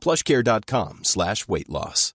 plushcare.com 0.00 1.00
slash 1.04 1.46
weight 1.46 1.68
loss. 1.68 2.14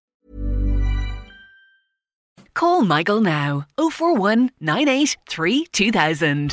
Call 2.53 2.84
Michael 2.84 3.20
now 3.21 3.66
041 3.77 4.50
983 4.61 5.66
2000. 5.66 6.52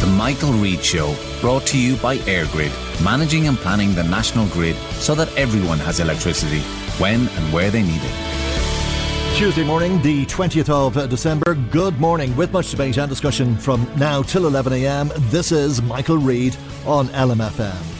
The 0.00 0.06
Michael 0.18 0.52
Reade 0.54 0.82
Show, 0.82 1.14
brought 1.40 1.64
to 1.68 1.78
you 1.78 1.96
by 1.98 2.16
EirGrid, 2.18 2.72
managing 3.04 3.46
and 3.46 3.56
planning 3.56 3.94
the 3.94 4.02
national 4.02 4.48
grid 4.48 4.74
so 4.94 5.14
that 5.14 5.32
everyone 5.36 5.78
has 5.78 6.00
electricity 6.00 6.58
when 6.98 7.28
and 7.28 7.52
where 7.52 7.70
they 7.70 7.82
need 7.82 8.00
it. 8.02 8.32
Tuesday 9.36 9.64
morning, 9.64 10.02
the 10.02 10.26
20th 10.26 10.68
of 10.68 11.08
December. 11.08 11.54
Good 11.70 11.98
morning. 12.00 12.36
With 12.36 12.52
much 12.52 12.72
debate 12.72 12.98
and 12.98 13.08
discussion 13.08 13.56
from 13.56 13.86
now 13.96 14.22
till 14.22 14.42
11am, 14.42 15.14
this 15.30 15.52
is 15.52 15.80
Michael 15.80 16.18
Reade 16.18 16.56
on 16.84 17.06
LMFM. 17.08 17.91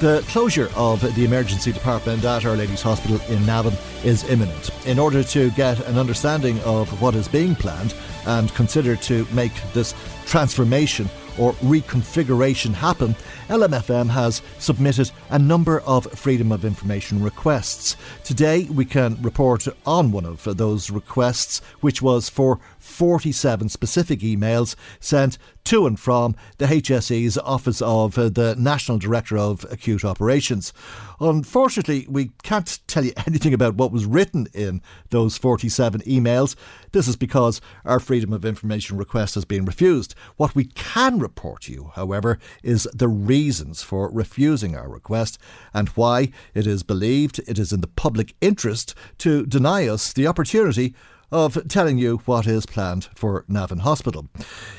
The 0.00 0.24
closure 0.28 0.70
of 0.76 1.00
the 1.16 1.24
emergency 1.24 1.72
department 1.72 2.24
at 2.24 2.44
Our 2.44 2.56
Lady's 2.56 2.82
Hospital 2.82 3.20
in 3.28 3.44
Navan 3.44 3.76
is 4.04 4.22
imminent. 4.30 4.70
In 4.86 4.96
order 4.96 5.24
to 5.24 5.50
get 5.50 5.84
an 5.88 5.98
understanding 5.98 6.60
of 6.60 7.02
what 7.02 7.16
is 7.16 7.26
being 7.26 7.56
planned 7.56 7.96
and 8.24 8.54
consider 8.54 8.94
to 8.94 9.26
make 9.32 9.50
this 9.72 9.94
transformation 10.24 11.10
or 11.36 11.52
reconfiguration 11.54 12.74
happen, 12.74 13.16
LMFM 13.48 14.08
has 14.08 14.40
submitted 14.60 15.10
a 15.30 15.38
number 15.38 15.80
of 15.80 16.06
Freedom 16.12 16.52
of 16.52 16.64
Information 16.64 17.20
requests. 17.20 17.96
Today, 18.22 18.64
we 18.70 18.84
can 18.84 19.20
report 19.20 19.66
on 19.84 20.12
one 20.12 20.26
of 20.26 20.44
those 20.56 20.90
requests, 20.90 21.60
which 21.80 22.00
was 22.00 22.28
for 22.28 22.60
47 22.88 23.68
specific 23.68 24.20
emails 24.20 24.74
sent 24.98 25.38
to 25.64 25.86
and 25.86 26.00
from 26.00 26.34
the 26.56 26.64
HSE's 26.64 27.36
Office 27.36 27.82
of 27.82 28.16
uh, 28.16 28.30
the 28.30 28.56
National 28.58 28.98
Director 28.98 29.36
of 29.36 29.66
Acute 29.70 30.04
Operations. 30.04 30.72
Unfortunately, 31.20 32.06
we 32.08 32.30
can't 32.42 32.80
tell 32.86 33.04
you 33.04 33.12
anything 33.26 33.52
about 33.52 33.74
what 33.74 33.92
was 33.92 34.06
written 34.06 34.46
in 34.54 34.80
those 35.10 35.36
47 35.36 36.00
emails. 36.02 36.56
This 36.92 37.06
is 37.06 37.16
because 37.16 37.60
our 37.84 38.00
Freedom 38.00 38.32
of 38.32 38.46
Information 38.46 38.96
request 38.96 39.34
has 39.34 39.44
been 39.44 39.66
refused. 39.66 40.14
What 40.36 40.54
we 40.54 40.64
can 40.64 41.18
report 41.18 41.62
to 41.62 41.72
you, 41.72 41.92
however, 41.94 42.38
is 42.62 42.88
the 42.94 43.08
reasons 43.08 43.82
for 43.82 44.10
refusing 44.10 44.74
our 44.74 44.88
request 44.88 45.38
and 45.74 45.90
why 45.90 46.32
it 46.54 46.66
is 46.66 46.82
believed 46.82 47.40
it 47.46 47.58
is 47.58 47.72
in 47.72 47.82
the 47.82 47.86
public 47.86 48.34
interest 48.40 48.94
to 49.18 49.44
deny 49.44 49.86
us 49.86 50.14
the 50.14 50.26
opportunity 50.26 50.94
of 51.30 51.58
telling 51.68 51.98
you 51.98 52.18
what 52.24 52.46
is 52.46 52.64
planned 52.64 53.08
for 53.14 53.44
Navan 53.48 53.80
Hospital. 53.80 54.28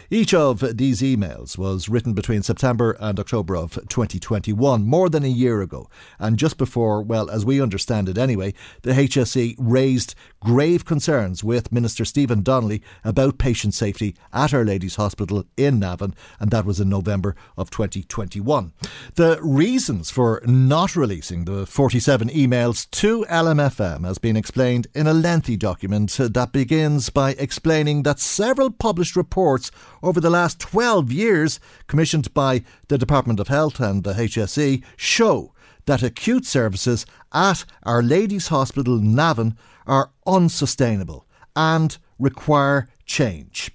Each 0.10 0.34
of 0.34 0.78
these 0.78 1.02
emails 1.02 1.58
was 1.58 1.90
written 1.90 2.14
between 2.14 2.42
September 2.42 2.98
and 3.00 3.20
October 3.20 3.56
of 3.56 3.74
2021, 3.90 4.84
more 4.86 5.10
than 5.10 5.24
a 5.24 5.28
year 5.28 5.62
ago, 5.62 5.88
and 6.18 6.38
just 6.38 6.58
before, 6.58 7.02
well, 7.04 7.30
as 7.30 7.46
we 7.46 7.62
understand 7.62 8.10
it 8.10 8.18
anyway, 8.18 8.54
the 8.82 8.94
HSE 8.94 9.56
raised 9.60 10.16
grave 10.40 10.86
concerns 10.86 11.44
with 11.44 11.72
Minister 11.72 12.06
Stephen 12.06 12.42
Donnelly 12.42 12.82
about 13.04 13.38
patient 13.38 13.76
safety 13.76 14.16
at 14.34 14.54
Our 14.54 14.66
Lady's 14.66 14.96
Hospital 14.96 15.44
in 15.58 15.80
Navan, 15.80 16.16
and 16.40 16.50
that 16.50 16.66
was 16.66 16.80
in 16.80 16.90
November 16.90 17.36
of 17.56 17.70
2021. 17.70 18.74
The 19.16 19.40
reasons 19.44 20.10
for 20.10 20.42
not 20.46 20.96
releasing 20.96 21.46
the 21.46 21.68
47 21.68 22.30
emails 22.30 22.90
to 22.92 23.26
LMFM 23.30 24.06
has 24.06 24.18
been 24.18 24.36
explained 24.36 24.88
in 24.96 25.06
a 25.06 25.14
lengthy 25.14 25.56
document 25.56 26.12
that 26.14 26.39
begins 26.48 27.10
by 27.10 27.32
explaining 27.32 28.04
that 28.04 28.20
several 28.20 28.72
published 28.72 29.16
reports 29.16 29.72
over 30.02 30.20
the 30.20 30.30
last 30.30 30.60
12 30.60 31.12
years, 31.12 31.60
commissioned 31.88 32.34
by 32.34 32.64
the 32.88 32.98
Department 32.98 33.40
of 33.40 33.48
Health 33.48 33.80
and 33.80 34.04
the 34.04 34.14
HSE, 34.14 34.84
show 34.96 35.54
that 35.86 36.04
acute 36.04 36.46
services 36.46 37.06
at 37.34 37.66
Our 37.84 38.02
Lady's 38.02 38.48
Hospital 38.48 39.00
Navan 39.00 39.58
are 39.88 40.12
unsustainable 40.26 41.26
and 41.56 41.98
require 42.18 42.88
change. 43.06 43.72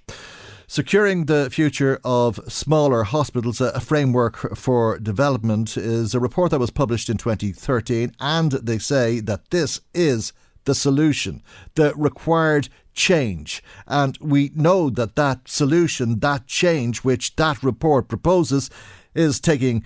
Securing 0.67 1.25
the 1.25 1.49
future 1.51 1.99
of 2.03 2.39
smaller 2.47 3.03
hospitals, 3.03 3.61
a 3.61 3.79
framework 3.79 4.55
for 4.57 4.97
development, 4.97 5.77
is 5.77 6.15
a 6.15 6.19
report 6.19 6.51
that 6.51 6.59
was 6.59 6.71
published 6.71 7.07
in 7.07 7.17
2013, 7.17 8.15
and 8.19 8.51
they 8.51 8.79
say 8.79 9.19
that 9.19 9.51
this 9.51 9.81
is 9.93 10.33
the 10.65 10.75
solution, 10.75 11.41
the 11.75 11.93
required 11.95 12.69
change. 12.93 13.63
And 13.87 14.17
we 14.19 14.51
know 14.55 14.89
that 14.89 15.15
that 15.15 15.47
solution, 15.47 16.19
that 16.19 16.47
change 16.47 16.99
which 16.99 17.35
that 17.35 17.61
report 17.63 18.07
proposes, 18.07 18.69
is 19.13 19.39
taking 19.39 19.85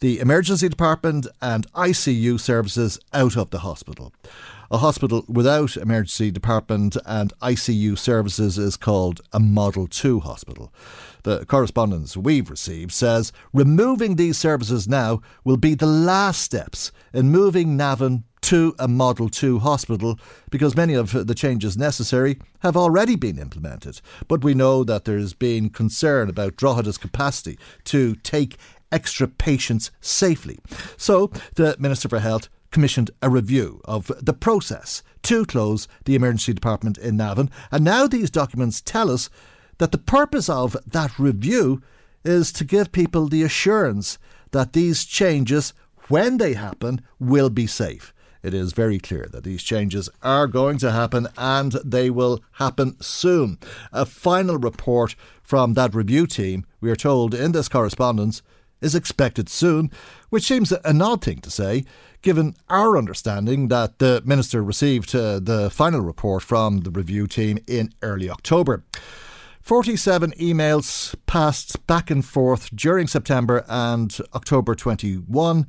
the 0.00 0.18
emergency 0.18 0.68
department 0.68 1.26
and 1.42 1.70
ICU 1.72 2.40
services 2.40 2.98
out 3.12 3.36
of 3.36 3.50
the 3.50 3.58
hospital. 3.58 4.12
A 4.72 4.78
hospital 4.78 5.24
without 5.28 5.76
emergency 5.76 6.30
department 6.30 6.96
and 7.04 7.32
ICU 7.42 7.98
services 7.98 8.56
is 8.56 8.76
called 8.76 9.20
a 9.32 9.40
Model 9.40 9.88
2 9.88 10.20
hospital. 10.20 10.72
The 11.24 11.44
correspondence 11.44 12.16
we've 12.16 12.48
received 12.48 12.92
says 12.92 13.32
removing 13.52 14.14
these 14.14 14.38
services 14.38 14.88
now 14.88 15.22
will 15.44 15.56
be 15.56 15.74
the 15.74 15.86
last 15.86 16.40
steps 16.40 16.92
in 17.12 17.30
moving 17.30 17.76
Navan 17.76 18.24
to 18.42 18.74
a 18.78 18.88
Model 18.88 19.28
2 19.28 19.58
hospital 19.60 20.18
because 20.50 20.76
many 20.76 20.94
of 20.94 21.26
the 21.26 21.34
changes 21.34 21.76
necessary 21.76 22.38
have 22.60 22.76
already 22.76 23.16
been 23.16 23.38
implemented. 23.38 24.00
But 24.28 24.42
we 24.44 24.54
know 24.54 24.84
that 24.84 25.04
there's 25.04 25.34
been 25.34 25.70
concern 25.70 26.28
about 26.28 26.56
Drogheda's 26.56 26.98
capacity 26.98 27.58
to 27.84 28.14
take 28.16 28.56
extra 28.92 29.28
patients 29.28 29.90
safely. 30.00 30.58
So 30.96 31.30
the 31.54 31.76
Minister 31.78 32.08
for 32.08 32.18
Health 32.18 32.48
commissioned 32.70 33.10
a 33.20 33.30
review 33.30 33.80
of 33.84 34.10
the 34.20 34.32
process 34.32 35.02
to 35.22 35.44
close 35.44 35.88
the 36.04 36.14
emergency 36.14 36.52
department 36.52 36.96
in 36.98 37.16
Navan, 37.16 37.50
and 37.70 37.84
now 37.84 38.06
these 38.06 38.30
documents 38.30 38.80
tell 38.80 39.10
us 39.10 39.28
that 39.78 39.92
the 39.92 39.98
purpose 39.98 40.48
of 40.48 40.76
that 40.86 41.18
review 41.18 41.82
is 42.24 42.52
to 42.52 42.64
give 42.64 42.92
people 42.92 43.28
the 43.28 43.42
assurance 43.42 44.18
that 44.52 44.72
these 44.72 45.04
changes, 45.04 45.72
when 46.08 46.38
they 46.38 46.54
happen, 46.54 47.00
will 47.18 47.50
be 47.50 47.66
safe. 47.66 48.12
It 48.42 48.54
is 48.54 48.72
very 48.72 48.98
clear 48.98 49.28
that 49.32 49.44
these 49.44 49.62
changes 49.62 50.08
are 50.22 50.46
going 50.46 50.78
to 50.78 50.92
happen 50.92 51.28
and 51.36 51.72
they 51.84 52.10
will 52.10 52.42
happen 52.52 52.96
soon. 53.00 53.58
A 53.92 54.06
final 54.06 54.56
report 54.56 55.14
from 55.42 55.74
that 55.74 55.94
review 55.94 56.26
team, 56.26 56.64
we 56.80 56.90
are 56.90 56.96
told 56.96 57.34
in 57.34 57.52
this 57.52 57.68
correspondence, 57.68 58.42
is 58.80 58.94
expected 58.94 59.48
soon, 59.48 59.90
which 60.30 60.44
seems 60.44 60.72
an 60.72 61.02
odd 61.02 61.22
thing 61.22 61.38
to 61.40 61.50
say, 61.50 61.84
given 62.22 62.54
our 62.68 62.96
understanding 62.96 63.68
that 63.68 63.98
the 63.98 64.22
Minister 64.24 64.62
received 64.62 65.14
uh, 65.14 65.38
the 65.38 65.70
final 65.70 66.00
report 66.00 66.42
from 66.42 66.80
the 66.80 66.90
review 66.90 67.26
team 67.26 67.58
in 67.66 67.92
early 68.02 68.30
October. 68.30 68.84
47 69.60 70.32
emails 70.32 71.14
passed 71.26 71.86
back 71.86 72.10
and 72.10 72.24
forth 72.24 72.74
during 72.74 73.06
September 73.06 73.64
and 73.68 74.16
October 74.34 74.74
21 74.74 75.66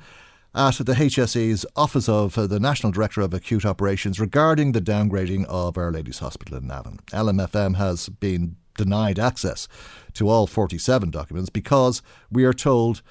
at 0.53 0.77
the 0.79 0.93
HSE's 0.93 1.65
Office 1.77 2.09
of 2.09 2.35
the 2.35 2.59
National 2.59 2.91
Director 2.91 3.21
of 3.21 3.33
Acute 3.33 3.65
Operations 3.65 4.19
regarding 4.19 4.73
the 4.73 4.81
downgrading 4.81 5.45
of 5.45 5.77
Our 5.77 5.91
Lady's 5.93 6.19
Hospital 6.19 6.57
in 6.57 6.67
Navan. 6.67 6.99
LMFM 7.11 7.77
has 7.77 8.09
been 8.09 8.57
denied 8.75 9.17
access 9.17 9.69
to 10.13 10.27
all 10.27 10.47
47 10.47 11.09
documents 11.09 11.49
because 11.49 12.01
we 12.29 12.43
are 12.43 12.53
told 12.53 13.01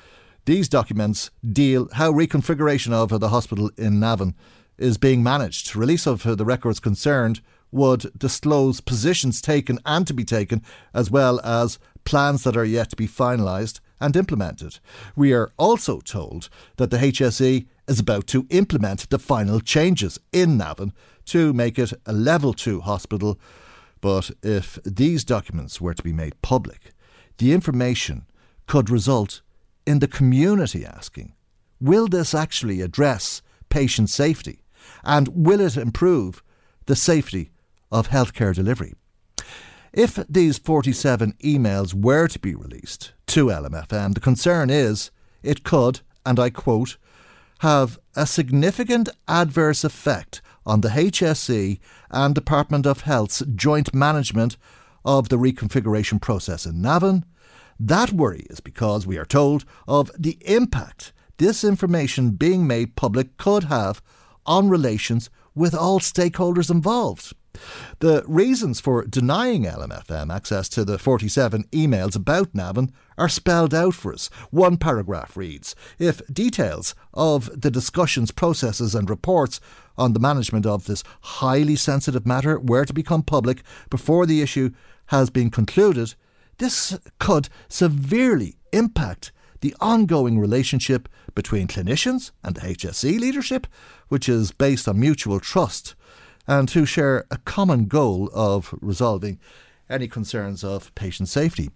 these 0.45 0.69
documents 0.69 1.31
deal 1.51 1.89
how 1.95 2.13
reconfiguration 2.13 2.93
of 2.93 3.19
the 3.19 3.31
hospital 3.31 3.71
in 3.79 3.99
Navan 3.99 4.35
is 4.77 4.99
being 4.99 5.23
managed. 5.23 5.75
Release 5.75 6.07
of 6.07 6.23
the 6.23 6.45
records 6.45 6.79
concerned 6.79 7.41
would 7.73 8.11
disclose 8.19 8.83
positions 8.83 9.41
taken 9.41 9.79
and 9.87 10.07
to 10.07 10.13
be 10.13 10.25
taken, 10.25 10.63
as 10.93 11.11
well 11.11 11.41
as 11.41 11.79
plans 12.05 12.45
that 12.45 12.57
are 12.57 12.65
yet 12.65 12.91
to 12.91 12.97
be 12.97 13.09
finalised 13.09 13.81
and 14.01 14.17
implemented. 14.17 14.79
We 15.15 15.33
are 15.33 15.53
also 15.57 16.01
told 16.01 16.49
that 16.77 16.91
the 16.91 16.99
HSE 16.99 17.67
is 17.87 18.01
about 18.01 18.27
to 18.29 18.47
implement 18.51 19.11
the 19.11 19.19
final 19.19 19.61
changes 19.61 20.19
in 20.33 20.57
Navan 20.57 20.93
to 21.27 21.53
make 21.53 21.79
it 21.79 21.93
a 22.07 22.13
level 22.13 22.55
2 22.55 22.81
hospital. 22.81 23.39
But 24.01 24.31
if 24.43 24.79
these 24.85 25.25
documents 25.25 25.81
were 25.81 25.95
to 25.95 26.03
be 26.03 26.13
made 26.13 26.41
public, 26.43 26.93
the 27.39 27.53
information 27.53 28.27
could 28.67 28.89
result 28.91 29.43
in 29.87 29.99
the 29.99 30.09
community 30.09 30.85
asking 30.85 31.35
Will 31.81 32.09
this 32.09 32.35
actually 32.35 32.83
address 32.83 33.43
patient 33.69 34.11
safety? 34.11 34.63
And 35.03 35.29
will 35.29 35.61
it 35.61 35.77
improve 35.77 36.43
the 36.87 36.97
safety 36.97 37.51
of 37.91 38.09
healthcare 38.09 38.55
delivery? 38.55 38.95
If 39.93 40.15
these 40.29 40.59
47 40.59 41.35
emails 41.43 41.95
were 41.95 42.29
to 42.29 42.39
be 42.39 42.55
released 42.55 43.13
to 43.31 43.47
LMFM, 43.47 44.15
the 44.15 44.21
concern 44.21 44.71
is 44.71 45.13
it 45.45 45.63
could, 45.63 46.01
and 46.27 46.41
I 46.41 46.51
quote, 46.51 46.97
have 47.61 47.97
a 48.17 48.27
significant 48.27 49.09
adverse 49.29 49.85
effect 49.85 50.43
on 50.67 50.81
the 50.81 50.89
HSE 50.89 51.79
and 52.11 52.35
Department 52.35 52.87
of 52.87 53.03
Health's 53.03 53.45
joint 53.55 53.95
management 53.95 54.57
of 55.05 55.29
the 55.29 55.37
reconfiguration 55.37 56.21
process 56.21 56.67
in 56.67 56.83
Navan. 56.83 57.25
That 57.79 58.11
worry 58.11 58.47
is 58.51 58.59
because 58.59 59.07
we 59.07 59.17
are 59.17 59.25
told 59.25 59.65
of 59.87 60.11
the 60.19 60.37
impact 60.41 61.13
this 61.37 61.63
information 61.63 62.31
being 62.31 62.67
made 62.67 62.97
public 62.97 63.37
could 63.37 63.65
have 63.65 64.03
on 64.45 64.69
relations 64.69 65.31
with 65.55 65.73
all 65.73 66.01
stakeholders 66.01 66.69
involved. 66.69 67.33
The 67.99 68.25
reasons 68.27 68.81
for 68.81 69.05
denying 69.05 69.65
LMFM 69.65 70.35
access 70.35 70.69
to 70.71 70.85
the 70.85 70.99
47 70.99 71.65
emails 71.73 72.17
about 72.17 72.55
Navan 72.55 72.93
are 73.21 73.29
spelled 73.29 73.75
out 73.75 73.95
for 73.95 74.15
us. 74.15 74.31
One 74.51 74.79
paragraph 74.79 75.37
reads 75.37 75.77
If 75.99 76.27
details 76.33 76.95
of 77.13 77.61
the 77.61 77.71
discussions, 77.71 78.31
processes, 78.31 78.95
and 78.95 79.09
reports 79.11 79.61
on 79.99 80.15
the 80.15 80.21
management 80.21 80.65
of 80.65 80.87
this 80.87 81.05
highly 81.21 81.77
sensitive 81.77 82.27
matter 82.27 82.59
were 82.59 82.87
to 82.87 82.95
become 82.95 83.23
public 83.23 83.63
before 83.91 84.25
the 84.25 84.41
issue 84.41 84.71
has 85.07 85.29
been 85.29 85.51
concluded, 85.51 86.15
this 86.57 86.99
could 87.19 87.51
severely 87.69 88.57
impact 88.73 89.33
the 89.61 89.75
ongoing 89.81 90.39
relationship 90.39 91.07
between 91.35 91.69
clinicians 91.69 92.31
and 92.43 92.55
the 92.55 92.63
HSE 92.63 93.21
leadership, 93.21 93.67
which 94.09 94.29
is 94.29 94.51
based 94.51 94.89
on 94.89 94.99
mutual 94.99 95.41
trust 95.41 95.95
and 96.49 96.71
who 96.71 96.87
share 96.87 97.27
a 97.31 97.37
common 97.37 97.85
goal 97.85 98.31
of 98.33 98.75
resolving 98.81 99.39
any 99.91 100.09
concerns 100.09 100.65
of 100.65 100.95
patient 100.95 101.29
safety. 101.29 101.71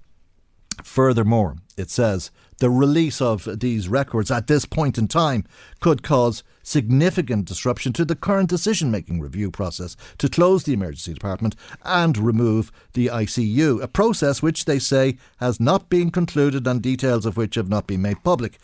Furthermore, 0.83 1.57
it 1.77 1.91
says 1.91 2.31
the 2.59 2.71
release 2.71 3.21
of 3.21 3.61
these 3.61 3.89
records 3.89 4.31
at 4.31 4.47
this 4.47 4.65
point 4.65 4.97
in 4.97 5.09
time 5.09 5.45
could 5.81 6.03
cause 6.03 6.43
significant 6.63 7.47
disruption 7.47 7.93
to 7.93 8.05
the 8.05 8.15
current 8.17 8.49
decision 8.49 8.91
making 8.91 9.21
review 9.21 9.51
process 9.51 9.97
to 10.19 10.29
close 10.29 10.65
the 10.65 10.73
emergency 10.73 11.13
department 11.13 11.55
and 11.85 12.17
remove 12.17 12.73
the 12.95 13.09
ICU, 13.09 13.83
a 13.83 13.89
process 13.89 14.41
which 14.41 14.65
they 14.65 14.79
say 14.79 15.19
has 15.39 15.61
not 15.61 15.91
been 15.91 16.11
concluded 16.11 16.67
and 16.67 16.81
details 16.81 17.27
of 17.27 17.37
which 17.37 17.57
have 17.57 17.69
not 17.69 17.87
been 17.87 18.03
made 18.03 18.23
public. 18.25 18.59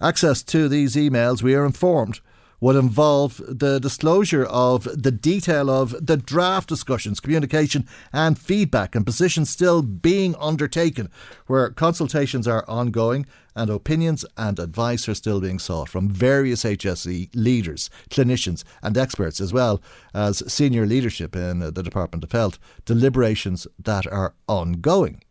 Access 0.00 0.42
to 0.44 0.68
these 0.68 0.94
emails, 0.94 1.42
we 1.42 1.54
are 1.54 1.66
informed, 1.66 2.20
would 2.60 2.76
involve 2.76 3.40
the 3.48 3.78
disclosure 3.78 4.44
of 4.44 4.84
the 4.84 5.10
detail 5.10 5.70
of 5.70 5.94
the 6.04 6.16
draft 6.16 6.68
discussions, 6.68 7.20
communication, 7.20 7.86
and 8.12 8.38
feedback, 8.38 8.94
and 8.94 9.06
positions 9.06 9.48
still 9.50 9.82
being 9.82 10.34
undertaken, 10.38 11.10
where 11.46 11.70
consultations 11.70 12.46
are 12.46 12.64
ongoing 12.68 13.26
and 13.56 13.70
opinions 13.70 14.24
and 14.36 14.58
advice 14.58 15.08
are 15.08 15.14
still 15.14 15.40
being 15.40 15.58
sought 15.58 15.88
from 15.88 16.08
various 16.08 16.64
HSE 16.64 17.30
leaders, 17.34 17.90
clinicians, 18.10 18.62
and 18.82 18.96
experts, 18.96 19.40
as 19.40 19.52
well 19.52 19.82
as 20.14 20.42
senior 20.52 20.86
leadership 20.86 21.34
in 21.34 21.58
the 21.58 21.82
Department 21.82 22.22
of 22.22 22.32
Health, 22.32 22.58
deliberations 22.84 23.66
that 23.78 24.06
are 24.06 24.34
ongoing. 24.48 25.22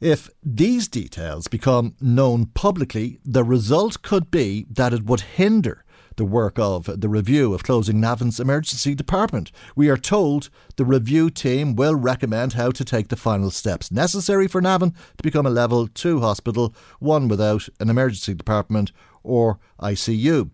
If 0.00 0.28
these 0.42 0.88
details 0.88 1.48
become 1.48 1.94
known 2.00 2.46
publicly, 2.46 3.18
the 3.24 3.44
result 3.44 4.02
could 4.02 4.30
be 4.30 4.66
that 4.70 4.92
it 4.92 5.04
would 5.04 5.20
hinder 5.20 5.84
the 6.16 6.24
work 6.24 6.58
of 6.58 7.00
the 7.00 7.08
review 7.08 7.54
of 7.54 7.62
closing 7.62 8.00
Navan's 8.00 8.40
emergency 8.40 8.94
department. 8.94 9.52
We 9.74 9.88
are 9.88 9.96
told 9.96 10.50
the 10.76 10.84
review 10.84 11.30
team 11.30 11.76
will 11.76 11.94
recommend 11.94 12.54
how 12.54 12.70
to 12.70 12.84
take 12.84 13.08
the 13.08 13.16
final 13.16 13.50
steps 13.50 13.90
necessary 13.90 14.48
for 14.48 14.60
Navin 14.60 14.94
to 15.16 15.22
become 15.22 15.46
a 15.46 15.50
level 15.50 15.86
2 15.86 16.20
hospital, 16.20 16.74
one 16.98 17.28
without 17.28 17.68
an 17.80 17.90
emergency 17.90 18.34
department 18.34 18.92
or 19.22 19.58
ICU. 19.80 20.50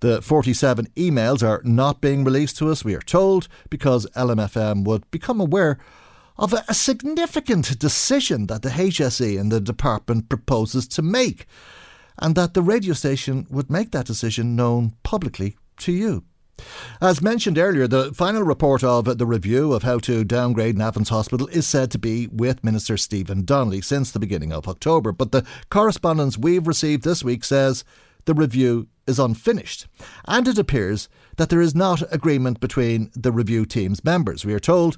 The 0.00 0.20
47 0.20 0.88
emails 0.96 1.42
are 1.42 1.62
not 1.64 2.00
being 2.00 2.24
released 2.24 2.58
to 2.58 2.70
us, 2.70 2.84
we 2.84 2.94
are 2.94 3.00
told, 3.00 3.48
because 3.70 4.06
LMFM 4.14 4.84
would 4.84 5.10
become 5.10 5.40
aware 5.40 5.78
of 6.36 6.52
a 6.52 6.74
significant 6.74 7.78
decision 7.78 8.48
that 8.48 8.62
the 8.62 8.70
HSE 8.70 9.38
and 9.40 9.52
the 9.52 9.60
department 9.60 10.28
proposes 10.28 10.88
to 10.88 11.00
make 11.02 11.46
and 12.18 12.34
that 12.34 12.54
the 12.54 12.62
radio 12.62 12.94
station 12.94 13.46
would 13.50 13.70
make 13.70 13.90
that 13.92 14.06
decision 14.06 14.56
known 14.56 14.94
publicly 15.02 15.56
to 15.78 15.92
you. 15.92 16.24
As 17.00 17.20
mentioned 17.20 17.58
earlier, 17.58 17.88
the 17.88 18.12
final 18.14 18.42
report 18.42 18.84
of 18.84 19.18
the 19.18 19.26
review 19.26 19.72
of 19.72 19.82
how 19.82 19.98
to 20.00 20.24
downgrade 20.24 20.78
Navan's 20.78 21.08
Hospital 21.08 21.48
is 21.48 21.66
said 21.66 21.90
to 21.90 21.98
be 21.98 22.28
with 22.28 22.62
Minister 22.62 22.96
Stephen 22.96 23.44
Donnelly 23.44 23.80
since 23.80 24.10
the 24.10 24.20
beginning 24.20 24.52
of 24.52 24.68
October. 24.68 25.12
But 25.12 25.32
the 25.32 25.44
correspondence 25.70 26.38
we've 26.38 26.66
received 26.66 27.02
this 27.02 27.24
week 27.24 27.44
says 27.44 27.84
the 28.24 28.34
review 28.34 28.88
is 29.06 29.18
unfinished. 29.18 29.86
And 30.26 30.46
it 30.46 30.58
appears 30.58 31.08
that 31.36 31.48
there 31.48 31.60
is 31.60 31.74
not 31.74 32.02
agreement 32.12 32.60
between 32.60 33.10
the 33.14 33.32
review 33.32 33.66
team's 33.66 34.04
members. 34.04 34.44
We 34.44 34.54
are 34.54 34.60
told 34.60 34.96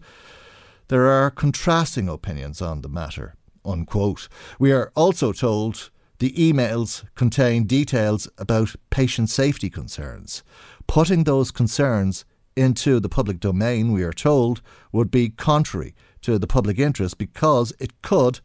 there 0.89 1.07
are 1.07 1.31
contrasting 1.31 2.09
opinions 2.09 2.61
on 2.63 2.83
the 2.83 2.89
matter. 2.89 3.35
Unquote. 3.65 4.29
We 4.59 4.73
are 4.73 4.93
also 4.95 5.33
told 5.33 5.91
the 6.19 6.33
emails 6.33 7.05
contain 7.15 7.65
details 7.65 8.29
about 8.39 8.75
patient 8.91 9.31
safety 9.31 9.69
concerns. 9.71 10.43
Putting 10.87 11.25
those 11.25 11.51
concerns 11.51 12.25
into 12.57 12.99
the 13.01 13.09
public 13.09 13.39
domain, 13.39 13.93
we 13.93 14.03
are 14.03 14.13
told, 14.13 14.63
would 14.93 15.11
be 15.11 15.29
contrary 15.29 15.95
to 16.23 16.39
the 16.39 16.47
public 16.47 16.79
interest 16.79 17.19
because 17.19 17.73
it 17.79 18.01
could, 18.03 18.41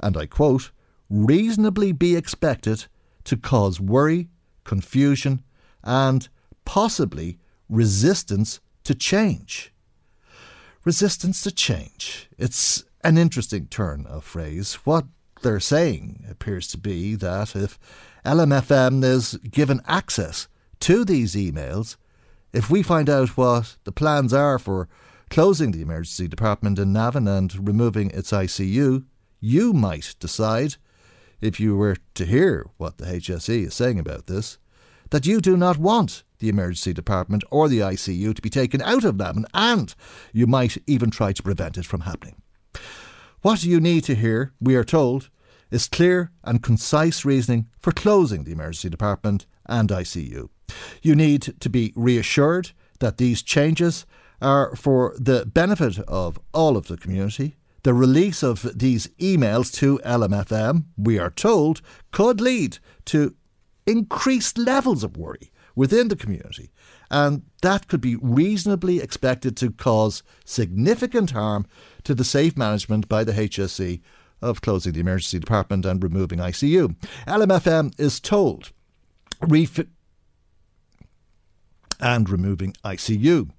and 0.00 0.16
I 0.16 0.26
quote, 0.26 0.70
reasonably 1.10 1.92
be 1.92 2.16
expected 2.16 2.86
to 3.24 3.36
cause 3.36 3.80
worry, 3.80 4.28
confusion, 4.64 5.42
and 5.82 6.28
possibly 6.64 7.38
resistance 7.68 8.60
to 8.84 8.94
change. 8.94 9.72
Resistance 10.84 11.42
to 11.42 11.50
change. 11.50 12.28
It's 12.38 12.84
an 13.02 13.18
interesting 13.18 13.66
turn 13.66 14.06
of 14.06 14.24
phrase. 14.24 14.74
What 14.84 15.06
they're 15.46 15.60
saying 15.60 16.24
appears 16.28 16.66
to 16.66 16.76
be 16.76 17.14
that 17.14 17.54
if 17.54 17.78
LMFM 18.24 19.04
is 19.04 19.34
given 19.48 19.80
access 19.86 20.48
to 20.80 21.04
these 21.04 21.36
emails, 21.36 21.96
if 22.52 22.68
we 22.68 22.82
find 22.82 23.08
out 23.08 23.36
what 23.36 23.76
the 23.84 23.92
plans 23.92 24.32
are 24.32 24.58
for 24.58 24.88
closing 25.30 25.70
the 25.70 25.82
emergency 25.82 26.26
department 26.26 26.80
in 26.80 26.92
Navan 26.92 27.28
and 27.28 27.68
removing 27.68 28.10
its 28.10 28.32
ICU, 28.32 29.04
you 29.38 29.72
might 29.72 30.16
decide, 30.18 30.74
if 31.40 31.60
you 31.60 31.76
were 31.76 31.96
to 32.14 32.26
hear 32.26 32.66
what 32.76 32.98
the 32.98 33.04
HSE 33.04 33.66
is 33.66 33.74
saying 33.74 34.00
about 34.00 34.26
this, 34.26 34.58
that 35.10 35.26
you 35.26 35.40
do 35.40 35.56
not 35.56 35.78
want 35.78 36.24
the 36.40 36.48
emergency 36.48 36.92
department 36.92 37.44
or 37.52 37.68
the 37.68 37.78
ICU 37.78 38.34
to 38.34 38.42
be 38.42 38.50
taken 38.50 38.82
out 38.82 39.04
of 39.04 39.14
Navan, 39.14 39.46
and 39.54 39.94
you 40.32 40.48
might 40.48 40.76
even 40.88 41.10
try 41.10 41.32
to 41.32 41.42
prevent 41.42 41.78
it 41.78 41.86
from 41.86 42.00
happening. 42.00 42.42
What 43.42 43.62
you 43.62 43.78
need 43.78 44.02
to 44.04 44.16
hear, 44.16 44.52
we 44.60 44.74
are 44.74 44.82
told, 44.82 45.30
is 45.70 45.88
clear 45.88 46.30
and 46.44 46.62
concise 46.62 47.24
reasoning 47.24 47.68
for 47.78 47.92
closing 47.92 48.44
the 48.44 48.52
emergency 48.52 48.88
department 48.88 49.46
and 49.66 49.88
ICU. 49.88 50.48
You 51.02 51.14
need 51.14 51.54
to 51.60 51.68
be 51.68 51.92
reassured 51.96 52.72
that 53.00 53.18
these 53.18 53.42
changes 53.42 54.06
are 54.40 54.74
for 54.76 55.14
the 55.18 55.46
benefit 55.46 55.98
of 56.00 56.38
all 56.52 56.76
of 56.76 56.88
the 56.88 56.96
community. 56.96 57.56
The 57.82 57.94
release 57.94 58.42
of 58.42 58.78
these 58.78 59.06
emails 59.18 59.72
to 59.74 59.98
LMFM, 60.04 60.84
we 60.96 61.18
are 61.18 61.30
told, 61.30 61.80
could 62.10 62.40
lead 62.40 62.78
to 63.06 63.34
increased 63.86 64.58
levels 64.58 65.04
of 65.04 65.16
worry 65.16 65.52
within 65.74 66.08
the 66.08 66.16
community 66.16 66.72
and 67.10 67.42
that 67.62 67.88
could 67.88 68.00
be 68.00 68.16
reasonably 68.16 69.00
expected 69.00 69.56
to 69.56 69.70
cause 69.70 70.22
significant 70.44 71.30
harm 71.30 71.66
to 72.04 72.14
the 72.14 72.24
safe 72.24 72.56
management 72.56 73.08
by 73.08 73.24
the 73.24 73.32
HSE 73.32 74.00
of 74.42 74.60
closing 74.60 74.92
the 74.92 75.00
emergency 75.00 75.38
department 75.38 75.84
and 75.84 76.02
removing 76.02 76.38
ICU. 76.38 76.94
LMFM 77.26 77.98
is 77.98 78.20
told. 78.20 78.72
Ref- 79.40 79.86
and 82.00 82.28
removing 82.28 82.74
ICU. 82.84 83.50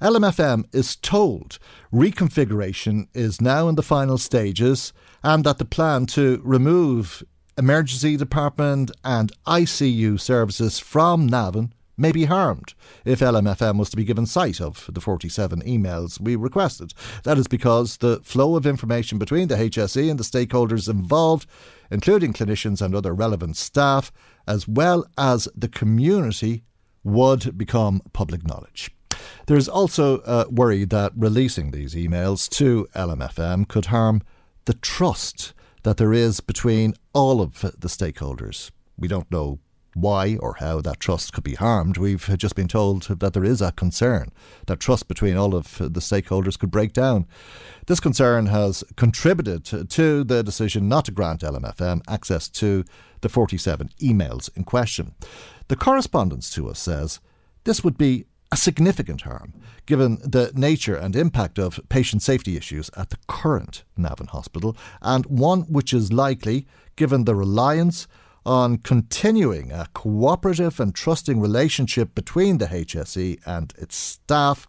LMFM 0.00 0.64
is 0.72 0.96
told 0.96 1.58
reconfiguration 1.92 3.08
is 3.14 3.40
now 3.40 3.68
in 3.68 3.74
the 3.74 3.82
final 3.82 4.18
stages 4.18 4.92
and 5.22 5.44
that 5.44 5.58
the 5.58 5.64
plan 5.64 6.06
to 6.06 6.40
remove 6.44 7.22
emergency 7.56 8.16
department 8.16 8.90
and 9.04 9.32
ICU 9.46 10.20
services 10.20 10.78
from 10.78 11.26
Navan 11.26 11.72
may 11.98 12.12
be 12.12 12.26
harmed 12.26 12.74
if 13.04 13.20
LMFM 13.20 13.78
was 13.78 13.90
to 13.90 13.96
be 13.96 14.04
given 14.04 14.24
sight 14.24 14.60
of 14.60 14.88
the 14.92 15.00
47 15.00 15.62
emails 15.62 16.20
we 16.20 16.36
requested. 16.36 16.94
That 17.24 17.38
is 17.38 17.48
because 17.48 17.96
the 17.98 18.20
flow 18.20 18.56
of 18.56 18.66
information 18.66 19.18
between 19.18 19.48
the 19.48 19.56
HSE 19.56 20.10
and 20.10 20.18
the 20.18 20.24
stakeholders 20.24 20.88
involved, 20.88 21.48
including 21.90 22.32
clinicians 22.32 22.80
and 22.80 22.94
other 22.94 23.14
relevant 23.14 23.56
staff, 23.56 24.12
as 24.46 24.68
well 24.68 25.04
as 25.18 25.48
the 25.54 25.68
community, 25.68 26.62
would 27.04 27.56
become 27.56 28.02
public 28.12 28.46
knowledge. 28.46 28.90
There's 29.46 29.68
also 29.68 30.20
a 30.20 30.48
worry 30.48 30.84
that 30.84 31.12
releasing 31.16 31.70
these 31.70 31.94
emails 31.94 32.48
to 32.50 32.86
LMFM 32.94 33.66
could 33.66 33.86
harm 33.86 34.22
the 34.66 34.74
trust 34.74 35.54
that 35.82 35.96
there 35.96 36.12
is 36.12 36.40
between 36.40 36.94
all 37.14 37.40
of 37.40 37.60
the 37.60 37.88
stakeholders. 37.88 38.70
We 38.98 39.08
don't 39.08 39.30
know 39.30 39.60
why 40.00 40.36
or 40.36 40.54
how 40.54 40.80
that 40.80 41.00
trust 41.00 41.32
could 41.32 41.44
be 41.44 41.54
harmed. 41.54 41.96
We've 41.96 42.28
just 42.38 42.54
been 42.54 42.68
told 42.68 43.02
that 43.04 43.32
there 43.32 43.44
is 43.44 43.60
a 43.60 43.72
concern 43.72 44.32
that 44.66 44.80
trust 44.80 45.08
between 45.08 45.36
all 45.36 45.54
of 45.54 45.78
the 45.78 46.00
stakeholders 46.00 46.58
could 46.58 46.70
break 46.70 46.92
down. 46.92 47.26
This 47.86 48.00
concern 48.00 48.46
has 48.46 48.84
contributed 48.96 49.64
to 49.64 50.24
the 50.24 50.42
decision 50.42 50.88
not 50.88 51.06
to 51.06 51.12
grant 51.12 51.42
LMFM 51.42 52.02
access 52.08 52.48
to 52.50 52.84
the 53.20 53.28
47 53.28 53.90
emails 54.00 54.48
in 54.56 54.64
question. 54.64 55.14
The 55.68 55.76
correspondence 55.76 56.50
to 56.52 56.68
us 56.68 56.78
says 56.78 57.20
this 57.64 57.82
would 57.82 57.98
be 57.98 58.26
a 58.50 58.56
significant 58.56 59.22
harm 59.22 59.52
given 59.84 60.16
the 60.22 60.52
nature 60.54 60.94
and 60.94 61.14
impact 61.14 61.58
of 61.58 61.80
patient 61.88 62.22
safety 62.22 62.56
issues 62.56 62.90
at 62.96 63.10
the 63.10 63.18
current 63.26 63.84
Navan 63.96 64.28
Hospital, 64.28 64.76
and 65.02 65.26
one 65.26 65.62
which 65.62 65.92
is 65.92 66.12
likely, 66.12 66.66
given 66.96 67.24
the 67.24 67.34
reliance 67.34 68.06
on 68.48 68.78
continuing 68.78 69.70
a 69.70 69.86
cooperative 69.92 70.80
and 70.80 70.94
trusting 70.94 71.38
relationship 71.38 72.14
between 72.14 72.56
the 72.56 72.64
HSE 72.64 73.38
and 73.44 73.74
its 73.76 73.94
staff, 73.94 74.66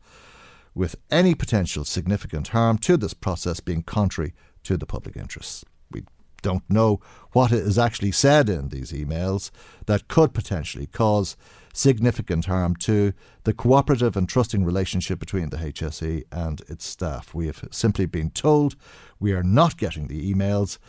with 0.76 0.98
any 1.10 1.34
potential 1.34 1.86
significant 1.86 2.50
harm 2.50 2.78
to 2.78 2.98
this 2.98 3.14
process 3.14 3.62
being 3.62 3.82
contrary 3.82 4.34
to 4.64 4.76
the 4.76 4.86
public 4.86 5.16
interest. 5.16 5.64
We 5.90 6.04
don't 6.42 6.70
know 6.70 7.00
what 7.32 7.54
is 7.54 7.80
actually 7.80 8.12
said 8.12 8.50
in 8.50 8.68
these 8.68 8.92
emails 8.92 9.50
that 9.86 10.10
could 10.10 10.34
potentially 10.34 10.88
cause 10.88 11.38
significant 11.74 12.46
harm 12.46 12.76
to 12.76 13.14
the 13.46 13.54
cooperative 13.54 14.18
and 14.18 14.28
trusting 14.28 14.66
relationship 14.66 15.20
between 15.20 15.52
the 15.52 15.58
HSE 15.58 16.26
and 16.34 16.62
its 16.68 16.86
staff. 16.86 17.34
We 17.34 17.46
have 17.46 17.64
simply 17.72 18.08
been 18.08 18.32
told 18.32 18.76
we 19.22 19.32
are 19.32 19.44
not 19.44 19.78
getting 19.78 20.08
the 20.08 20.34
emails 20.34 20.80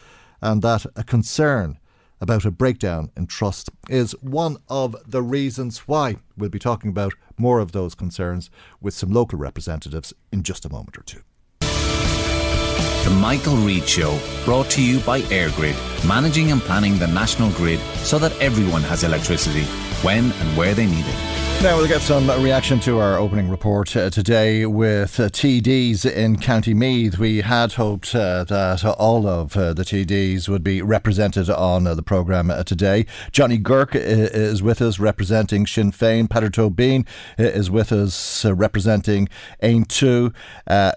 and 0.42 0.60
that 0.62 0.86
a 0.96 1.04
concern 1.04 1.78
about 2.20 2.44
a 2.44 2.50
breakdown 2.50 3.10
in 3.16 3.26
trust 3.26 3.70
is 3.88 4.12
one 4.20 4.58
of 4.68 4.96
the 5.06 5.22
reasons 5.22 5.78
why. 5.88 6.16
We'll 6.36 6.50
be 6.50 6.58
talking 6.58 6.90
about 6.90 7.14
more 7.38 7.60
of 7.60 7.72
those 7.72 7.94
concerns 7.94 8.50
with 8.80 8.94
some 8.94 9.10
local 9.10 9.38
representatives 9.38 10.12
in 10.30 10.42
just 10.42 10.64
a 10.64 10.68
moment 10.68 10.98
or 10.98 11.02
two. 11.02 11.22
The 11.60 13.16
Michael 13.18 13.56
Reade 13.56 13.88
Show, 13.88 14.20
brought 14.44 14.68
to 14.70 14.82
you 14.82 15.00
by 15.00 15.22
EirGrid, 15.22 16.06
managing 16.06 16.52
and 16.52 16.60
planning 16.60 16.98
the 16.98 17.06
national 17.06 17.50
grid 17.52 17.80
so 17.96 18.18
that 18.18 18.38
everyone 18.40 18.82
has 18.82 19.04
electricity 19.04 19.64
when 20.02 20.32
and 20.32 20.56
where 20.56 20.74
they 20.74 20.86
need 20.86 21.04
it. 21.06 21.30
Now 21.62 21.76
we'll 21.76 21.88
get 21.88 22.00
some 22.00 22.30
reaction 22.42 22.80
to 22.80 23.00
our 23.00 23.18
opening 23.18 23.50
report 23.50 23.94
uh, 23.94 24.08
today 24.08 24.64
with 24.64 25.20
uh, 25.20 25.28
TDs 25.28 26.10
in 26.10 26.38
County 26.38 26.72
Meath. 26.72 27.18
We 27.18 27.42
had 27.42 27.74
hoped 27.74 28.14
uh, 28.14 28.44
that 28.44 28.82
all 28.82 29.26
of 29.26 29.54
uh, 29.58 29.74
the 29.74 29.82
TDs 29.82 30.48
would 30.48 30.64
be 30.64 30.80
represented 30.80 31.50
on 31.50 31.86
uh, 31.86 31.94
the 31.94 32.02
programme 32.02 32.50
uh, 32.50 32.64
today. 32.64 33.04
Johnny 33.30 33.58
Guirke 33.58 33.94
is 33.94 34.62
with 34.62 34.80
us 34.80 34.98
representing 34.98 35.66
Sinn 35.66 35.92
Féin. 35.92 36.28
Peadar 36.28 36.48
Tóibín 36.48 37.06
is 37.36 37.70
with 37.70 37.92
us 37.92 38.46
representing 38.46 39.28
Aontú. 39.62 40.32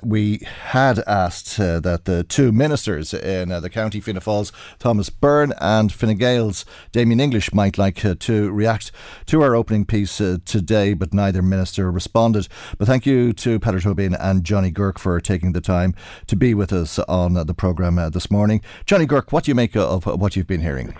we 0.02 0.48
had 0.70 1.00
asked 1.00 1.58
that 1.58 2.06
the 2.06 2.24
two 2.24 2.54
ministers 2.54 3.14
in 3.14 3.50
the 3.50 3.70
county, 3.70 4.00
Fianna 4.00 4.22
Fáil's 4.22 4.54
Thomas 4.80 5.10
Byrne 5.10 5.52
and 5.60 5.92
Fine 5.92 6.16
Gael's 6.16 6.64
Damien 6.94 7.20
English, 7.20 7.54
might 7.54 7.78
like 7.78 7.98
to 8.20 8.50
react 8.50 8.93
to 9.26 9.42
our 9.42 9.56
opening 9.56 9.86
piece 9.86 10.18
today, 10.18 10.94
but 10.94 11.14
neither 11.14 11.42
minister 11.42 11.92
responded. 11.92 12.48
But 12.78 12.88
thank 12.88 13.06
you 13.06 13.34
to 13.34 13.60
Peadar 13.60 13.82
Tóibín 13.82 14.18
and 14.20 14.44
Johnny 14.44 14.72
Guirke 14.72 15.00
for 15.00 15.20
taking 15.20 15.54
the 15.54 15.62
time 15.62 15.96
to 16.28 16.36
be 16.36 16.54
with 16.54 16.74
us 16.74 17.00
on 17.00 17.34
the 17.34 17.54
programme 17.54 17.98
uh, 17.98 18.10
this 18.10 18.30
morning. 18.30 18.62
Johnny 18.86 19.06
Guirke, 19.06 19.32
what 19.32 19.46
do 19.46 19.52
you 19.52 19.56
make 19.56 19.76
of 19.76 20.06
what 20.06 20.36
you've 20.36 20.48
been 20.48 20.62
hearing? 20.62 20.96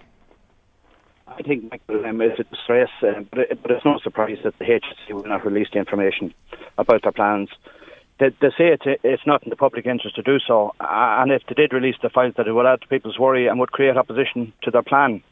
I 1.28 1.42
think 1.42 1.72
Michael 1.72 2.06
um, 2.06 2.22
is 2.22 2.40
a 2.40 2.44
distress, 2.44 2.90
uh, 3.02 3.22
but, 3.32 3.40
it, 3.40 3.62
but 3.62 3.72
it's 3.72 3.86
no 3.86 4.00
surprise 4.04 4.38
that 4.44 4.58
the 4.60 4.66
HSE 4.66 5.14
will 5.14 5.24
not 5.24 5.46
release 5.46 5.68
the 5.74 5.80
information 5.80 6.34
about 6.78 7.02
their 7.02 7.12
plans. 7.12 7.50
They, 8.20 8.30
they 8.40 8.50
say 8.50 8.68
it's, 8.68 8.84
it's 9.04 9.26
not 9.26 9.44
in 9.44 9.50
the 9.50 9.56
public 9.56 9.86
interest 9.86 10.16
to 10.18 10.22
do 10.22 10.38
so, 10.48 10.76
and 10.80 11.32
if 11.32 11.42
they 11.48 11.56
did 11.56 11.74
release 11.74 11.96
the 12.02 12.10
files, 12.10 12.36
that 12.38 12.48
it 12.48 12.54
would 12.54 12.66
add 12.66 12.82
to 12.82 12.88
people's 12.88 13.18
worry 13.18 13.48
and 13.48 13.60
would 13.60 13.72
create 13.72 13.98
opposition 13.98 14.54
to 14.62 14.72
their 14.72 14.84
plan. 14.84 15.24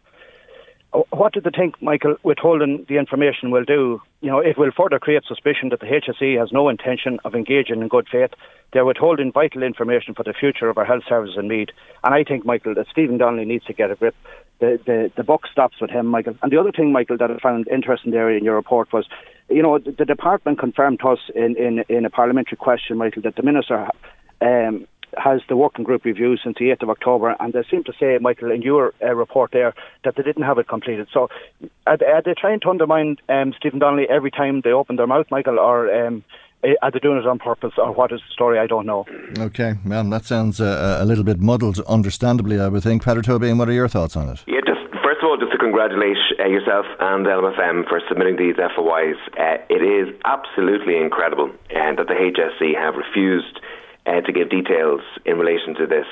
What 0.92 1.32
do 1.32 1.40
they 1.40 1.52
think, 1.52 1.82
Michael, 1.82 2.18
withholding 2.24 2.86
the 2.90 2.98
information 2.98 3.50
will 3.50 3.64
do? 3.64 4.02
You 4.20 4.30
know, 4.30 4.40
it 4.40 4.58
will 4.58 4.72
further 4.76 5.00
create 5.00 5.24
suspicion 5.26 5.70
that 5.70 5.80
the 5.80 5.86
HSE 5.86 6.38
has 6.38 6.52
no 6.52 6.68
intention 6.68 7.18
of 7.24 7.34
engaging 7.34 7.82
in 7.82 7.88
good 7.88 8.08
faith. 8.12 8.32
They're 8.74 8.84
withholding 8.84 9.32
vital 9.32 9.64
information 9.64 10.14
for 10.14 10.24
the 10.24 10.34
future 10.34 10.70
of 10.70 10.78
our 10.78 10.84
health 10.84 11.04
services 11.08 11.38
in 11.38 11.48
Meath. 11.48 11.70
And 12.04 12.14
I 12.14 12.26
think, 12.26 12.46
Michael, 12.46 12.76
that 12.76 12.88
Stephen 12.92 13.18
Donnelly 13.18 13.46
needs 13.46 13.64
to 13.66 13.74
get 13.74 13.90
a 13.90 13.96
grip. 13.96 14.16
The, 14.60 14.80
the, 14.86 15.12
the 15.16 15.24
buck 15.24 15.48
stops 15.50 15.80
with 15.80 15.92
him, 15.92 16.08
Michael. 16.08 16.36
And 16.44 16.52
the 16.52 16.60
other 16.60 16.74
thing, 16.74 16.92
Michael, 16.92 17.18
that 17.18 17.32
I 17.32 17.38
found 17.38 17.70
interesting 17.70 18.12
there 18.12 18.30
in 18.30 18.44
your 18.44 18.56
report 18.56 18.92
was, 18.92 19.08
you 19.50 19.64
know, 19.64 19.80
the, 19.80 19.92
the 19.92 20.06
department 20.06 20.60
confirmed 20.60 21.00
to 21.00 21.10
us 21.10 21.20
in, 21.34 21.56
in, 21.56 21.84
in 21.88 22.06
a 22.06 22.10
parliamentary 22.10 22.58
question, 22.58 22.98
Michael, 22.98 23.22
that 23.22 23.38
the 23.38 23.44
minister 23.44 23.90
um, 24.42 24.88
has 25.18 25.42
the 25.50 25.56
working 25.56 25.84
group 25.84 26.06
review 26.06 26.38
since 26.44 26.58
the 26.58 26.66
8th 26.66 26.84
of 26.84 26.90
October, 26.90 27.36
and 27.40 27.54
they 27.54 27.64
seem 27.70 27.84
to 27.86 27.94
say, 28.00 28.18
Michael, 28.20 28.52
in 28.52 28.62
your 28.62 28.94
uh, 29.02 29.14
report 29.14 29.52
there, 29.52 29.74
that 30.04 30.16
they 30.16 30.24
didn't 30.24 30.44
have 30.44 30.58
it 30.58 30.68
completed. 30.68 31.08
So 31.14 31.30
are 31.88 31.98
they, 31.98 32.06
are 32.06 32.22
they 32.22 32.34
trying 32.34 32.60
to 32.62 32.70
undermine 32.70 33.18
um, 33.30 33.54
Stephen 33.58 33.80
Donnelly 33.80 34.08
every 34.10 34.32
time 34.32 34.62
they 34.62 34.72
open 34.72 34.96
their 34.96 35.08
mouth, 35.08 35.28
Michael, 35.30 35.60
or 35.60 35.94
um, 35.94 36.24
are 36.82 36.92
they 36.92 37.00
doing 37.00 37.18
it 37.18 37.28
on 37.28 37.40
purpose, 37.40 37.74
or 37.78 37.92
what 37.92 38.12
is 38.12 38.20
the 38.20 38.34
story? 38.34 38.60
I 38.60 38.68
don't 38.68 38.86
know. 38.86 39.06
Okay, 39.38 39.74
well, 39.86 40.04
that 40.10 40.26
sounds 40.26 40.62
uh, 40.62 41.00
a 41.02 41.06
little 41.06 41.24
bit 41.24 41.40
muddled, 41.40 41.80
understandably, 41.82 42.60
I 42.60 42.68
would 42.68 42.84
think. 42.84 43.04
Peadar 43.04 43.24
Tóibín, 43.24 43.58
what 43.58 43.68
are 43.68 43.74
your 43.74 43.88
thoughts 43.88 44.16
on 44.16 44.30
it? 44.30 44.44
Yeah, 44.48 44.62
just 44.66 44.82
first 45.04 45.22
of 45.24 45.30
all, 45.30 45.38
just 45.38 45.52
to 45.52 45.58
congratulate 45.58 46.18
uh, 46.40 46.46
yourself 46.46 46.86
and 47.00 47.26
LMFM 47.26 47.88
for 47.90 48.02
submitting 48.08 48.38
these 48.38 48.56
FOIs. 48.56 49.18
Uh, 49.40 49.58
it 49.70 49.82
is 49.82 50.14
absolutely 50.26 50.98
incredible 50.98 51.50
uh, 51.76 51.96
that 51.96 52.08
the 52.08 52.14
HSE 52.14 52.76
have 52.78 52.96
refused 52.96 53.60
uh, 54.06 54.22
to 54.22 54.32
give 54.32 54.50
details 54.50 55.02
in 55.26 55.38
relation 55.38 55.76
to 55.76 55.88
this. 55.88 56.06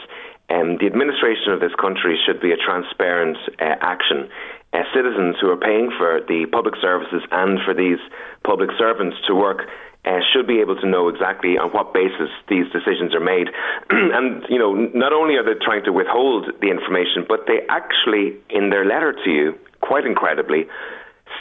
Um, 0.49 0.77
the 0.81 0.87
administration 0.87 1.53
of 1.53 1.59
this 1.59 1.73
country 1.77 2.17
should 2.25 2.41
be 2.41 2.51
a 2.51 2.57
transparent 2.57 3.37
uh, 3.61 3.75
action. 3.81 4.29
Uh, 4.73 4.81
citizens 4.93 5.37
who 5.41 5.49
are 5.49 5.57
paying 5.57 5.91
for 5.97 6.21
the 6.27 6.45
public 6.51 6.75
services 6.81 7.21
and 7.31 7.59
for 7.65 7.73
these 7.73 7.99
public 8.43 8.69
servants 8.77 9.17
to 9.27 9.35
work 9.35 9.69
uh, 10.05 10.19
should 10.33 10.47
be 10.47 10.59
able 10.61 10.75
to 10.75 10.87
know 10.87 11.09
exactly 11.09 11.57
on 11.57 11.69
what 11.69 11.93
basis 11.93 12.29
these 12.47 12.65
decisions 12.71 13.13
are 13.13 13.19
made. 13.21 13.49
and, 13.89 14.45
you 14.49 14.57
know, 14.57 14.73
not 14.93 15.13
only 15.13 15.35
are 15.35 15.43
they 15.43 15.57
trying 15.61 15.83
to 15.83 15.91
withhold 15.91 16.49
the 16.61 16.69
information, 16.69 17.25
but 17.27 17.45
they 17.45 17.61
actually, 17.69 18.37
in 18.49 18.69
their 18.69 18.85
letter 18.85 19.13
to 19.13 19.29
you, 19.29 19.53
quite 19.81 20.05
incredibly, 20.05 20.65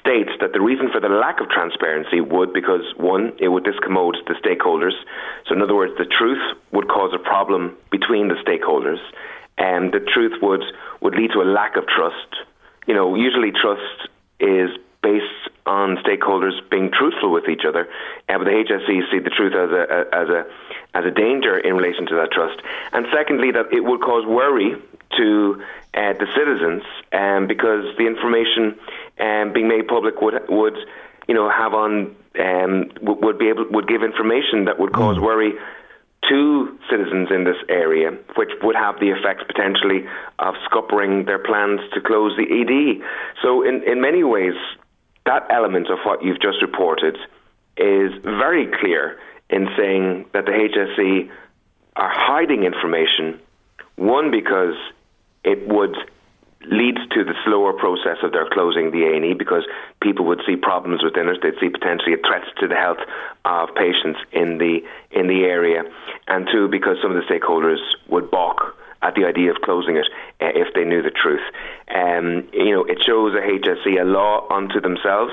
states 0.00 0.30
that 0.40 0.52
the 0.52 0.61
reason 0.61 0.90
for 0.92 1.00
the 1.00 1.09
lack 1.09 1.40
of 1.40 1.49
transparency 1.49 2.21
would 2.21 2.52
because 2.52 2.83
one, 2.97 3.33
it 3.38 3.49
would 3.49 3.64
discommode 3.64 4.14
the 4.26 4.35
stakeholders. 4.35 4.97
So 5.47 5.54
in 5.54 5.62
other 5.62 5.75
words, 5.75 5.92
the 5.99 6.04
truth 6.04 6.40
would 6.73 6.88
cause 6.88 7.12
a 7.14 7.18
problem 7.18 7.76
between 7.90 8.28
the 8.28 8.37
stakeholders, 8.45 9.00
and 9.57 9.92
the 9.92 10.00
truth 10.00 10.40
would 10.42 10.62
would 11.00 11.14
lead 11.14 11.30
to 11.33 11.40
a 11.40 11.49
lack 11.49 11.76
of 11.76 11.87
trust. 11.87 12.47
You 12.87 12.95
know, 12.95 13.14
usually 13.14 13.52
trust 13.52 14.09
is 14.40 14.71
based 15.02 15.49
on 15.66 15.97
stakeholders 15.99 16.59
being 16.71 16.90
truthful 16.90 17.30
with 17.30 17.49
each 17.49 17.62
other, 17.66 17.88
uh, 18.28 18.38
but 18.38 18.45
the 18.45 18.50
HSE 18.50 19.11
see 19.11 19.18
the 19.21 19.30
truth 19.30 19.54
as 19.54 19.71
a, 19.71 19.85
a 19.88 20.00
as 20.12 20.28
a 20.28 20.40
as 20.95 21.04
a 21.04 21.11
danger 21.11 21.59
in 21.59 21.75
relation 21.76 22.07
to 22.07 22.14
that 22.16 22.33
trust. 22.33 22.61
And 22.92 23.07
secondly, 23.14 23.52
that 23.52 23.73
it 23.73 23.85
would 23.85 24.00
cause 24.00 24.26
worry 24.26 24.75
to 25.16 25.62
uh, 25.95 26.12
the 26.12 26.26
citizens 26.37 26.83
um, 27.12 27.47
because 27.47 27.85
the 27.97 28.07
information 28.07 28.78
um, 29.21 29.52
being 29.52 29.68
made 29.68 29.88
public 29.88 30.21
would 30.21 30.35
would 30.49 30.76
you 31.26 31.35
know 31.35 31.49
have 31.50 31.75
on 31.75 32.14
um, 32.38 32.90
would 33.02 33.38
be 33.38 33.49
able 33.49 33.66
would 33.71 33.88
give 33.88 34.02
information 34.02 34.66
that 34.66 34.78
would 34.78 34.92
cause 34.92 35.16
mm. 35.16 35.23
worry 35.23 35.52
to 36.28 36.78
citizens 36.90 37.28
in 37.30 37.45
this 37.45 37.57
area, 37.68 38.11
which 38.37 38.50
would 38.62 38.75
have 38.75 38.99
the 39.00 39.11
effect 39.11 39.47
potentially 39.47 40.07
of 40.38 40.54
scuppering 40.66 41.25
their 41.25 41.38
plans 41.38 41.80
to 41.95 42.00
close 42.00 42.37
the 42.37 42.45
ED. 42.45 43.02
So 43.42 43.62
in 43.62 43.83
in 43.85 44.00
many 44.00 44.23
ways. 44.25 44.54
that 45.26 45.47
element 45.50 45.90
of 45.90 45.99
what 46.07 46.25
you've 46.25 46.40
just 46.40 46.62
reported 46.62 47.14
is 47.76 48.11
very 48.25 48.66
clear 48.80 49.18
in 49.50 49.68
saying 49.76 50.25
that 50.33 50.47
the 50.47 50.52
HSE 50.52 51.30
are 51.97 52.11
hiding 52.11 52.64
information. 52.64 53.38
One, 53.97 54.30
because 54.30 54.75
it 55.49 55.67
would 55.67 55.97
lead 56.67 56.97
to 57.17 57.25
the 57.25 57.35
slower 57.45 57.73
process 57.73 58.19
of 58.23 58.33
their 58.33 58.49
closing 58.52 58.90
the 58.90 59.05
A&E 59.09 59.33
because 59.33 59.64
people 60.02 60.26
would 60.26 60.40
see 60.47 60.57
problems 60.57 61.02
within 61.02 61.28
it. 61.28 61.38
They'd 61.43 61.59
see 61.61 61.71
potentially 61.71 62.12
a 62.12 62.19
threat 62.19 62.43
to 62.61 62.69
the 62.69 62.75
health 62.76 63.00
of 63.45 63.75
patients 63.75 64.21
in 64.33 64.59
the 64.59 64.85
in 65.11 65.28
the 65.28 65.45
area, 65.49 65.83
and 66.26 66.47
two, 66.52 66.69
because 66.69 66.97
some 67.00 67.14
of 67.14 67.17
the 67.17 67.25
stakeholders 67.25 67.81
would 68.09 68.31
balk 68.31 68.76
at 69.00 69.14
the 69.14 69.25
idea 69.25 69.50
of 69.50 69.57
closing 69.62 69.97
it 69.97 70.07
uh, 70.40 70.52
if 70.52 70.75
they 70.75 70.85
knew 70.85 71.00
the 71.00 71.14
truth. 71.14 71.47
Um, 71.95 72.49
you 72.52 72.75
know, 72.75 72.85
it 72.85 72.99
shows 73.07 73.33
a 73.33 73.40
HSE 73.40 74.00
a 74.00 74.05
law 74.05 74.47
unto 74.50 74.81
themselves. 74.81 75.33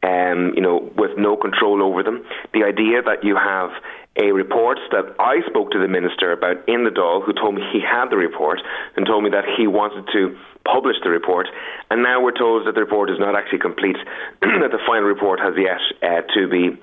Um, 0.00 0.52
you 0.54 0.62
know, 0.62 0.92
with 0.94 1.18
no 1.18 1.36
control 1.36 1.82
over 1.82 2.04
them. 2.04 2.22
The 2.54 2.62
idea 2.62 3.02
that 3.02 3.24
you 3.24 3.34
have 3.34 3.70
a 4.18 4.32
report 4.32 4.78
that 4.90 5.14
I 5.18 5.40
spoke 5.48 5.70
to 5.70 5.78
the 5.78 5.88
minister 5.88 6.32
about 6.32 6.68
in 6.68 6.84
the 6.84 6.90
Dáil, 6.90 7.24
who 7.24 7.32
told 7.32 7.54
me 7.54 7.62
he 7.72 7.80
had 7.80 8.10
the 8.10 8.16
report 8.16 8.60
and 8.96 9.06
told 9.06 9.24
me 9.24 9.30
that 9.30 9.44
he 9.56 9.66
wanted 9.66 10.08
to 10.12 10.36
publish 10.64 10.96
the 11.02 11.10
report, 11.10 11.48
and 11.90 12.02
now 12.02 12.20
we're 12.20 12.36
told 12.36 12.66
that 12.66 12.74
the 12.74 12.80
report 12.80 13.10
is 13.10 13.18
not 13.18 13.36
actually 13.36 13.60
complete, 13.60 13.96
that 14.40 14.70
the 14.70 14.80
final 14.86 15.06
report 15.06 15.40
has 15.40 15.54
yet 15.56 15.80
uh, 16.02 16.22
to 16.34 16.48
be 16.48 16.76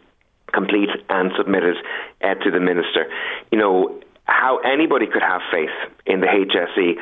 complete 0.53 0.89
and 1.09 1.31
submitted 1.37 1.75
uh, 2.23 2.35
to 2.35 2.51
the 2.51 2.59
minister. 2.59 3.11
You 3.51 3.59
know, 3.59 4.01
how 4.25 4.57
anybody 4.59 5.05
could 5.05 5.21
have 5.21 5.41
faith 5.51 5.75
in 6.05 6.21
the 6.21 6.27
HSE 6.27 6.97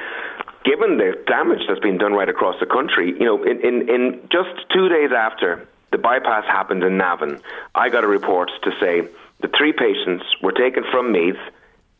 given 0.65 0.97
the 0.97 1.21
damage 1.27 1.59
that's 1.67 1.79
been 1.79 1.97
done 1.97 2.13
right 2.13 2.29
across 2.29 2.55
the 2.59 2.65
country, 2.65 3.11
you 3.11 3.25
know, 3.25 3.43
in, 3.43 3.59
in, 3.61 3.89
in 3.89 4.27
just 4.31 4.49
two 4.73 4.87
days 4.89 5.11
after 5.11 5.67
the 5.91 5.97
bypass 5.97 6.45
happened 6.45 6.83
in 6.83 6.97
Navan, 6.97 7.39
I 7.75 7.89
got 7.89 8.03
a 8.03 8.07
report 8.07 8.49
to 8.63 8.71
say 8.79 9.07
the 9.41 9.49
three 9.57 9.73
patients 9.73 10.23
were 10.41 10.51
taken 10.51 10.83
from 10.91 11.11
Meath, 11.11 11.39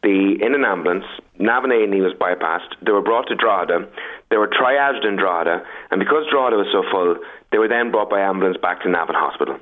the 0.03 0.37
in 0.41 0.53
an 0.53 0.65
ambulance. 0.65 1.05
Navan 1.39 1.71
A&E 1.71 2.01
was 2.01 2.13
bypassed. 2.19 2.75
They 2.85 2.91
were 2.91 3.01
brought 3.01 3.27
to 3.27 3.35
Drogheda. 3.35 3.87
They 4.29 4.37
were 4.37 4.47
triaged 4.47 5.05
in 5.07 5.15
Drogheda, 5.15 5.63
and 5.91 5.99
because 5.99 6.25
Drogheda 6.29 6.57
was 6.57 6.67
so 6.71 6.83
full, 6.91 7.17
they 7.51 7.57
were 7.57 7.67
then 7.67 7.91
brought 7.91 8.09
by 8.09 8.19
ambulance 8.19 8.57
back 8.61 8.81
to 8.83 8.89
Navan 8.89 9.15
Hospital. 9.15 9.57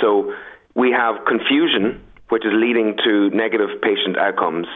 So 0.00 0.34
we 0.74 0.90
have 0.90 1.24
confusion, 1.26 2.02
which 2.28 2.44
is 2.44 2.52
leading 2.54 2.96
to 3.04 3.30
negative 3.30 3.70
patient 3.82 4.18
outcomes 4.18 4.66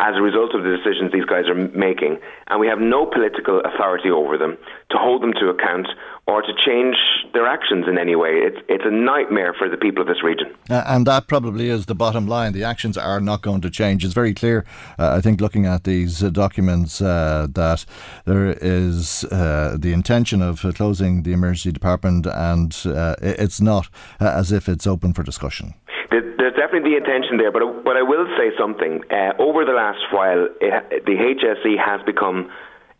as 0.00 0.16
a 0.16 0.22
result 0.22 0.54
of 0.54 0.62
the 0.64 0.74
decisions 0.74 1.12
these 1.12 1.26
guys 1.26 1.46
are 1.46 1.54
making, 1.54 2.18
and 2.48 2.58
we 2.58 2.66
have 2.66 2.78
no 2.78 3.04
political 3.04 3.60
authority 3.60 4.10
over 4.10 4.38
them 4.38 4.56
to 4.90 4.96
hold 4.96 5.22
them 5.22 5.34
to 5.34 5.48
account 5.50 5.86
or 6.26 6.40
to 6.40 6.52
change 6.64 6.96
their 7.34 7.46
actions 7.46 7.84
in 7.86 7.98
any 7.98 8.16
way. 8.16 8.30
It's, 8.30 8.56
it's 8.68 8.84
a 8.86 8.90
nightmare 8.90 9.52
for 9.52 9.68
the 9.68 9.76
people 9.76 10.00
of 10.00 10.08
this 10.08 10.22
region. 10.22 10.54
Uh, 10.70 10.84
and 10.86 11.06
that 11.06 11.28
probably 11.28 11.68
is 11.68 11.84
the 11.84 11.94
bottom 11.94 12.26
line. 12.26 12.52
The 12.54 12.64
actions 12.64 12.96
are 12.96 13.20
not 13.20 13.42
going 13.42 13.60
to 13.60 13.70
change. 13.70 14.04
It's 14.04 14.14
very 14.14 14.32
clear, 14.32 14.64
uh, 14.98 15.16
I 15.16 15.20
think, 15.20 15.40
looking 15.40 15.66
at 15.66 15.84
these 15.84 16.24
uh, 16.24 16.30
documents, 16.30 17.02
uh, 17.02 17.46
that 17.52 17.84
there 18.24 18.56
is 18.62 19.24
uh, 19.24 19.76
the 19.78 19.92
intention 19.92 20.40
of 20.40 20.64
closing 20.76 21.24
the 21.24 21.32
emergency 21.32 21.72
department, 21.72 22.26
and 22.26 22.74
uh, 22.86 23.16
it's 23.20 23.60
not 23.60 23.88
as 24.18 24.50
if 24.50 24.66
it's 24.66 24.86
open 24.86 25.12
for 25.12 25.22
discussion. 25.22 25.74
There's 26.10 26.56
definitely 26.56 26.90
the 26.90 26.96
intention 26.96 27.38
there, 27.38 27.52
but 27.52 27.84
but 27.84 27.96
I 27.96 28.02
will 28.02 28.26
say 28.36 28.50
something. 28.58 29.02
Uh, 29.10 29.32
over 29.38 29.64
the 29.64 29.72
last 29.72 30.02
while, 30.10 30.48
it, 30.60 31.06
the 31.06 31.14
HSE 31.14 31.78
has 31.78 32.02
become 32.04 32.50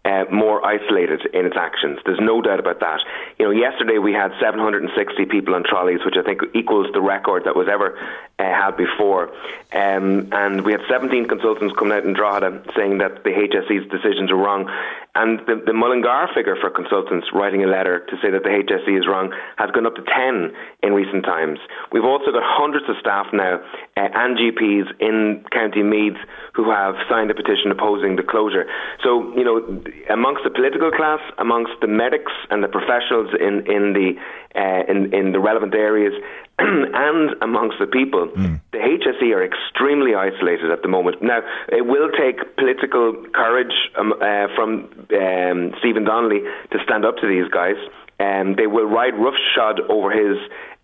uh, 0.04 0.24
more 0.32 0.64
isolated 0.64 1.20
in 1.34 1.44
its 1.44 1.56
actions. 1.58 1.98
There's 2.06 2.20
no 2.22 2.40
doubt 2.40 2.60
about 2.60 2.80
that. 2.80 3.00
You 3.38 3.46
know, 3.46 3.50
yesterday 3.50 3.98
we 3.98 4.12
had 4.12 4.32
760 4.40 4.94
people 5.26 5.54
on 5.54 5.64
trolleys, 5.64 6.00
which 6.04 6.14
I 6.16 6.22
think 6.22 6.40
equals 6.54 6.86
the 6.94 7.02
record 7.02 7.44
that 7.44 7.56
was 7.56 7.68
ever 7.70 7.98
uh, 8.40 8.44
had 8.44 8.76
before. 8.76 9.28
Um, 9.72 10.32
and 10.32 10.64
we 10.64 10.72
had 10.72 10.80
17 10.88 11.28
consultants 11.28 11.74
coming 11.78 11.92
out 11.92 12.04
in 12.04 12.14
Drogheda 12.14 12.64
saying 12.74 12.98
that 12.98 13.22
the 13.22 13.30
HSE's 13.30 13.88
decisions 13.90 14.30
are 14.30 14.36
wrong. 14.36 14.68
And 15.14 15.40
the, 15.40 15.60
the 15.66 15.72
Mullingar 15.72 16.30
figure 16.34 16.56
for 16.56 16.70
consultants 16.70 17.28
writing 17.34 17.64
a 17.64 17.66
letter 17.66 18.06
to 18.06 18.16
say 18.22 18.30
that 18.30 18.42
the 18.42 18.48
HSE 18.48 18.98
is 18.98 19.06
wrong 19.06 19.34
has 19.58 19.70
gone 19.72 19.84
up 19.84 19.96
to 19.96 20.02
10 20.02 20.54
in 20.82 20.92
recent 20.94 21.24
times. 21.24 21.58
We've 21.92 22.04
also 22.04 22.30
got 22.32 22.42
hundreds 22.42 22.88
of 22.88 22.96
staff 23.00 23.26
now 23.32 23.60
uh, 23.96 24.08
and 24.14 24.38
GPs 24.38 24.86
in 25.00 25.44
County 25.52 25.82
Meath 25.82 26.16
who 26.54 26.70
have 26.70 26.94
signed 27.10 27.30
a 27.30 27.34
petition 27.34 27.70
opposing 27.70 28.16
the 28.16 28.22
closure. 28.22 28.66
So, 29.02 29.34
you 29.36 29.44
know, 29.44 29.82
amongst 30.08 30.44
the 30.44 30.50
political 30.50 30.90
class, 30.90 31.20
amongst 31.38 31.72
the 31.80 31.88
medics 31.88 32.32
and 32.50 32.62
the 32.62 32.68
professionals 32.68 33.34
in, 33.34 33.66
in, 33.66 33.92
the, 33.92 34.14
uh, 34.54 34.90
in, 34.90 35.12
in 35.12 35.32
the 35.32 35.40
relevant 35.40 35.74
areas, 35.74 36.14
and 36.94 37.30
amongst 37.40 37.78
the 37.80 37.86
people, 37.86 38.28
mm. 38.28 38.60
the 38.72 38.78
HSE 38.78 39.34
are 39.34 39.44
extremely 39.44 40.14
isolated 40.14 40.70
at 40.70 40.82
the 40.82 40.88
moment. 40.88 41.22
Now, 41.22 41.40
it 41.68 41.86
will 41.86 42.10
take 42.10 42.56
political 42.56 43.16
courage 43.32 43.72
um, 43.96 44.12
uh, 44.12 44.48
from 44.54 44.92
um, 45.16 45.72
Stephen 45.78 46.04
Donnelly 46.04 46.40
to 46.72 46.78
stand 46.84 47.06
up 47.06 47.16
to 47.18 47.26
these 47.26 47.50
guys. 47.50 47.76
Um, 48.18 48.56
they 48.56 48.66
will 48.66 48.84
ride 48.84 49.14
roughshod 49.14 49.80
over 49.88 50.10
his 50.10 50.36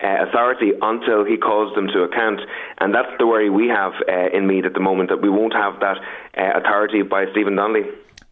uh, 0.02 0.24
authority 0.26 0.72
until 0.80 1.24
he 1.24 1.36
calls 1.36 1.74
them 1.74 1.88
to 1.88 2.02
account. 2.02 2.40
And 2.78 2.94
that's 2.94 3.12
the 3.18 3.26
worry 3.26 3.50
we 3.50 3.68
have 3.68 3.92
uh, 4.08 4.34
in 4.34 4.46
Meath 4.46 4.64
at 4.64 4.72
the 4.72 4.80
moment, 4.80 5.10
that 5.10 5.20
we 5.20 5.28
won't 5.28 5.52
have 5.52 5.78
that 5.80 5.98
uh, 6.38 6.58
authority 6.58 7.02
by 7.02 7.26
Stephen 7.32 7.56
Donnelly. 7.56 7.84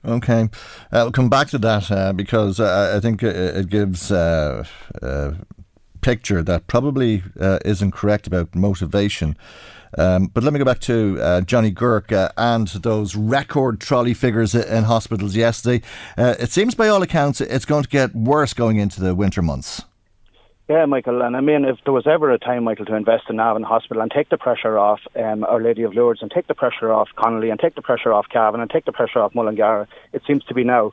Okay, 0.06 0.50
I'll 0.92 1.12
come 1.12 1.30
back 1.30 1.48
to 1.48 1.58
that 1.58 1.90
uh, 1.90 2.12
because 2.12 2.60
uh, 2.60 2.92
I 2.94 3.00
think 3.00 3.22
it 3.22 3.70
gives 3.70 4.12
uh, 4.12 4.64
picture 6.04 6.42
that 6.42 6.66
probably 6.66 7.22
uh, 7.40 7.58
isn't 7.64 7.92
correct 7.92 8.26
about 8.26 8.54
motivation. 8.54 9.36
Um, 9.96 10.26
but 10.26 10.44
let 10.44 10.52
me 10.52 10.58
go 10.58 10.64
back 10.64 10.80
to 10.80 11.18
uh, 11.20 11.40
Johnny 11.40 11.72
Guirke 11.72 12.12
uh, 12.12 12.28
and 12.36 12.68
those 12.68 13.16
record 13.16 13.80
trolley 13.80 14.12
figures 14.12 14.54
in 14.54 14.84
hospitals 14.84 15.34
yesterday. 15.34 15.82
Uh, 16.18 16.34
it 16.38 16.50
seems, 16.52 16.74
by 16.74 16.88
all 16.88 17.00
accounts, 17.00 17.40
it's 17.40 17.64
going 17.64 17.84
to 17.84 17.88
get 17.88 18.14
worse 18.14 18.52
going 18.52 18.76
into 18.76 19.00
the 19.00 19.14
winter 19.14 19.40
months. 19.40 19.82
Yeah, 20.68 20.86
Michael, 20.86 21.22
and 21.22 21.36
I 21.36 21.40
mean, 21.40 21.64
if 21.64 21.76
there 21.84 21.92
was 21.92 22.06
ever 22.06 22.30
a 22.30 22.38
time, 22.38 22.64
Michael, 22.64 22.86
to 22.86 22.94
invest 22.94 23.24
in 23.28 23.36
Navan 23.36 23.62
Hospital 23.62 24.02
and 24.02 24.10
take 24.10 24.30
the 24.30 24.38
pressure 24.38 24.78
off 24.78 25.00
um, 25.14 25.44
Our 25.44 25.60
Lady 25.60 25.82
of 25.82 25.94
Lourdes 25.94 26.22
and 26.22 26.30
take 26.30 26.46
the 26.46 26.54
pressure 26.54 26.90
off 26.90 27.08
Connolly 27.16 27.50
and 27.50 27.60
take 27.60 27.74
the 27.74 27.82
pressure 27.82 28.12
off 28.12 28.26
Cavan 28.30 28.60
and 28.60 28.70
take 28.70 28.86
the 28.86 28.92
pressure 28.92 29.20
off 29.20 29.34
Mullingar, 29.34 29.86
it 30.12 30.22
seems 30.26 30.42
to 30.44 30.54
be 30.54 30.64
now. 30.64 30.92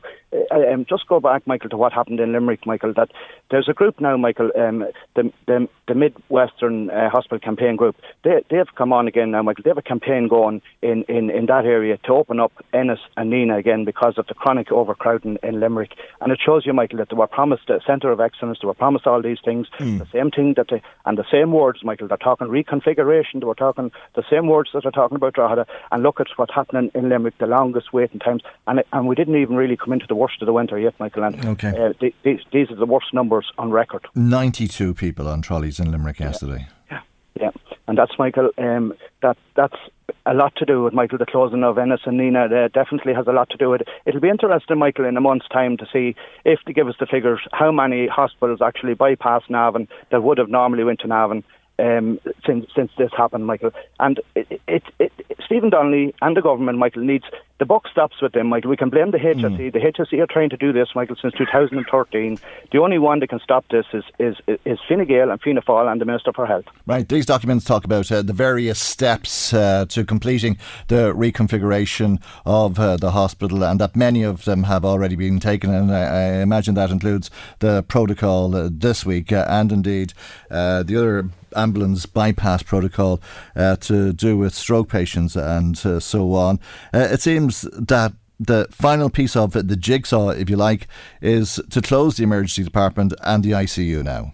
Um, 0.50 0.86
just 0.88 1.06
go 1.08 1.20
back, 1.20 1.46
Michael, 1.46 1.70
to 1.70 1.76
what 1.76 1.92
happened 1.92 2.20
in 2.20 2.32
Limerick, 2.32 2.66
Michael, 2.66 2.94
that 2.94 3.10
there's 3.50 3.68
a 3.68 3.74
group 3.74 4.00
now, 4.00 4.16
Michael, 4.16 4.50
um, 4.56 4.86
the, 5.14 5.32
the, 5.46 5.68
the 5.88 5.94
Midwestern 5.94 6.88
uh, 6.90 7.10
Hospital 7.10 7.38
Campaign 7.38 7.76
Group, 7.76 7.96
they, 8.24 8.42
they've 8.48 8.74
come 8.76 8.92
on 8.92 9.08
again 9.08 9.30
now, 9.30 9.42
Michael. 9.42 9.62
They 9.62 9.70
have 9.70 9.78
a 9.78 9.82
campaign 9.82 10.28
going 10.28 10.62
in, 10.80 11.02
in, 11.04 11.28
in 11.28 11.46
that 11.46 11.66
area 11.66 11.98
to 12.04 12.12
open 12.12 12.40
up 12.40 12.52
Ennis 12.72 13.00
and 13.16 13.32
Nenagh 13.32 13.58
again 13.58 13.84
because 13.84 14.14
of 14.16 14.26
the 14.26 14.34
chronic 14.34 14.72
overcrowding 14.72 15.38
in 15.42 15.60
Limerick. 15.60 15.92
And 16.20 16.32
it 16.32 16.40
shows 16.44 16.64
you, 16.64 16.72
Michael, 16.72 16.98
that 16.98 17.10
they 17.10 17.16
were 17.16 17.26
promised 17.26 17.68
a 17.68 17.80
centre 17.86 18.10
of 18.10 18.20
excellence, 18.20 18.58
they 18.62 18.66
were 18.66 18.74
promised 18.74 19.06
all 19.06 19.20
these 19.20 19.38
things 19.44 19.66
Mm. 19.78 19.98
The 19.98 20.06
same 20.12 20.30
thing 20.30 20.54
that 20.56 20.68
they, 20.70 20.82
and 21.06 21.18
the 21.18 21.24
same 21.30 21.52
words, 21.52 21.82
Michael, 21.82 22.08
they're 22.08 22.16
talking 22.16 22.48
reconfiguration, 22.48 23.40
they 23.40 23.46
were 23.46 23.54
talking 23.54 23.90
the 24.14 24.22
same 24.30 24.46
words 24.46 24.70
that 24.72 24.82
they're 24.82 24.92
talking 24.92 25.16
about 25.16 25.34
Drogheda, 25.34 25.66
and 25.90 26.02
look 26.02 26.20
at 26.20 26.28
what's 26.36 26.54
happening 26.54 26.90
in 26.94 27.08
Limerick, 27.08 27.38
the 27.38 27.46
longest 27.46 27.92
waiting 27.92 28.20
times, 28.20 28.42
and 28.66 28.82
and 28.92 29.06
we 29.06 29.14
didn't 29.14 29.36
even 29.36 29.56
really 29.56 29.76
come 29.76 29.92
into 29.92 30.06
the 30.06 30.14
worst 30.22 30.40
of 30.40 30.46
the 30.46 30.52
winter 30.52 30.78
yet, 30.78 30.94
Michael, 31.00 31.24
and 31.24 31.44
okay. 31.44 31.72
uh, 31.76 31.92
these, 32.22 32.40
these 32.52 32.70
are 32.70 32.76
the 32.76 32.86
worst 32.86 33.12
numbers 33.12 33.46
on 33.58 33.70
record. 33.70 34.06
92 34.14 34.94
people 34.94 35.26
on 35.28 35.42
trolleys 35.42 35.80
in 35.80 35.90
Limerick 35.90 36.20
yesterday. 36.20 36.66
Yeah, 36.90 37.00
yeah, 37.40 37.50
and 37.88 37.98
that's, 37.98 38.12
Michael, 38.18 38.50
um, 38.56 38.94
that 39.22 39.36
that's 39.56 39.80
a 40.26 40.34
lot 40.34 40.54
to 40.56 40.64
do 40.64 40.82
with 40.84 40.92
Michael 40.92 41.18
the 41.18 41.26
closing 41.26 41.64
of 41.64 41.78
Ennis 41.78 42.00
and 42.04 42.20
Nenagh. 42.20 42.52
Uh, 42.52 42.68
definitely 42.68 43.14
has 43.14 43.26
a 43.26 43.32
lot 43.32 43.50
to 43.50 43.56
do 43.56 43.70
with 43.70 43.80
it. 43.80 43.88
It'll 44.06 44.20
be 44.20 44.28
interesting, 44.28 44.78
Michael, 44.78 45.06
in 45.06 45.16
a 45.16 45.20
month's 45.20 45.48
time 45.48 45.76
to 45.78 45.86
see 45.92 46.14
if 46.44 46.60
they 46.66 46.72
give 46.72 46.88
us 46.88 46.94
the 47.00 47.06
figures 47.06 47.40
how 47.52 47.72
many 47.72 48.06
hospitals 48.06 48.60
actually 48.62 48.94
bypass 48.94 49.42
Navan 49.48 49.88
that 50.10 50.22
would 50.22 50.38
have 50.38 50.48
normally 50.48 50.84
went 50.84 51.00
to 51.00 51.08
Navan 51.08 51.42
um, 51.78 52.20
since 52.46 52.66
since 52.74 52.90
this 52.98 53.10
happened, 53.16 53.46
Michael. 53.46 53.70
And 54.00 54.20
it, 54.34 54.60
it, 54.68 54.82
it, 54.98 55.12
Stephen 55.44 55.70
Donnelly 55.70 56.14
and 56.22 56.36
the 56.36 56.42
government, 56.42 56.78
Michael, 56.78 57.02
needs 57.02 57.24
the 57.62 57.66
buck 57.66 57.86
stops 57.86 58.20
with 58.20 58.32
them, 58.32 58.48
Michael. 58.48 58.70
We 58.70 58.76
can 58.76 58.90
blame 58.90 59.12
the 59.12 59.18
HSE. 59.18 59.70
Mm. 59.70 59.72
The 59.72 59.78
HSE 59.78 60.18
are 60.20 60.26
trying 60.26 60.50
to 60.50 60.56
do 60.56 60.72
this, 60.72 60.88
Michael, 60.96 61.14
since 61.14 61.32
2013. 61.34 62.36
The 62.72 62.78
only 62.78 62.98
one 62.98 63.20
that 63.20 63.28
can 63.28 63.38
stop 63.38 63.64
this 63.68 63.86
is 63.92 64.02
is 64.18 64.36
is 64.64 64.78
Fine 64.88 65.04
Gael 65.06 65.30
and 65.30 65.40
Fianna 65.40 65.62
Fáil 65.62 65.90
and 65.90 66.00
the 66.00 66.04
Minister 66.04 66.32
for 66.32 66.44
Health. 66.44 66.64
Right. 66.86 67.08
These 67.08 67.26
documents 67.26 67.64
talk 67.64 67.84
about 67.84 68.10
uh, 68.10 68.22
the 68.22 68.32
various 68.32 68.80
steps 68.80 69.54
uh, 69.54 69.86
to 69.90 70.04
completing 70.04 70.58
the 70.88 71.12
reconfiguration 71.14 72.20
of 72.44 72.80
uh, 72.80 72.96
the 72.96 73.12
hospital, 73.12 73.62
and 73.62 73.80
that 73.80 73.94
many 73.94 74.24
of 74.24 74.44
them 74.44 74.64
have 74.64 74.84
already 74.84 75.14
been 75.14 75.38
taken. 75.38 75.72
And 75.72 75.92
I, 75.92 76.02
I 76.02 76.22
imagine 76.42 76.74
that 76.74 76.90
includes 76.90 77.30
the 77.60 77.84
protocol 77.84 78.56
uh, 78.56 78.70
this 78.72 79.06
week, 79.06 79.32
uh, 79.32 79.46
and 79.48 79.70
indeed 79.70 80.14
uh, 80.50 80.82
the 80.82 80.96
other 80.96 81.28
ambulance 81.56 82.06
bypass 82.06 82.62
protocol 82.62 83.20
uh, 83.56 83.76
to 83.76 84.12
do 84.12 84.36
with 84.36 84.54
stroke 84.54 84.88
patients 84.88 85.36
and 85.36 85.84
uh, 85.84 86.00
so 86.00 86.34
on. 86.34 86.58
Uh, 86.92 87.08
it 87.10 87.20
seems 87.20 87.62
that 87.72 88.12
the 88.38 88.66
final 88.70 89.08
piece 89.08 89.36
of 89.36 89.54
it, 89.54 89.68
the 89.68 89.76
jigsaw, 89.76 90.30
if 90.30 90.50
you 90.50 90.56
like, 90.56 90.88
is 91.20 91.60
to 91.70 91.80
close 91.80 92.16
the 92.16 92.24
emergency 92.24 92.64
department 92.64 93.14
and 93.22 93.44
the 93.44 93.52
ICU 93.52 94.02
now. 94.02 94.32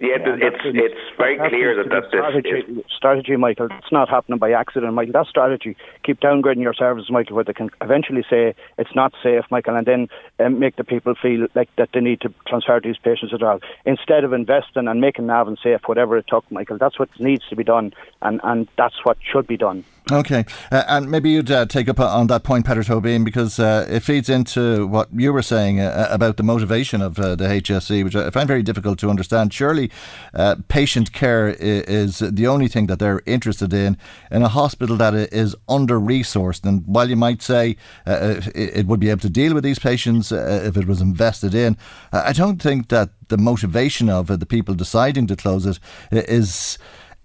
Yeah, 0.00 0.16
it's 0.18 0.56
it's 0.64 1.16
very 1.16 1.36
clear 1.36 1.76
that 1.76 1.88
that's 1.88 2.08
strategy, 2.08 2.48
is. 2.48 2.84
strategy, 2.96 3.36
Michael. 3.36 3.68
It's 3.70 3.92
not 3.92 4.08
happening 4.08 4.38
by 4.40 4.50
accident, 4.50 4.92
Michael. 4.92 5.12
That 5.12 5.26
strategy. 5.26 5.76
Keep 6.02 6.20
downgrading 6.20 6.62
your 6.62 6.74
services, 6.74 7.10
Michael, 7.10 7.36
where 7.36 7.44
they 7.44 7.52
can 7.52 7.70
eventually 7.80 8.24
say 8.28 8.54
it's 8.76 8.94
not 8.96 9.14
safe, 9.22 9.44
Michael, 9.52 9.76
and 9.76 9.86
then 9.86 10.08
um, 10.40 10.58
make 10.58 10.74
the 10.74 10.82
people 10.82 11.14
feel 11.14 11.46
like 11.54 11.68
that 11.76 11.90
they 11.94 12.00
need 12.00 12.20
to 12.22 12.34
transfer 12.48 12.80
these 12.82 12.98
patients 12.98 13.32
as 13.32 13.40
well. 13.40 13.60
Instead 13.84 14.24
of 14.24 14.32
investing 14.32 14.88
and 14.88 15.00
making 15.00 15.26
Navan 15.26 15.56
safe, 15.62 15.80
whatever 15.86 16.18
it 16.18 16.26
took, 16.26 16.50
Michael, 16.50 16.78
that's 16.78 16.98
what 16.98 17.08
needs 17.20 17.46
to 17.48 17.54
be 17.54 17.64
done, 17.64 17.94
and, 18.20 18.40
and 18.42 18.66
that's 18.76 19.04
what 19.04 19.16
should 19.22 19.46
be 19.46 19.56
done. 19.56 19.84
Okay, 20.12 20.44
uh, 20.70 20.84
and 20.86 21.10
maybe 21.10 21.30
you'd 21.30 21.50
uh, 21.50 21.64
take 21.64 21.88
up 21.88 21.98
on 21.98 22.26
that 22.26 22.42
point, 22.42 22.66
Peadar 22.66 22.84
Tóibín, 22.84 23.24
because 23.24 23.58
uh, 23.58 23.86
it 23.88 24.00
feeds 24.00 24.28
into 24.28 24.86
what 24.86 25.08
you 25.14 25.32
were 25.32 25.40
saying 25.40 25.80
uh, 25.80 26.08
about 26.10 26.36
the 26.36 26.42
motivation 26.42 27.00
of 27.00 27.18
uh, 27.18 27.34
the 27.34 27.44
HSE, 27.44 28.04
which 28.04 28.14
I 28.14 28.28
find 28.28 28.46
very 28.46 28.62
difficult 28.62 28.98
to 28.98 29.08
understand. 29.08 29.54
Surely, 29.54 29.90
uh, 30.34 30.56
patient 30.68 31.14
care 31.14 31.56
is 31.58 32.18
the 32.18 32.46
only 32.46 32.68
thing 32.68 32.86
that 32.88 32.98
they're 32.98 33.22
interested 33.24 33.72
in 33.72 33.96
in 34.30 34.42
a 34.42 34.48
hospital 34.48 34.98
that 34.98 35.14
is 35.14 35.56
under 35.70 35.98
resourced. 35.98 36.66
And 36.66 36.86
while 36.86 37.08
you 37.08 37.16
might 37.16 37.40
say 37.40 37.78
it 38.04 38.86
would 38.86 39.00
be 39.00 39.08
able 39.08 39.22
to 39.22 39.30
deal 39.30 39.54
with 39.54 39.64
these 39.64 39.78
patients 39.78 40.30
if 40.32 40.76
it 40.76 40.86
was 40.86 41.00
invested 41.00 41.54
in, 41.54 41.78
I 42.12 42.34
don't 42.34 42.60
think 42.60 42.88
that 42.88 43.08
the 43.28 43.38
motivation 43.38 44.10
of 44.10 44.26
the 44.26 44.46
people 44.46 44.74
deciding 44.74 45.28
to 45.28 45.36
close 45.36 45.64
it 45.64 45.78
is 46.10 46.76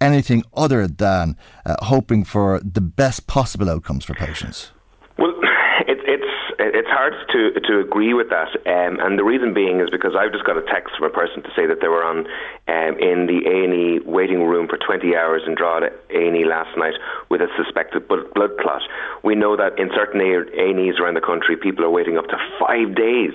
anything 0.02 0.44
other 0.54 0.88
than 0.88 1.36
uh, 1.66 1.76
hoping 1.86 2.24
for 2.24 2.60
the 2.64 2.82
best 2.82 3.28
possible 3.28 3.70
outcomes 3.70 4.06
for 4.06 4.14
patients? 4.14 4.72
Well, 5.18 5.34
it, 5.88 6.00
it's 6.06 6.32
it's 6.60 6.90
hard 6.90 7.14
to 7.32 7.60
to 7.60 7.80
agree 7.80 8.14
with 8.14 8.30
that, 8.30 8.50
um, 8.68 9.00
and 9.00 9.18
the 9.18 9.24
reason 9.24 9.54
being 9.54 9.80
is 9.80 9.90
because 9.90 10.14
I've 10.18 10.32
just 10.32 10.46
got 10.46 10.58
a 10.58 10.62
text 10.64 10.96
from 10.98 11.08
a 11.08 11.14
person 11.14 11.42
to 11.44 11.50
say 11.56 11.66
that 11.66 11.80
they 11.82 11.88
were 11.88 12.04
on 12.04 12.28
um, 12.68 13.00
in 13.00 13.28
the 13.28 13.44
A 13.48 13.64
and 13.64 13.74
E 13.74 14.00
waiting 14.06 14.44
room 14.44 14.68
for 14.68 14.78
20 14.78 15.16
hours 15.16 15.44
in 15.48 15.56
Drogheda 15.56 15.92
A 16.10 16.28
and 16.28 16.36
E 16.36 16.46
last 16.46 16.78
night 16.78 16.96
with 17.30 17.42
a 17.42 17.48
suspected 17.56 18.08
blood 18.08 18.52
clot. 18.60 18.82
We 19.24 19.36
know 19.36 19.56
that 19.56 19.80
in 19.80 19.90
certain 19.96 20.22
A 20.22 20.44
and 20.44 20.80
E's 20.80 21.00
around 21.00 21.16
the 21.16 21.22
country, 21.22 21.56
people 21.56 21.86
are 21.86 21.90
waiting 21.90 22.18
up 22.18 22.28
to 22.28 22.38
five 22.60 22.96
days 22.96 23.34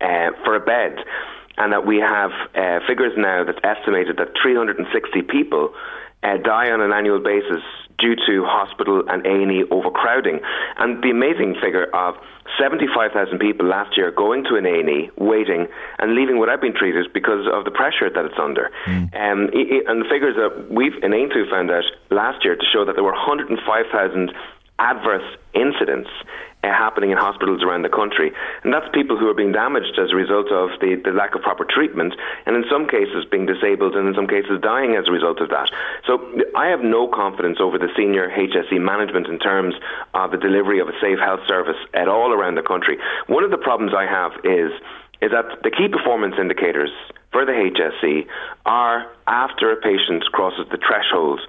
uh, 0.00 0.30
for 0.44 0.54
a 0.54 0.60
bed 0.60 1.04
and 1.58 1.72
that 1.72 1.86
we 1.86 1.98
have 1.98 2.30
uh, 2.54 2.80
figures 2.86 3.12
now 3.16 3.44
that's 3.44 3.58
estimated 3.64 4.16
that 4.18 4.28
360 4.40 5.22
people 5.22 5.74
uh, 6.22 6.36
die 6.38 6.70
on 6.70 6.80
an 6.80 6.92
annual 6.92 7.20
basis 7.20 7.62
due 7.98 8.16
to 8.16 8.44
hospital 8.44 9.02
and 9.08 9.24
A&E 9.26 9.64
overcrowding. 9.70 10.40
And 10.78 11.02
the 11.02 11.10
amazing 11.10 11.56
figure 11.60 11.84
of 11.94 12.16
75,000 12.58 13.38
people 13.38 13.66
last 13.66 13.96
year 13.96 14.10
going 14.10 14.44
to 14.44 14.56
an 14.56 14.66
A&E, 14.66 15.10
waiting, 15.16 15.68
and 15.98 16.14
leaving 16.14 16.38
without 16.38 16.60
being 16.60 16.74
treated 16.74 17.12
because 17.12 17.46
of 17.52 17.64
the 17.64 17.70
pressure 17.70 18.10
that 18.10 18.24
it's 18.24 18.38
under. 18.40 18.70
Mm. 18.86 19.14
Um, 19.14 19.50
it, 19.52 19.84
and 19.86 20.00
the 20.02 20.08
figures 20.08 20.36
that 20.36 20.68
we've 20.70 20.96
in 21.02 21.12
Aontú 21.12 21.48
found 21.50 21.70
out 21.70 21.84
last 22.10 22.44
year 22.44 22.56
to 22.56 22.66
show 22.72 22.84
that 22.84 22.94
there 22.94 23.04
were 23.04 23.12
105,000 23.12 24.32
adverse 24.78 25.36
incidents 25.54 26.08
Uh, 26.62 26.68
happening 26.68 27.10
in 27.10 27.16
hospitals 27.16 27.62
around 27.62 27.80
the 27.80 27.88
country. 27.88 28.32
And 28.64 28.74
that's 28.74 28.84
people 28.92 29.16
who 29.16 29.26
are 29.28 29.34
being 29.34 29.50
damaged 29.50 29.96
as 29.96 30.12
a 30.12 30.14
result 30.14 30.52
of 30.52 30.68
the, 30.84 31.00
the 31.02 31.10
lack 31.10 31.34
of 31.34 31.40
proper 31.40 31.64
treatment, 31.64 32.12
and 32.44 32.54
in 32.54 32.64
some 32.68 32.84
cases 32.86 33.24
being 33.30 33.46
disabled, 33.46 33.96
and 33.96 34.06
in 34.06 34.14
some 34.14 34.28
cases 34.28 34.60
dying 34.60 34.92
as 34.92 35.08
a 35.08 35.10
result 35.10 35.40
of 35.40 35.48
that. 35.48 35.72
So 36.04 36.20
I 36.54 36.68
have 36.68 36.84
no 36.84 37.08
confidence 37.08 37.64
over 37.64 37.78
the 37.78 37.88
senior 37.96 38.28
HSE 38.28 38.76
management 38.76 39.26
in 39.26 39.38
terms 39.38 39.74
of 40.12 40.32
the 40.32 40.36
delivery 40.36 40.80
of 40.80 40.88
a 40.88 40.96
safe 41.00 41.18
health 41.18 41.40
service 41.48 41.80
at 41.94 42.08
all 42.08 42.30
around 42.30 42.56
the 42.56 42.62
country. 42.62 42.98
One 43.26 43.42
of 43.42 43.50
the 43.50 43.56
problems 43.56 43.92
I 43.96 44.04
have 44.04 44.32
is 44.44 44.70
is 45.22 45.32
that 45.32 45.62
the 45.62 45.70
key 45.70 45.88
performance 45.88 46.36
indicators 46.40 46.90
for 47.32 47.44
the 47.44 47.52
HSE 47.52 48.26
are 48.66 49.06
after 49.26 49.72
a 49.72 49.76
patient 49.76 50.24
crosses 50.32 50.66
the 50.70 50.78
threshold 50.78 51.40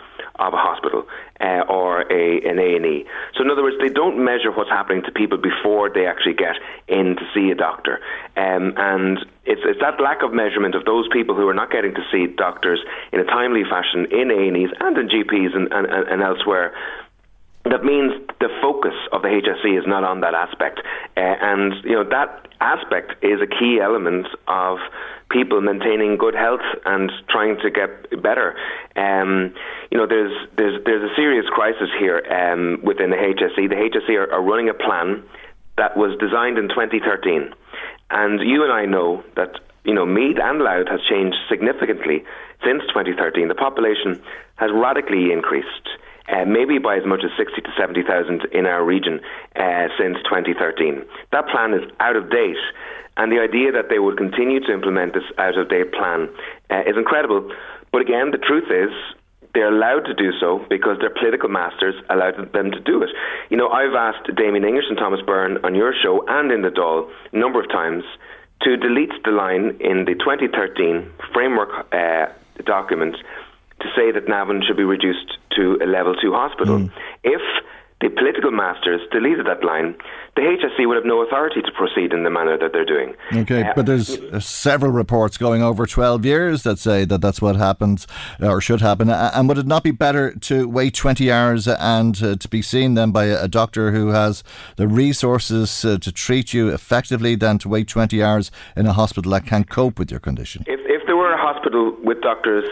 of 0.48 0.54
a 0.54 0.58
hospital 0.58 1.06
uh, 1.40 1.64
or 1.70 2.02
a, 2.12 2.42
an 2.48 2.60
A&E. 2.60 3.06
So 3.36 3.44
in 3.44 3.50
other 3.50 3.64
words, 3.64 3.78
they 3.80 3.90
don't 3.90 4.24
measure 4.24 4.52
what's 4.52 4.70
happening 4.70 5.04
to 5.04 5.12
people 5.12 5.38
before 5.38 5.90
they 5.90 6.06
actually 6.06 6.34
get 6.34 6.56
in 6.88 7.16
to 7.16 7.24
see 7.34 7.52
a 7.52 7.56
doctor. 7.56 8.00
Um, 8.36 8.74
and 8.78 9.20
it's, 9.46 9.62
it's 9.66 9.80
that 9.82 10.02
lack 10.02 10.24
of 10.24 10.34
measurement 10.34 10.76
of 10.76 10.86
those 10.86 11.08
people 11.12 11.36
who 11.36 11.48
are 11.48 11.54
not 11.54 11.72
getting 11.72 11.94
to 11.94 12.04
see 12.12 12.28
doctors 12.28 12.80
in 13.12 13.20
a 13.20 13.26
timely 13.26 13.64
fashion 13.64 14.08
in 14.12 14.32
A&Es 14.32 14.72
and 14.80 14.98
in 14.98 15.08
GPs 15.10 15.56
and, 15.56 15.72
and, 15.72 15.88
and 15.88 16.22
elsewhere 16.22 16.74
that 17.66 17.84
means 17.84 18.14
the 18.40 18.50
focus 18.62 18.96
of 19.12 19.22
the 19.22 19.28
HSE 19.28 19.78
is 19.78 19.86
not 19.86 20.04
on 20.04 20.22
that 20.22 20.34
aspect, 20.34 20.82
uh, 21.16 21.20
and 21.20 21.74
you 21.84 21.94
know 21.94 22.04
that 22.04 22.48
aspect 22.60 23.24
is 23.24 23.40
a 23.42 23.48
key 23.48 23.80
element 23.82 24.28
of 24.48 24.80
people 25.30 25.62
maintaining 25.62 26.18
good 26.18 26.34
health 26.34 26.66
and 26.86 27.12
trying 27.30 27.58
to 27.62 27.70
get 27.70 28.22
better. 28.22 28.56
Um, 28.96 29.54
you 29.92 29.98
know, 29.98 30.08
there's 30.08 30.34
there's 30.58 30.84
there's 30.86 31.04
a 31.12 31.16
serious 31.16 31.46
crisis 31.54 31.90
here 32.00 32.26
um, 32.30 32.80
within 32.84 33.12
the 33.12 33.18
HSE. 33.18 33.70
The 33.70 33.76
HSE 33.76 34.16
are, 34.18 34.34
are 34.34 34.42
running 34.42 34.70
a 34.70 34.74
plan 34.74 35.24
that 35.78 35.96
was 35.96 36.18
designed 36.20 36.58
in 36.58 36.68
2013, 36.68 37.54
and 38.10 38.40
you 38.42 38.64
and 38.64 38.72
I 38.74 38.86
know 38.86 39.24
that 39.36 39.60
you 39.84 39.94
know, 39.94 40.06
Meath 40.06 40.38
and 40.42 40.60
Louth 40.60 40.88
has 40.90 41.00
changed 41.10 41.38
significantly 41.50 42.24
since 42.64 42.84
2013. 42.90 43.48
The 43.48 43.56
population 43.56 44.22
has 44.56 44.70
radically 44.74 45.32
increased 45.32 45.90
uh, 46.30 46.46
maybe 46.46 46.78
by 46.78 46.98
as 46.98 47.06
much 47.06 47.22
as 47.24 47.32
60 47.38 47.62
to 47.62 47.70
70,000 47.78 48.46
in 48.52 48.66
our 48.66 48.84
region 48.84 49.20
uh, 49.56 49.88
since 49.98 50.18
2013. 50.24 51.04
That 51.32 51.48
plan 51.48 51.74
is 51.74 51.90
out 52.00 52.16
of 52.16 52.30
date. 52.30 52.58
And 53.18 53.32
the 53.32 53.40
idea 53.40 53.72
that 53.72 53.90
they 53.90 54.00
would 54.00 54.18
continue 54.18 54.60
to 54.62 54.72
implement 54.74 55.14
this 55.14 55.24
out 55.38 55.58
of 55.58 55.70
date 55.70 55.92
plan 55.92 56.30
uh, 56.70 56.82
is 56.88 56.96
incredible. 56.96 57.52
But 57.92 58.02
again, 58.02 58.32
the 58.32 58.38
truth 58.38 58.72
is, 58.72 58.92
they're 59.54 59.74
allowed 59.74 60.06
to 60.06 60.14
do 60.14 60.32
so 60.40 60.66
because 60.70 60.98
their 61.00 61.10
political 61.10 61.50
masters 61.50 61.96
allowed 62.10 62.54
them 62.54 62.72
to 62.72 62.80
do 62.80 63.04
it. 63.04 63.10
You 63.50 63.58
know, 63.58 63.68
I've 63.68 63.94
asked 63.94 64.34
Damien 64.36 64.64
English 64.64 64.86
and 64.88 64.98
Thomas 64.98 65.20
Byrne 65.22 65.58
on 65.66 65.76
your 65.76 65.94
show 65.94 66.24
and 66.28 66.52
in 66.52 66.62
the 66.62 66.70
Dáil 66.70 67.12
a 67.34 67.38
number 67.38 67.60
of 67.60 67.70
times 67.70 68.04
to 68.62 68.78
delete 68.78 69.12
the 69.26 69.32
line 69.32 69.76
in 69.82 70.06
the 70.06 70.16
2013 70.16 71.12
framework 71.34 71.88
uh, 71.92 72.28
document 72.64 73.18
to 73.82 73.88
say 73.96 74.12
that 74.12 74.30
Navan 74.30 74.62
should 74.66 74.78
be 74.78 74.84
reduced 74.84 75.38
to 75.56 75.80
a 75.84 75.88
level 75.88 76.16
two 76.16 76.34
hospital. 76.34 76.80
Mm. 76.80 76.92
If 77.24 77.42
the 78.02 78.10
political 78.10 78.52
masters 78.52 79.02
deleted 79.12 79.46
that 79.46 79.64
line, 79.64 79.96
the 80.36 80.42
HSE 80.42 80.88
would 80.88 80.96
have 80.96 81.06
no 81.06 81.22
authority 81.22 81.62
to 81.62 81.72
proceed 81.72 82.14
in 82.14 82.24
the 82.24 82.32
manner 82.32 82.58
that 82.58 82.74
they're 82.74 82.86
doing. 82.86 83.14
Okay, 83.32 83.62
uh, 83.64 83.74
but 83.76 83.86
there's 83.86 84.18
uh, 84.18 84.40
several 84.40 84.92
reports 84.92 85.38
going 85.38 85.62
over 85.62 85.86
12 85.86 86.26
years 86.26 86.64
that 86.64 86.80
say 86.80 87.06
that 87.06 87.22
that's 87.22 87.42
what 87.42 87.58
happens 87.58 88.08
or 88.40 88.60
should 88.60 88.82
happen. 88.82 89.10
And 89.10 89.48
would 89.48 89.60
it 89.60 89.68
not 89.68 89.84
be 89.84 89.92
better 89.92 90.34
to 90.34 90.68
wait 90.68 90.96
20 90.96 91.32
hours 91.32 91.68
and 91.68 92.22
uh, 92.24 92.36
to 92.38 92.48
be 92.48 92.62
seen 92.62 92.96
then 92.96 93.12
by 93.12 93.26
a 93.26 93.48
doctor 93.48 93.92
who 93.92 94.08
has 94.08 94.44
the 94.78 94.88
resources 94.88 95.86
uh, 95.86 95.98
to 96.00 96.12
treat 96.12 96.54
you 96.54 96.70
effectively 96.70 97.36
than 97.36 97.60
to 97.60 97.70
wait 97.70 97.88
20 97.88 98.24
hours 98.24 98.52
in 98.76 98.88
a 98.88 98.94
hospital 98.94 99.32
that 99.34 99.46
can't 99.46 99.70
cope 99.70 100.00
with 100.00 100.10
your 100.10 100.20
condition? 100.20 100.64
If, 100.66 100.80
if 100.86 101.06
there 101.06 101.18
were 101.18 101.34
a 101.34 101.38
hospital 101.38 101.96
with 102.04 102.22
doctors 102.22 102.66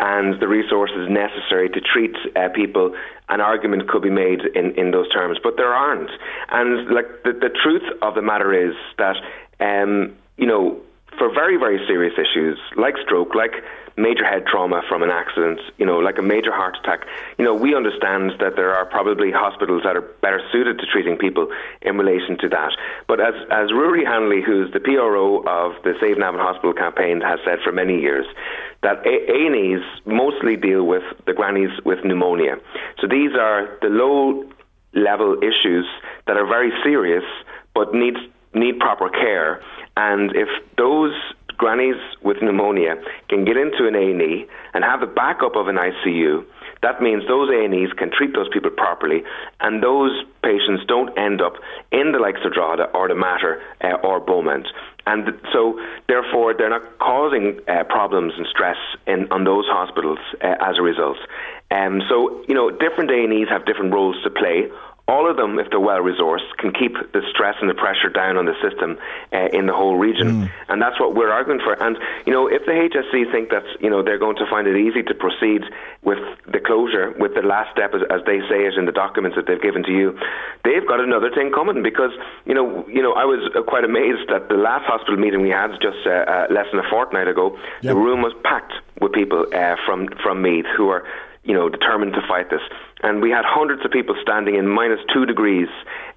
and 0.00 0.40
the 0.40 0.48
resources 0.48 1.08
necessary 1.08 1.68
to 1.68 1.80
treat 1.80 2.14
uh, 2.36 2.48
people, 2.54 2.94
an 3.28 3.40
argument 3.40 3.88
could 3.88 4.02
be 4.02 4.10
made 4.10 4.40
in, 4.54 4.72
in 4.72 4.90
those 4.90 5.08
terms, 5.10 5.38
but 5.42 5.56
there 5.56 5.72
aren't. 5.72 6.10
And 6.50 6.88
like 6.88 7.06
the, 7.24 7.32
the 7.32 7.50
truth 7.62 7.84
of 8.02 8.14
the 8.14 8.22
matter 8.22 8.52
is 8.52 8.74
that, 8.98 9.16
um, 9.60 10.16
you 10.36 10.46
know, 10.46 10.80
for 11.18 11.32
very, 11.32 11.56
very 11.56 11.78
serious 11.86 12.14
issues 12.18 12.58
like 12.76 12.94
stroke, 13.04 13.34
like 13.34 13.52
major 13.96 14.24
head 14.24 14.44
trauma 14.46 14.82
from 14.88 15.02
an 15.02 15.10
accident, 15.10 15.60
you 15.78 15.86
know, 15.86 15.98
like 15.98 16.18
a 16.18 16.22
major 16.22 16.52
heart 16.52 16.76
attack, 16.82 17.06
you 17.38 17.44
know, 17.44 17.54
we 17.54 17.74
understand 17.74 18.32
that 18.40 18.56
there 18.56 18.74
are 18.74 18.84
probably 18.84 19.30
hospitals 19.30 19.82
that 19.84 19.96
are 19.96 20.02
better 20.20 20.40
suited 20.50 20.78
to 20.78 20.86
treating 20.86 21.16
people 21.16 21.48
in 21.82 21.96
relation 21.96 22.36
to 22.38 22.48
that. 22.48 22.72
But 23.06 23.20
as, 23.20 23.34
as 23.50 23.70
Ruairí 23.70 24.04
Hanley, 24.04 24.42
who's 24.42 24.72
the 24.72 24.80
PRO 24.80 25.44
of 25.46 25.80
the 25.84 25.94
Save 26.00 26.18
Navan 26.18 26.40
Hospital 26.40 26.72
campaign, 26.72 27.20
has 27.20 27.38
said 27.44 27.60
for 27.62 27.70
many 27.70 28.00
years, 28.00 28.26
that 28.84 29.04
A&Es 29.04 29.82
mostly 30.06 30.56
deal 30.56 30.84
with 30.86 31.02
the 31.26 31.32
grannies 31.32 31.70
with 31.84 32.04
pneumonia. 32.04 32.56
So 33.00 33.08
these 33.08 33.32
are 33.34 33.76
the 33.82 33.88
low 33.88 34.44
level 34.94 35.36
issues 35.42 35.86
that 36.26 36.36
are 36.36 36.46
very 36.46 36.70
serious 36.84 37.24
but 37.74 37.92
need 37.92 38.14
need 38.54 38.78
proper 38.78 39.08
care. 39.08 39.60
And 39.96 40.30
if 40.36 40.48
those 40.78 41.12
grannies 41.56 41.96
with 42.22 42.36
pneumonia 42.42 42.94
can 43.28 43.44
get 43.44 43.56
into 43.56 43.86
an 43.86 43.94
A&E 43.94 44.46
and 44.74 44.84
have 44.84 45.00
the 45.00 45.06
backup 45.06 45.56
of 45.56 45.68
an 45.68 45.76
ICU, 45.76 46.44
that 46.82 47.00
means 47.00 47.26
those 47.26 47.48
A&Es 47.48 47.92
can 47.96 48.10
treat 48.10 48.34
those 48.34 48.48
people 48.52 48.70
properly, 48.70 49.22
and 49.60 49.82
those 49.82 50.12
patients 50.42 50.84
don't 50.86 51.16
end 51.18 51.40
up 51.40 51.54
in 51.90 52.12
the 52.12 52.18
likes 52.18 52.40
of 52.44 52.52
Drogheda 52.52 52.90
or 52.94 53.08
the 53.08 53.14
Mater 53.14 53.62
uh, 53.82 53.94
or 54.04 54.20
Beaumont. 54.20 54.66
And 55.06 55.38
so, 55.52 55.78
therefore, 56.08 56.54
they're 56.56 56.70
not 56.70 56.98
causing 56.98 57.60
uh, 57.68 57.84
problems 57.84 58.32
and 58.36 58.46
stress 58.46 58.76
in, 59.06 59.30
on 59.30 59.44
those 59.44 59.66
hospitals 59.66 60.18
uh, 60.42 60.54
as 60.60 60.78
a 60.78 60.82
result. 60.82 61.18
Um, 61.70 62.00
so, 62.08 62.42
you 62.48 62.54
know, 62.54 62.70
different 62.70 63.10
A&Es 63.10 63.48
have 63.50 63.66
different 63.66 63.92
roles 63.92 64.16
to 64.24 64.30
play 64.30 64.70
all 65.06 65.30
of 65.30 65.36
them, 65.36 65.58
if 65.58 65.68
they're 65.68 65.80
well 65.80 66.00
resourced, 66.00 66.48
can 66.56 66.72
keep 66.72 66.96
the 67.12 67.20
stress 67.28 67.56
and 67.60 67.68
the 67.68 67.74
pressure 67.74 68.08
down 68.08 68.38
on 68.38 68.46
the 68.46 68.54
system 68.62 68.96
uh, 69.34 69.48
in 69.52 69.66
the 69.66 69.72
whole 69.74 69.96
region. 69.96 70.48
Mm. 70.48 70.50
And 70.68 70.80
that's 70.80 70.98
what 70.98 71.14
we're 71.14 71.30
arguing 71.30 71.60
for. 71.60 71.74
And, 71.74 71.98
you 72.24 72.32
know, 72.32 72.48
if 72.48 72.64
the 72.64 72.72
HSE 72.72 73.30
think 73.30 73.50
that, 73.50 73.64
you 73.80 73.90
know, 73.90 74.02
they're 74.02 74.18
going 74.18 74.36
to 74.36 74.46
find 74.48 74.66
it 74.66 74.76
easy 74.76 75.02
to 75.02 75.14
proceed 75.14 75.60
with 76.02 76.18
the 76.50 76.58
closure, 76.58 77.12
with 77.18 77.34
the 77.34 77.42
last 77.42 77.70
step, 77.72 77.92
as, 77.92 78.00
as 78.08 78.24
they 78.24 78.40
say 78.48 78.64
it 78.64 78.74
in 78.78 78.86
the 78.86 78.92
documents 78.92 79.36
that 79.36 79.46
they've 79.46 79.60
given 79.60 79.82
to 79.84 79.92
you, 79.92 80.18
they've 80.64 80.88
got 80.88 81.00
another 81.00 81.30
thing 81.30 81.52
coming 81.52 81.82
because, 81.82 82.12
you 82.46 82.54
know, 82.54 82.88
you 82.88 83.02
know, 83.02 83.12
I 83.12 83.26
was 83.26 83.44
uh, 83.54 83.60
quite 83.62 83.84
amazed 83.84 84.30
that 84.30 84.48
the 84.48 84.56
last 84.56 84.86
hospital 84.86 85.20
meeting 85.20 85.42
we 85.42 85.50
had 85.50 85.68
just 85.82 86.00
uh, 86.06 86.24
uh, 86.24 86.46
less 86.48 86.64
than 86.72 86.80
a 86.80 86.88
fortnight 86.88 87.28
ago, 87.28 87.58
yep. 87.82 87.92
the 87.92 87.94
room 87.94 88.22
was 88.22 88.32
packed 88.42 88.72
with 89.02 89.12
people 89.12 89.44
uh, 89.52 89.76
from, 89.84 90.08
from 90.22 90.40
Meath 90.40 90.66
who 90.74 90.88
are 90.88 91.04
you 91.44 91.54
know, 91.54 91.68
determined 91.68 92.14
to 92.14 92.22
fight 92.26 92.50
this. 92.50 92.62
And 93.02 93.20
we 93.20 93.30
had 93.30 93.44
hundreds 93.44 93.84
of 93.84 93.90
people 93.90 94.16
standing 94.20 94.56
in 94.56 94.66
minus 94.66 95.00
two 95.12 95.26
degrees 95.26 95.68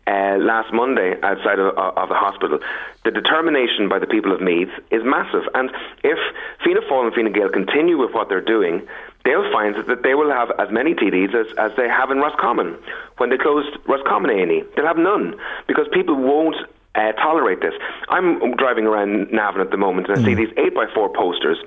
uh, 0.08 0.38
last 0.40 0.74
Monday 0.74 1.16
outside 1.22 1.60
of, 1.60 1.78
of, 1.78 2.10
the 2.10 2.16
hospital. 2.16 2.60
The 3.04 3.12
determination 3.12 3.90
by 3.90 4.00
the 4.00 4.08
people 4.08 4.32
of 4.32 4.40
Meath 4.40 4.72
is 4.90 5.04
massive. 5.04 5.44
And 5.54 5.70
if 6.04 6.18
Fianna 6.64 6.82
Fáil 6.90 7.08
and 7.08 7.14
Fine 7.14 7.34
Gael 7.34 7.50
continue 7.50 7.98
with 7.98 8.14
what 8.14 8.30
they're 8.30 8.40
doing, 8.40 8.88
they'll 9.26 9.52
find 9.52 9.76
that 9.76 10.04
they 10.04 10.16
will 10.16 10.32
have 10.32 10.52
as 10.60 10.72
many 10.72 10.94
TDs 10.94 11.36
as, 11.36 11.48
as 11.58 11.76
they 11.76 11.90
have 11.90 12.10
in 12.10 12.20
Roscommon. 12.20 12.78
When 13.18 13.30
they 13.30 13.38
closed 13.38 13.78
Roscommon 13.86 14.32
A&E, 14.32 14.64
they'll 14.76 14.88
have 14.88 14.98
none 14.98 15.36
because 15.68 15.88
people 15.92 16.16
won't 16.16 16.56
uh, 16.96 17.12
tolerate 17.14 17.60
this. 17.60 17.74
I'm 18.08 18.56
driving 18.56 18.86
around 18.86 19.32
Navan 19.32 19.60
at 19.60 19.72
the 19.72 19.78
moment 19.78 20.08
and 20.08 20.20
I 20.20 20.22
mm. 20.22 20.26
see 20.26 20.36
these 20.36 20.54
8 20.56 20.74
by 20.74 20.86
4 20.96 21.12
posters 21.14 21.58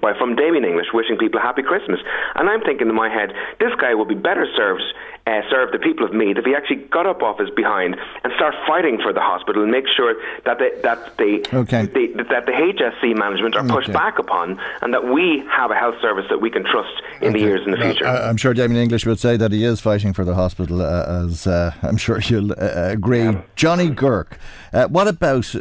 by 0.00 0.12
from 0.18 0.36
Damien 0.36 0.64
English 0.64 0.92
wishing 0.92 1.16
people 1.16 1.40
a 1.40 1.42
happy 1.42 1.62
Christmas. 1.62 2.00
And 2.34 2.48
I'm 2.48 2.60
thinking 2.62 2.88
in 2.88 2.94
my 2.94 3.08
head, 3.08 3.32
this 3.60 3.72
guy 3.80 3.94
would 3.94 4.08
be 4.08 4.14
better 4.14 4.46
served 4.56 4.82
uh, 5.26 5.42
serve 5.50 5.72
the 5.72 5.78
people 5.78 6.06
of 6.06 6.12
Meath 6.12 6.36
if 6.38 6.44
he 6.44 6.54
actually 6.54 6.76
got 6.90 7.06
up 7.06 7.22
off 7.22 7.38
his 7.38 7.50
behind 7.50 7.96
and 8.22 8.32
start 8.36 8.54
fighting 8.66 8.98
for 9.02 9.12
the 9.12 9.20
hospital 9.20 9.62
and 9.62 9.72
make 9.72 9.86
sure 9.88 10.14
that 10.44 10.58
they, 10.58 10.70
that 10.82 11.16
they, 11.18 11.42
okay. 11.52 11.86
that 11.86 12.46
the 12.46 12.52
HSE 12.52 13.18
management 13.18 13.56
are 13.56 13.64
pushed 13.64 13.88
okay. 13.88 13.92
back 13.92 14.18
upon 14.18 14.60
and 14.82 14.94
that 14.94 15.12
we 15.12 15.42
have 15.50 15.70
a 15.70 15.74
health 15.74 15.96
service 16.00 16.26
that 16.30 16.40
we 16.40 16.50
can 16.50 16.64
trust 16.64 17.02
in 17.20 17.28
okay. 17.28 17.32
the 17.32 17.38
years 17.40 17.60
in 17.64 17.72
the 17.72 17.76
future. 17.76 18.06
Uh, 18.06 18.28
I'm 18.28 18.36
sure 18.36 18.54
Damien 18.54 18.80
English 18.80 19.04
would 19.04 19.18
say 19.18 19.36
that 19.36 19.50
he 19.50 19.64
is 19.64 19.80
fighting 19.80 20.12
for 20.12 20.24
the 20.24 20.34
hospital, 20.34 20.80
uh, 20.80 21.24
as 21.24 21.46
uh, 21.46 21.72
I'm 21.82 21.96
sure 21.96 22.20
you'll 22.20 22.52
uh, 22.52 22.90
agree. 22.90 23.24
Yeah. 23.24 23.42
Johnny 23.56 23.90
Guirke, 23.90 24.38
uh, 24.72 24.86
what 24.88 25.08
about 25.08 25.54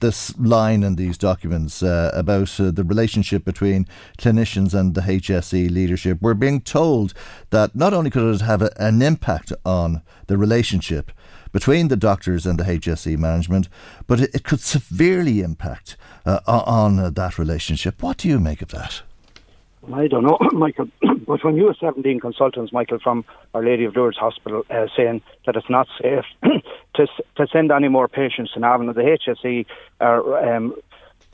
this 0.00 0.36
line 0.38 0.82
in 0.82 0.96
these 0.96 1.16
documents 1.16 1.82
about 1.82 2.48
the 2.48 2.84
relationship 2.84 3.44
between 3.44 3.86
clinicians 4.18 4.74
and 4.74 4.94
the 4.94 5.02
HSE 5.02 5.70
leadership? 5.70 6.18
We're 6.20 6.34
being 6.34 6.60
told 6.60 7.14
that 7.50 7.76
not 7.76 7.94
only 7.94 8.10
could 8.10 8.34
it 8.34 8.40
have 8.40 8.62
a, 8.62 8.70
an 8.78 8.95
impact 9.02 9.52
on 9.64 10.02
the 10.26 10.36
relationship 10.36 11.12
between 11.52 11.88
the 11.88 11.96
doctors 11.96 12.44
and 12.46 12.58
the 12.58 12.64
HSE 12.64 13.16
management, 13.16 13.68
but 14.06 14.20
it, 14.20 14.34
it 14.34 14.44
could 14.44 14.60
severely 14.60 15.40
impact 15.40 15.96
uh, 16.24 16.40
on 16.46 16.98
uh, 16.98 17.10
that 17.10 17.38
relationship. 17.38 18.02
What 18.02 18.18
do 18.18 18.28
you 18.28 18.38
make 18.38 18.62
of 18.62 18.68
that? 18.68 19.02
I 19.92 20.08
don't 20.08 20.24
know, 20.24 20.38
Michael. 20.52 20.88
but 21.26 21.44
when 21.44 21.56
you 21.56 21.66
have 21.66 21.76
17 21.80 22.20
consultants, 22.20 22.72
Michael, 22.72 22.98
from 22.98 23.24
Our 23.54 23.64
Lady 23.64 23.84
of 23.84 23.96
Lourdes 23.96 24.18
Hospital, 24.18 24.64
uh, 24.70 24.86
saying 24.96 25.22
that 25.46 25.56
it's 25.56 25.70
not 25.70 25.86
safe 26.00 26.24
to 26.94 27.06
to 27.36 27.46
send 27.52 27.72
any 27.72 27.88
more 27.88 28.08
patients 28.08 28.52
to 28.52 28.60
Navan, 28.60 28.86
the 28.86 28.92
HSE 28.94 29.66
are 30.00 30.56
um, 30.56 30.74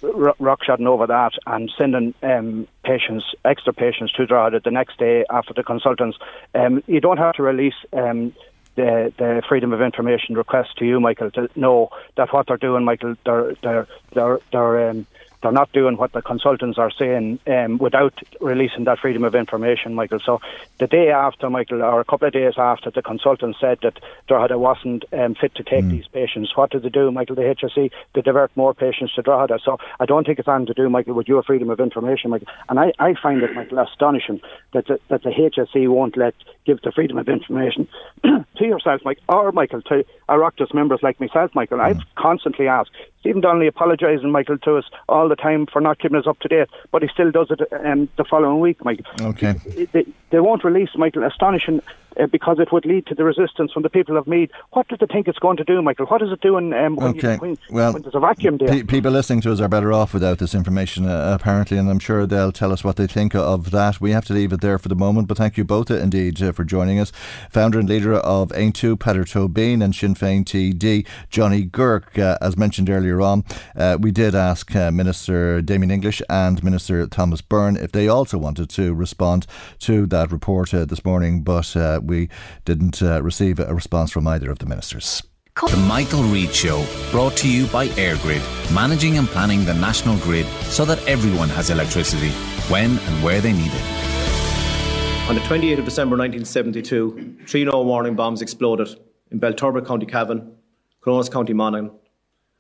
rockshotting 0.03 0.87
over 0.87 1.07
that 1.07 1.33
and 1.47 1.71
sending 1.77 2.15
um, 2.23 2.67
patients, 2.85 3.25
extra 3.45 3.73
patients 3.73 4.13
to 4.13 4.27
Drogheda 4.27 4.61
the 4.65 4.71
next 4.71 4.99
day 4.99 5.25
after 5.31 5.55
the 5.55 5.63
consultants. 5.63 6.19
Um, 6.55 6.83
you 6.87 7.01
don't 7.01 7.19
have 7.19 7.35
to 7.37 7.43
release 7.43 7.75
um, 7.93 8.35
the, 8.75 9.13
the 9.19 9.43
freedom 9.49 9.73
of 9.73 9.81
information 9.81 10.35
request 10.35 10.77
to 10.79 10.85
you, 10.85 11.01
Michael, 11.01 11.31
to 11.33 11.49
know 11.57 11.91
that 12.17 12.33
what 12.33 12.47
they're 12.47 12.57
doing, 12.57 12.85
Michael, 12.85 13.15
they're 13.25 13.55
they're 13.63 13.87
they're, 14.15 14.39
they're 14.51 14.91
um, 14.91 15.07
they're 15.43 15.53
not 15.53 15.73
doing 15.73 15.97
what 15.97 16.13
the 16.13 16.23
consultants 16.23 16.79
are 16.79 16.91
saying 16.91 17.39
um, 17.47 17.79
without 17.79 18.15
releasing 18.41 18.85
that 18.85 18.99
freedom 18.99 19.25
of 19.25 19.35
information, 19.35 19.95
Michael. 19.95 20.21
So 20.21 20.41
the 20.79 20.87
day 20.87 21.11
after, 21.11 21.51
Michael, 21.51 21.83
or 21.83 22.01
a 22.01 22.05
couple 22.05 22.29
of 22.29 22.33
days 22.33 22.55
after, 22.57 22.91
the 22.91 23.03
consultant 23.03 23.57
said 23.61 23.79
that 23.83 23.99
Drogheda 24.29 24.59
wasn't 24.59 25.05
um, 25.13 25.35
fit 25.35 25.55
to 25.57 25.65
take 25.65 25.85
mm. 25.85 25.91
these 25.91 26.07
patients. 26.09 26.57
What 26.57 26.71
did 26.71 26.83
they 26.83 26.89
do, 26.89 27.11
Michael? 27.11 27.37
The 27.37 27.43
HSE 27.43 27.91
they 28.15 28.21
divert 28.21 28.57
more 28.57 28.75
patients 28.75 29.15
to 29.15 29.23
Drogheda. 29.23 29.59
So 29.65 29.79
I 30.01 30.07
don't 30.07 30.27
think 30.27 30.39
it's 30.39 30.49
anything 30.49 30.67
to 30.67 30.75
do, 30.75 30.89
Michael, 30.89 31.15
with 31.15 31.29
your 31.29 31.43
freedom 31.43 31.71
of 31.71 31.81
information, 31.81 32.31
Michael. 32.31 32.49
And 32.69 32.79
I, 32.79 32.93
I 32.99 33.15
find 33.21 33.43
it, 33.43 33.55
Michael, 33.55 33.79
astonishing 33.79 34.41
that 34.73 34.87
the, 34.87 35.01
that 35.09 35.23
the 35.23 35.31
HSE 35.31 35.89
won't 35.89 36.17
let 36.17 36.35
give 36.65 36.81
the 36.83 36.93
freedom 36.93 37.19
of 37.19 37.29
information 37.29 37.89
to 38.23 38.65
yourself, 38.65 39.01
Mike, 39.05 39.19
or 39.29 39.53
Michael, 39.53 39.83
to 39.83 40.05
Oireachtas 40.29 40.73
members 40.75 41.01
like 41.03 41.21
myself, 41.21 41.51
Michael. 41.55 41.79
Mm. 41.79 41.85
I've 41.85 42.15
constantly 42.17 42.69
asked. 42.69 42.91
Stephen 43.21 43.41
Donnelly 43.41 43.67
apologising, 43.69 44.31
Michael, 44.31 44.59
to 44.59 44.77
us 44.77 44.85
all 45.09 45.29
the 45.29 45.37
time 45.37 45.67
for 45.67 45.81
not 45.81 45.99
keeping 45.99 46.19
us 46.19 46.27
up 46.27 46.39
to 46.41 46.49
date, 46.49 46.69
but 46.91 47.03
he 47.03 47.09
still 47.09 47.31
does 47.31 47.51
it 47.51 47.61
um, 47.85 48.09
the 48.17 48.25
following 48.25 48.61
week, 48.61 48.85
Michael. 48.85 49.05
Okay. 49.21 49.53
They, 49.93 50.07
they 50.31 50.41
won't 50.41 50.65
release, 50.65 50.91
Michael, 50.97 51.25
astonishing 51.25 51.81
uh, 52.21 52.27
because 52.27 52.59
it 52.59 52.73
would 52.73 52.85
lead 52.85 53.07
to 53.07 53.15
the 53.15 53.25
resistance 53.25 53.73
from 53.73 53.83
the 53.83 53.91
people 53.91 54.17
of 54.17 54.27
Meath. 54.27 54.51
What 54.71 54.89
do 54.89 54.97
they 54.97 55.07
think 55.07 55.29
it's 55.29 55.39
going 55.39 55.57
to 55.57 55.65
do, 55.65 55.81
Michael? 55.83 56.07
What 56.07 56.23
is 56.23 56.31
it 56.31 56.41
doing 56.41 56.73
um, 56.73 56.97
when, 56.97 57.11
okay. 57.11 57.35
you, 57.35 57.39
when, 57.39 57.59
well, 57.71 57.93
when 57.93 58.03
there's 58.03 58.15
a 58.15 58.21
vacuum 58.21 58.59
there? 58.59 58.69
Pe- 58.69 58.83
people 58.85 59.11
listening 59.11 59.41
to 59.43 59.53
us 59.53 59.61
are 59.61 59.69
better 59.69 59.93
off 59.93 60.15
without 60.15 60.39
this 60.39 60.55
information, 60.55 61.07
uh, 61.07 61.37
apparently, 61.39 61.79
and 61.79 61.89
I'm 61.91 61.99
sure 61.99 62.27
they'll 62.27 62.53
tell 62.53 62.73
us 62.73 62.85
what 62.85 62.97
they 62.97 63.07
think 63.07 63.35
of 63.35 63.71
that. 63.71 64.01
We 64.01 64.13
have 64.13 64.25
to 64.27 64.33
leave 64.33 64.53
it 64.53 64.61
there 64.61 64.79
for 64.79 64.89
the 64.89 64.95
moment, 64.95 65.29
but 65.29 65.37
thank 65.37 65.57
you 65.57 65.65
both 65.65 65.91
uh, 65.91 65.97
indeed 65.97 66.43
uh, 66.43 66.53
for 66.53 66.65
joining 66.65 66.99
us. 66.99 67.13
Founder 67.51 67.79
and 67.79 67.89
leader 67.89 68.15
of 68.15 68.51
Aontú, 68.51 68.97
Peadar 68.97 69.25
Tóibín, 69.25 69.83
and 69.83 69.95
Sinn 69.95 70.15
Féin 70.15 70.45
TD, 70.45 71.07
Johnny 71.31 71.65
Guirke. 71.65 72.19
Uh, 72.19 72.39
as 72.41 72.57
mentioned 72.57 72.91
earlier 72.91 73.21
on, 73.21 73.45
uh, 73.77 73.97
we 74.01 74.11
did 74.11 74.35
ask 74.35 74.75
Minister 74.75 75.61
Damien 75.63 75.91
English 75.91 76.23
and 76.29 76.63
Minister 76.63 77.07
Thomas 77.07 77.41
Byrne 77.41 77.77
if 77.77 77.93
they 77.93 78.09
also 78.09 78.39
wanted 78.39 78.69
to 78.71 78.95
respond 78.95 79.47
to 79.81 80.07
that 80.07 80.31
report 80.31 80.71
this 80.71 81.05
morning, 81.05 81.43
but 81.43 81.75
we 82.07 82.29
didn't 82.65 83.03
uh, 83.03 83.23
receive 83.23 83.59
a 83.59 83.75
response 83.75 84.11
from 84.11 84.27
either 84.27 84.51
of 84.51 84.59
the 84.59 84.67
ministers. 84.67 85.23
The 85.55 85.77
Michael 85.77 86.23
Reade 86.23 86.55
Show, 86.55 86.87
brought 87.11 87.37
to 87.39 87.51
you 87.51 87.67
by 87.67 87.89
EirGrid, 87.89 88.75
managing 88.75 89.19
and 89.19 89.29
planning 89.29 89.67
the 89.67 89.75
national 89.75 90.17
grid 90.19 90.47
so 90.65 90.85
that 90.87 91.07
everyone 91.07 91.51
has 91.51 91.69
electricity 91.69 92.31
when 92.71 92.99
and 92.99 93.23
where 93.23 93.41
they 93.41 93.53
need 93.53 93.71
it. 93.71 95.29
On 95.29 95.35
the 95.35 95.43
28th 95.43 95.79
of 95.79 95.85
December 95.85 96.17
1972, 96.17 97.45
three 97.47 97.65
no 97.65 97.83
warning 97.83 98.17
bombs 98.17 98.41
exploded 98.41 98.89
in 99.31 99.39
Belturbet, 99.39 99.87
County 99.87 100.07
Cavan, 100.07 100.57
Clones, 101.03 101.29
County 101.29 101.53
Monaghan, 101.53 101.91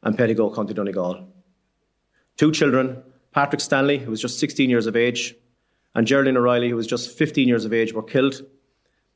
and 0.02 0.16
Pettigo, 0.16 0.54
County 0.54 0.74
Donegal. 0.74 1.28
Two 2.36 2.52
children, 2.52 3.02
Patrick 3.32 3.60
Stanley, 3.60 3.98
who 3.98 4.10
was 4.10 4.20
just 4.20 4.38
16 4.38 4.68
years 4.68 4.86
of 4.86 4.96
age, 4.96 5.34
and 5.94 6.06
Geraldine 6.06 6.36
O'Reilly, 6.36 6.68
who 6.68 6.76
was 6.76 6.86
just 6.86 7.16
15 7.16 7.48
years 7.48 7.64
of 7.64 7.72
age, 7.72 7.92
were 7.92 8.02
killed 8.02 8.42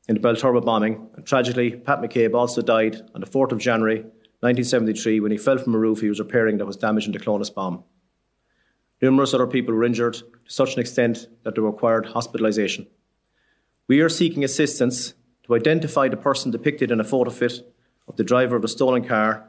in 0.08 0.14
the 0.14 0.20
Belturbet 0.20 0.64
bombing. 0.64 1.08
And 1.14 1.26
tragically, 1.26 1.72
Pat 1.72 2.00
McCabe 2.00 2.34
also 2.34 2.62
died 2.62 3.00
on 3.14 3.20
the 3.20 3.26
4th 3.26 3.52
of 3.52 3.58
January 3.58 3.98
1973 4.40 5.20
when 5.20 5.32
he 5.32 5.38
fell 5.38 5.58
from 5.58 5.74
a 5.74 5.78
roof 5.78 6.00
he 6.00 6.08
was 6.08 6.20
repairing 6.20 6.58
that 6.58 6.66
was 6.66 6.76
damaged 6.76 7.06
in 7.06 7.12
the 7.12 7.18
Clones 7.18 7.50
bomb. 7.50 7.84
Numerous 9.02 9.34
other 9.34 9.46
people 9.46 9.74
were 9.74 9.84
injured 9.84 10.14
to 10.14 10.24
such 10.46 10.74
an 10.74 10.80
extent 10.80 11.26
that 11.42 11.54
they 11.54 11.60
required 11.60 12.06
hospitalisation. 12.06 12.86
We 13.88 14.00
are 14.00 14.08
seeking 14.08 14.44
assistance 14.44 15.14
to 15.44 15.54
identify 15.54 16.08
the 16.08 16.16
person 16.16 16.50
depicted 16.50 16.90
in 16.90 17.00
a 17.00 17.04
photo 17.04 17.30
fit 17.30 17.60
of 18.08 18.16
the 18.16 18.24
driver 18.24 18.56
of 18.56 18.62
the 18.62 18.68
stolen 18.68 19.06
car 19.06 19.46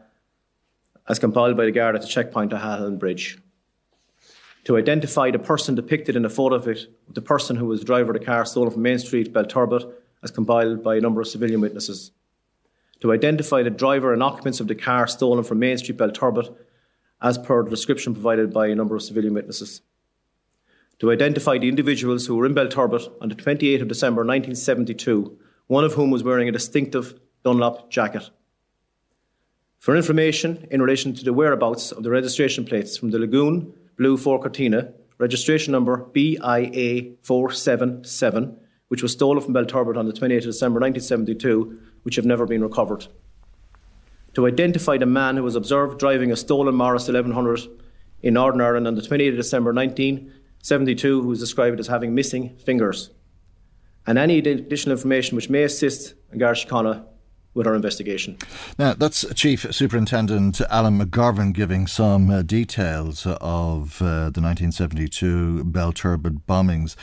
as 1.07 1.19
compiled 1.19 1.57
by 1.57 1.65
the 1.65 1.71
guard 1.71 1.95
at 1.95 2.01
the 2.01 2.07
checkpoint 2.07 2.53
at 2.53 2.61
Aghalane 2.61 2.99
Bridge. 2.99 3.37
To 4.65 4.77
identify 4.77 5.31
the 5.31 5.39
person 5.39 5.75
depicted 5.75 6.15
in 6.15 6.23
the 6.23 6.29
photo 6.29 6.59
fit 6.59 6.87
of 7.07 7.13
the 7.13 7.21
person 7.21 7.55
who 7.55 7.67
was 7.67 7.79
the 7.79 7.85
driver 7.85 8.11
of 8.11 8.19
the 8.19 8.25
car 8.25 8.45
stolen 8.45 8.71
from 8.71 8.81
Main 8.81 8.99
Street, 8.99 9.31
Belturbet, 9.31 9.83
as 10.23 10.31
compiled 10.31 10.83
by 10.83 10.95
a 10.95 11.01
number 11.01 11.21
of 11.21 11.27
civilian 11.27 11.61
witnesses. 11.61 12.11
To 13.01 13.11
identify 13.11 13.61
the 13.61 13.69
driver 13.69 14.13
and 14.13 14.23
occupants 14.23 14.59
of 14.59 14.67
the 14.67 14.75
car 14.75 15.07
stolen 15.07 15.43
from 15.43 15.59
Main 15.59 15.77
Street, 15.77 15.97
Belturbet, 15.97 16.49
as 17.21 17.37
per 17.37 17.63
the 17.63 17.69
description 17.69 18.13
provided 18.13 18.51
by 18.53 18.67
a 18.67 18.75
number 18.75 18.95
of 18.95 19.03
civilian 19.03 19.33
witnesses. 19.33 19.81
To 20.99 21.11
identify 21.11 21.57
the 21.57 21.69
individuals 21.69 22.25
who 22.25 22.35
were 22.35 22.45
in 22.45 22.55
Belturbet 22.55 23.07
on 23.21 23.29
the 23.29 23.35
28th 23.35 23.83
of 23.83 23.87
December 23.87 24.21
1972, 24.21 25.37
one 25.67 25.83
of 25.83 25.93
whom 25.93 26.09
was 26.09 26.23
wearing 26.23 26.49
a 26.49 26.51
distinctive 26.51 27.19
Dunlop 27.43 27.91
jacket. 27.91 28.29
For 29.77 29.95
information 29.95 30.67
in 30.71 30.81
relation 30.81 31.13
to 31.13 31.23
the 31.23 31.33
whereabouts 31.33 31.91
of 31.91 32.03
the 32.03 32.09
registration 32.09 32.65
plates 32.65 32.97
from 32.97 33.11
the 33.11 33.19
Lagoon 33.19 33.73
Blue 33.97 34.17
Ford 34.17 34.41
Cortina, 34.41 34.91
registration 35.19 35.71
number 35.71 35.97
BIA 35.97 37.15
477, 37.21 38.57
which 38.87 39.01
was 39.01 39.11
stolen 39.11 39.41
from 39.41 39.53
Belturbet 39.53 39.97
on 39.97 40.05
the 40.05 40.13
28th 40.13 40.37
of 40.37 40.43
December 40.43 40.79
1972, 40.79 41.79
which 42.03 42.15
have 42.15 42.25
never 42.25 42.45
been 42.45 42.63
recovered. 42.63 43.07
To 44.35 44.47
identify 44.47 44.97
the 44.97 45.05
man 45.05 45.37
who 45.37 45.43
was 45.43 45.55
observed 45.55 45.99
driving 45.99 46.31
a 46.31 46.35
stolen 46.35 46.75
Morris 46.75 47.07
1100 47.07 47.61
in 48.21 48.35
Northern 48.35 48.61
Ireland 48.61 48.87
on 48.87 48.95
the 48.95 49.01
28th 49.01 49.31
of 49.31 49.35
December 49.35 49.73
1972, 49.73 51.21
who 51.21 51.31
is 51.31 51.39
described 51.39 51.79
as 51.79 51.87
having 51.87 52.13
missing 52.13 52.55
fingers. 52.57 53.09
And 54.05 54.17
any 54.17 54.37
additional 54.37 54.95
information 54.95 55.35
which 55.35 55.49
may 55.49 55.63
assist 55.63 56.13
in 56.31 56.39
Garda 56.39 56.59
Síochána 56.59 57.05
with 57.53 57.67
our 57.67 57.75
investigation. 57.75 58.37
Now, 58.77 58.93
that's 58.93 59.25
Chief 59.33 59.65
Superintendent 59.73 60.61
Alan 60.69 60.99
McGovern 60.99 61.51
giving 61.51 61.87
some 61.87 62.29
uh, 62.29 62.43
details 62.43 63.25
of 63.25 64.01
uh, 64.01 64.29
the 64.29 64.41
1972 64.41 65.65
Belturbet 65.65 66.45
bombings. 66.45 66.95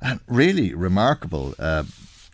And 0.00 0.20
really 0.28 0.74
remarkable. 0.74 1.54
Uh, 1.58 1.84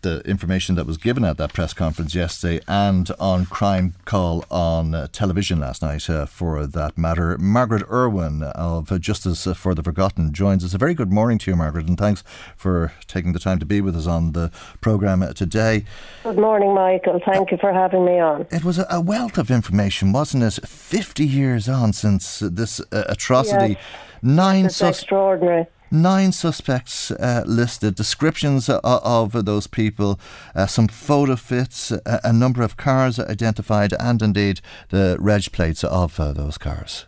the 0.05 0.21
information 0.21 0.75
that 0.75 0.85
was 0.85 0.97
given 0.97 1.25
at 1.25 1.37
that 1.37 1.51
press 1.51 1.73
conference 1.73 2.13
yesterday 2.13 2.63
and 2.67 3.09
on 3.19 3.47
Crime 3.47 3.95
Call 4.05 4.45
on 4.51 4.93
uh, 4.93 5.07
television 5.11 5.59
last 5.59 5.81
night 5.81 6.07
uh, 6.07 6.27
for 6.27 6.67
that 6.67 6.95
matter. 6.95 7.35
Margaret 7.39 7.81
Urwin 7.89 8.43
of 8.51 8.91
uh, 8.91 8.99
Justice 8.99 9.47
for 9.55 9.73
the 9.73 9.81
Forgotten 9.81 10.31
joins 10.31 10.63
us. 10.63 10.75
A 10.75 10.77
very 10.77 10.93
good 10.93 11.11
morning 11.11 11.39
to 11.39 11.49
you, 11.49 11.57
Margaret, 11.57 11.87
and 11.87 11.97
thanks 11.97 12.23
for 12.55 12.93
taking 13.07 13.33
the 13.33 13.39
time 13.39 13.57
to 13.57 13.65
be 13.65 13.81
with 13.81 13.95
us 13.95 14.05
on 14.05 14.33
the 14.33 14.51
programme 14.79 15.33
today. 15.33 15.85
Good 16.21 16.37
morning, 16.37 16.75
Michael. 16.75 17.19
Thank 17.25 17.49
you 17.49 17.57
for 17.57 17.73
having 17.73 18.05
me 18.05 18.19
on. 18.19 18.45
It 18.51 18.63
was 18.63 18.79
a 18.87 19.01
wealth 19.01 19.39
of 19.39 19.49
information, 19.49 20.11
wasn't 20.11 20.43
it? 20.43 20.67
50 20.67 21.25
years 21.25 21.67
on 21.67 21.93
since 21.93 22.39
this 22.39 22.79
uh, 22.91 23.05
atrocity. 23.09 23.69
Yes. 23.69 23.77
Nine 24.21 24.69
sus- 24.69 24.99
extraordinary 24.99 25.65
nine 25.91 26.31
suspects 26.31 27.11
uh, 27.11 27.43
listed, 27.45 27.95
descriptions 27.95 28.69
of, 28.69 28.81
of 28.83 29.45
those 29.45 29.67
people, 29.67 30.19
uh, 30.55 30.65
some 30.65 30.87
photo 30.87 31.35
fits, 31.35 31.91
a, 31.91 32.01
a, 32.23 32.33
number 32.33 32.61
of 32.61 32.77
cars 32.77 33.19
identified, 33.19 33.93
and 33.99 34.21
indeed 34.21 34.61
the 34.89 35.17
reg 35.19 35.51
plates 35.51 35.83
of 35.83 36.19
uh, 36.19 36.33
those 36.33 36.57
cars. 36.57 37.05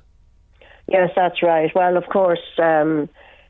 Yes, 0.88 1.10
that's 1.16 1.44
right. 1.44 1.70
Well, 1.76 1.98
of 1.98 2.06
course, 2.08 2.40
um, 2.58 3.10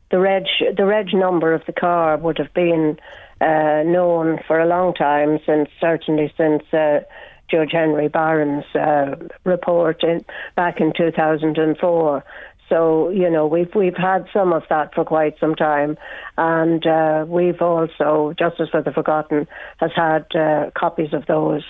the 0.09 0.19
reg 0.19 0.45
the 0.75 0.85
reg 0.85 1.13
number 1.13 1.53
of 1.53 1.61
the 1.67 1.73
car 1.73 2.17
would 2.17 2.37
have 2.37 2.53
been 2.53 2.97
uh, 3.41 3.83
known 3.85 4.39
for 4.47 4.59
a 4.59 4.65
long 4.65 4.93
time, 4.93 5.39
since 5.45 5.69
certainly 5.79 6.33
since. 6.37 6.63
Uh, 6.73 7.01
Judge 7.49 7.71
Henry 7.71 8.09
Barron's 8.09 8.65
uh, 8.75 9.15
report 9.45 10.03
in, 10.03 10.25
back 10.55 10.81
in 10.81 10.91
2004. 10.97 12.23
So 12.69 13.09
you 13.09 13.29
know 13.29 13.47
we've 13.47 13.73
we've 13.73 13.95
had 13.95 14.25
some 14.33 14.51
of 14.51 14.63
that 14.69 14.93
for 14.93 15.05
quite 15.05 15.39
some 15.39 15.55
time, 15.55 15.97
and 16.37 16.85
uh, 16.85 17.25
we've 17.27 17.61
also 17.61 18.33
Justice 18.37 18.69
for 18.69 18.81
the 18.81 18.91
Forgotten 18.91 19.47
has 19.77 19.91
had 19.95 20.25
uh, 20.35 20.71
copies 20.77 21.13
of 21.13 21.25
those 21.27 21.63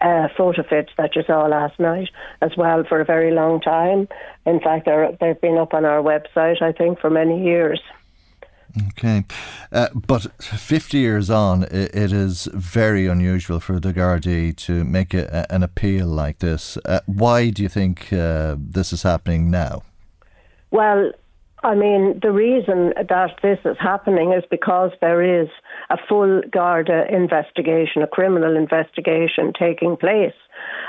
uh, 0.00 0.28
photo 0.36 0.62
fits 0.62 0.90
that 0.96 1.16
you 1.16 1.22
saw 1.26 1.46
last 1.46 1.78
night 1.78 2.08
as 2.40 2.52
well 2.56 2.84
for 2.88 3.00
a 3.00 3.04
very 3.04 3.32
long 3.32 3.60
time. 3.60 4.08
In 4.46 4.60
fact, 4.60 4.88
they've 5.20 5.40
been 5.40 5.58
up 5.58 5.74
on 5.74 5.84
our 5.84 6.02
website 6.02 6.62
I 6.62 6.72
think 6.72 6.98
for 6.98 7.10
many 7.10 7.44
years. 7.44 7.80
Okay, 8.90 9.24
uh, 9.72 9.88
but 9.94 10.30
50 10.42 10.98
years 10.98 11.30
on, 11.30 11.64
it, 11.64 11.94
it 11.94 12.12
is 12.12 12.48
very 12.52 13.06
unusual 13.06 13.60
for 13.60 13.80
the 13.80 13.92
Gardaí 13.92 14.54
to 14.56 14.84
make 14.84 15.14
a, 15.14 15.46
an 15.50 15.62
appeal 15.62 16.06
like 16.06 16.38
this. 16.40 16.76
Uh, 16.84 17.00
why 17.06 17.50
do 17.50 17.62
you 17.62 17.68
think 17.68 18.12
uh, 18.12 18.56
this 18.58 18.92
is 18.92 19.02
happening 19.02 19.50
now? 19.50 19.82
Well, 20.70 21.12
I 21.62 21.74
mean, 21.74 22.20
the 22.22 22.30
reason 22.30 22.92
that 22.96 23.30
this 23.42 23.58
is 23.64 23.76
happening 23.80 24.32
is 24.32 24.44
because 24.48 24.92
there 25.00 25.42
is 25.42 25.48
a 25.90 25.96
full 26.08 26.40
Garda 26.50 27.06
investigation, 27.12 28.02
a 28.02 28.06
criminal 28.06 28.56
investigation 28.56 29.52
taking 29.58 29.96
place. 29.96 30.34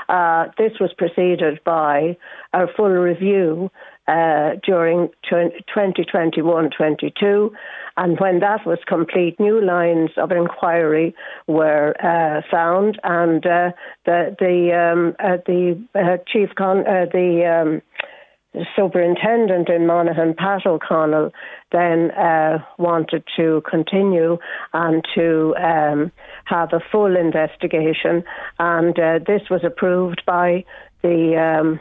Uh, 0.08 0.46
this 0.58 0.72
was 0.80 0.92
preceded 0.96 1.60
by 1.64 2.16
a 2.52 2.66
full 2.76 2.90
review 2.90 3.70
uh, 4.06 4.50
during 4.64 5.08
2021 5.28 6.70
22. 6.76 7.52
And 7.96 8.18
when 8.18 8.40
that 8.40 8.64
was 8.64 8.78
complete, 8.86 9.38
new 9.38 9.64
lines 9.64 10.10
of 10.16 10.32
inquiry 10.32 11.14
were 11.46 11.94
uh, 12.02 12.42
found, 12.50 12.98
and 13.04 13.44
uh, 13.44 13.70
the 14.06 14.36
the 14.38 14.72
um, 14.74 15.14
uh, 15.18 15.36
the 15.46 15.80
uh, 15.94 16.16
chief 16.26 16.50
con- 16.56 16.84
the 16.84 17.44
um, 17.46 17.82
superintendent 18.74 19.68
in 19.68 19.86
Monaghan, 19.86 20.34
Pat 20.34 20.66
O'Connell, 20.66 21.32
then 21.72 22.10
uh, 22.12 22.58
wanted 22.78 23.22
to 23.36 23.62
continue 23.68 24.38
and 24.72 25.04
to 25.14 25.54
um, 25.56 26.10
have 26.44 26.72
a 26.72 26.80
full 26.90 27.16
investigation, 27.16 28.24
and 28.58 28.98
uh, 28.98 29.20
this 29.26 29.42
was 29.50 29.62
approved 29.64 30.22
by 30.26 30.64
the 31.02 31.36
um, 31.36 31.80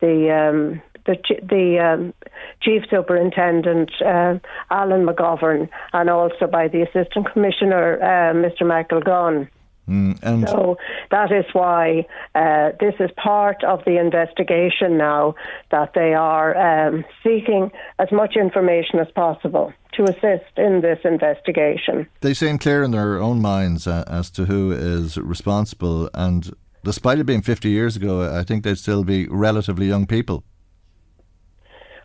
the 0.00 0.30
um, 0.30 0.82
the, 1.06 1.16
the 1.42 1.78
um, 1.78 2.14
chief 2.60 2.82
superintendent 2.90 3.90
uh, 4.02 4.38
Alan 4.70 5.06
McGovern, 5.06 5.68
and 5.92 6.10
also 6.10 6.46
by 6.46 6.68
the 6.68 6.82
assistant 6.82 7.32
commissioner 7.32 8.00
uh, 8.02 8.34
Mr. 8.34 8.66
Michael 8.66 9.00
Gunn. 9.00 9.48
Mm, 9.88 10.48
so 10.48 10.76
that 11.12 11.30
is 11.30 11.44
why 11.52 12.06
uh, 12.34 12.70
this 12.80 12.94
is 12.98 13.10
part 13.16 13.62
of 13.62 13.84
the 13.84 13.98
investigation 13.98 14.98
now 14.98 15.36
that 15.70 15.92
they 15.94 16.12
are 16.12 16.56
um, 16.56 17.04
seeking 17.22 17.70
as 18.00 18.10
much 18.10 18.34
information 18.34 18.98
as 18.98 19.06
possible 19.14 19.72
to 19.92 20.02
assist 20.04 20.50
in 20.56 20.80
this 20.80 20.98
investigation. 21.04 22.06
They 22.20 22.34
seem 22.34 22.58
clear 22.58 22.82
in 22.82 22.90
their 22.90 23.20
own 23.20 23.40
minds 23.40 23.86
uh, 23.86 24.04
as 24.08 24.30
to 24.32 24.46
who 24.46 24.72
is 24.72 25.16
responsible, 25.18 26.10
and 26.14 26.52
despite 26.84 27.18
it 27.20 27.24
being 27.24 27.42
50 27.42 27.68
years 27.68 27.94
ago, 27.94 28.36
I 28.36 28.42
think 28.42 28.64
they'd 28.64 28.78
still 28.78 29.04
be 29.04 29.28
relatively 29.28 29.86
young 29.86 30.06
people. 30.06 30.42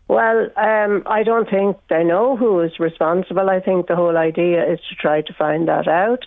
Well, 0.07 0.49
um, 0.57 1.03
I 1.05 1.23
don't 1.23 1.49
think 1.49 1.77
they 1.89 2.03
know 2.03 2.35
who 2.35 2.59
is 2.59 2.79
responsible. 2.79 3.49
I 3.49 3.61
think 3.61 3.87
the 3.87 3.95
whole 3.95 4.17
idea 4.17 4.69
is 4.69 4.79
to 4.89 4.95
try 4.95 5.21
to 5.21 5.33
find 5.33 5.69
that 5.69 5.87
out. 5.87 6.25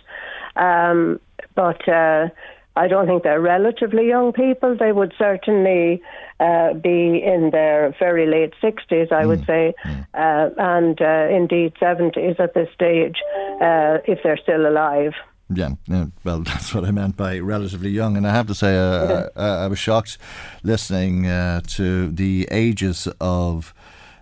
Um, 0.55 1.19
but 1.55 1.87
uh, 1.87 2.29
I 2.75 2.87
don't 2.87 3.07
think 3.07 3.23
they're 3.23 3.41
relatively 3.41 4.07
young 4.07 4.33
people. 4.33 4.75
They 4.75 4.91
would 4.91 5.13
certainly 5.17 6.01
uh, 6.39 6.73
be 6.73 7.21
in 7.23 7.51
their 7.51 7.95
very 7.99 8.27
late 8.27 8.53
60s, 8.61 9.11
I 9.11 9.23
mm. 9.23 9.27
would 9.27 9.45
say, 9.45 9.73
mm. 9.85 10.07
uh, 10.13 10.49
and 10.57 11.01
uh, 11.01 11.27
indeed 11.33 11.73
70s 11.81 12.39
at 12.39 12.53
this 12.53 12.67
stage, 12.73 13.17
uh, 13.61 13.99
if 14.05 14.19
they're 14.23 14.37
still 14.37 14.67
alive. 14.67 15.13
Yeah, 15.53 15.75
yeah, 15.87 16.07
well, 16.23 16.39
that's 16.43 16.73
what 16.73 16.83
I 16.83 16.91
meant 16.91 17.15
by 17.15 17.39
relatively 17.39 17.91
young. 17.91 18.17
And 18.17 18.27
I 18.27 18.31
have 18.31 18.47
to 18.47 18.55
say, 18.55 18.77
uh, 18.77 19.29
I, 19.37 19.47
I, 19.65 19.67
was 19.67 19.79
shocked 19.79 20.17
listening 20.63 21.23
to 21.23 22.11
the 22.11 22.47
ages 22.51 23.07
of 23.21 23.73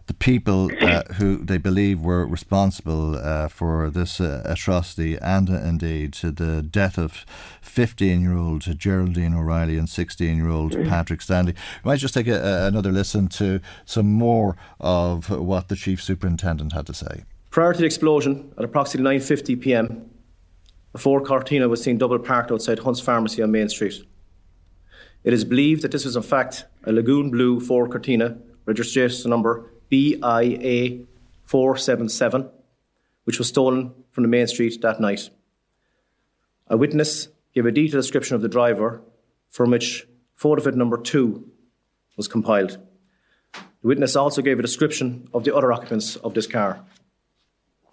the 0.07 0.13
people 0.13 0.69
uh, 0.81 1.03
who 1.13 1.37
they 1.37 1.57
believe 1.57 2.01
were 2.01 2.25
responsible 2.25 3.15
uh, 3.15 3.47
for 3.47 3.89
this 3.89 4.19
uh, 4.19 4.41
atrocity 4.45 5.17
and 5.21 5.49
uh, 5.49 5.53
indeed 5.53 6.13
the 6.13 6.61
death 6.61 6.97
of 6.97 7.25
15 7.61 8.21
year 8.21 8.35
old 8.35 8.61
Geraldine 8.77 9.33
O'Reilly 9.33 9.77
and 9.77 9.87
16 9.87 10.35
year 10.35 10.49
old 10.49 10.73
mm. 10.73 10.89
Patrick 10.89 11.21
Stanley. 11.21 11.53
We 11.83 11.89
might 11.89 11.99
just 11.99 12.13
take 12.13 12.27
a, 12.27 12.67
another 12.67 12.91
listen 12.91 13.27
to 13.29 13.61
some 13.85 14.11
more 14.11 14.57
of 14.79 15.29
what 15.29 15.69
the 15.69 15.75
Chief 15.75 16.03
Superintendent 16.03 16.73
had 16.73 16.85
to 16.87 16.93
say. 16.93 17.23
Prior 17.49 17.71
to 17.71 17.79
the 17.79 17.85
explosion, 17.85 18.51
at 18.57 18.65
approximately 18.65 19.19
9.50 19.19 19.61
pm, 19.61 20.09
a 20.93 20.97
Ford 20.97 21.23
Cortina 21.25 21.69
was 21.69 21.81
seen 21.81 21.97
double 21.97 22.19
parked 22.19 22.51
outside 22.51 22.79
Hunt's 22.79 22.99
Pharmacy 22.99 23.41
on 23.41 23.51
Main 23.51 23.69
Street. 23.69 24.03
It 25.23 25.33
is 25.33 25.45
believed 25.45 25.81
that 25.83 25.91
this 25.91 26.03
was 26.03 26.17
in 26.17 26.23
fact 26.23 26.65
a 26.83 26.91
Lagoon 26.91 27.31
Blue 27.31 27.61
Ford 27.61 27.89
Cortina, 27.89 28.37
registration 28.65 29.29
number 29.29 29.72
BIA 29.93 31.06
477, 31.45 32.49
which 33.25 33.38
was 33.38 33.47
stolen 33.47 33.93
from 34.10 34.23
the 34.23 34.27
main 34.27 34.47
street 34.47 34.82
that 34.82 34.99
night. 34.99 35.29
A 36.67 36.75
witness 36.75 37.27
gave 37.53 37.67
a 37.67 37.71
detailed 37.71 38.01
description 38.01 38.36
of 38.36 38.41
the 38.41 38.49
driver, 38.49 39.03
from 39.51 39.69
which 39.69 40.08
photo 40.36 40.67
number 40.71 40.97
two 40.97 41.47
was 42.17 42.27
compiled. 42.27 42.79
The 43.53 43.88
witness 43.88 44.15
also 44.15 44.41
gave 44.41 44.58
a 44.58 44.63
description 44.63 45.27
of 45.32 45.43
the 45.43 45.56
other 45.56 45.71
occupants 45.71 46.15
of 46.15 46.34
this 46.34 46.47
car. 46.47 46.84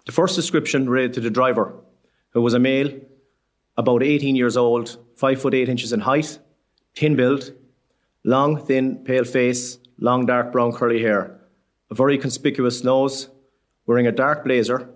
The 0.07 0.11
first 0.11 0.35
description 0.35 0.89
related 0.89 1.13
to 1.13 1.21
the 1.21 1.29
driver, 1.29 1.75
who 2.31 2.41
was 2.41 2.55
a 2.55 2.59
male, 2.59 2.99
about 3.77 4.01
18 4.01 4.35
years 4.35 4.57
old, 4.57 4.97
5 5.17 5.39
foot 5.39 5.53
8 5.53 5.69
inches 5.69 5.93
in 5.93 5.99
height, 5.99 6.39
thin 6.95 7.15
build, 7.15 7.53
long, 8.23 8.65
thin, 8.65 9.03
pale 9.03 9.23
face, 9.23 9.77
long, 9.99 10.25
dark 10.25 10.51
brown 10.51 10.71
curly 10.71 11.03
hair, 11.03 11.40
a 11.91 11.93
very 11.93 12.17
conspicuous 12.17 12.83
nose, 12.83 13.27
wearing 13.85 14.07
a 14.07 14.11
dark 14.13 14.45
blazer, 14.45 14.89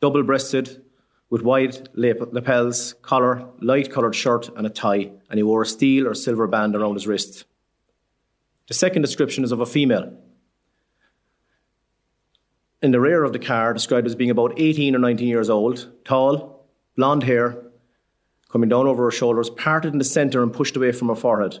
double 0.00 0.24
breasted, 0.24 0.82
with 1.30 1.42
wide 1.42 1.88
lapels, 1.94 2.94
collar, 3.02 3.48
light 3.60 3.90
coloured 3.90 4.14
shirt, 4.14 4.48
and 4.56 4.66
a 4.66 4.70
tie, 4.70 5.10
and 5.30 5.38
he 5.38 5.42
wore 5.42 5.62
a 5.62 5.66
steel 5.66 6.06
or 6.06 6.14
silver 6.14 6.46
band 6.46 6.74
around 6.74 6.94
his 6.94 7.06
wrist. 7.06 7.44
The 8.68 8.74
second 8.74 9.02
description 9.02 9.44
is 9.44 9.52
of 9.52 9.60
a 9.60 9.66
female. 9.66 10.12
In 12.82 12.90
the 12.90 13.00
rear 13.00 13.24
of 13.24 13.32
the 13.32 13.38
car, 13.38 13.72
described 13.72 14.06
as 14.06 14.14
being 14.14 14.30
about 14.30 14.54
18 14.56 14.94
or 14.94 14.98
19 14.98 15.26
years 15.26 15.50
old, 15.50 15.90
tall, 16.04 16.66
blonde 16.96 17.22
hair, 17.22 17.56
coming 18.50 18.68
down 18.68 18.86
over 18.86 19.04
her 19.04 19.10
shoulders, 19.10 19.50
parted 19.50 19.92
in 19.92 19.98
the 19.98 20.04
centre 20.04 20.42
and 20.42 20.52
pushed 20.52 20.76
away 20.76 20.92
from 20.92 21.08
her 21.08 21.14
forehead. 21.14 21.58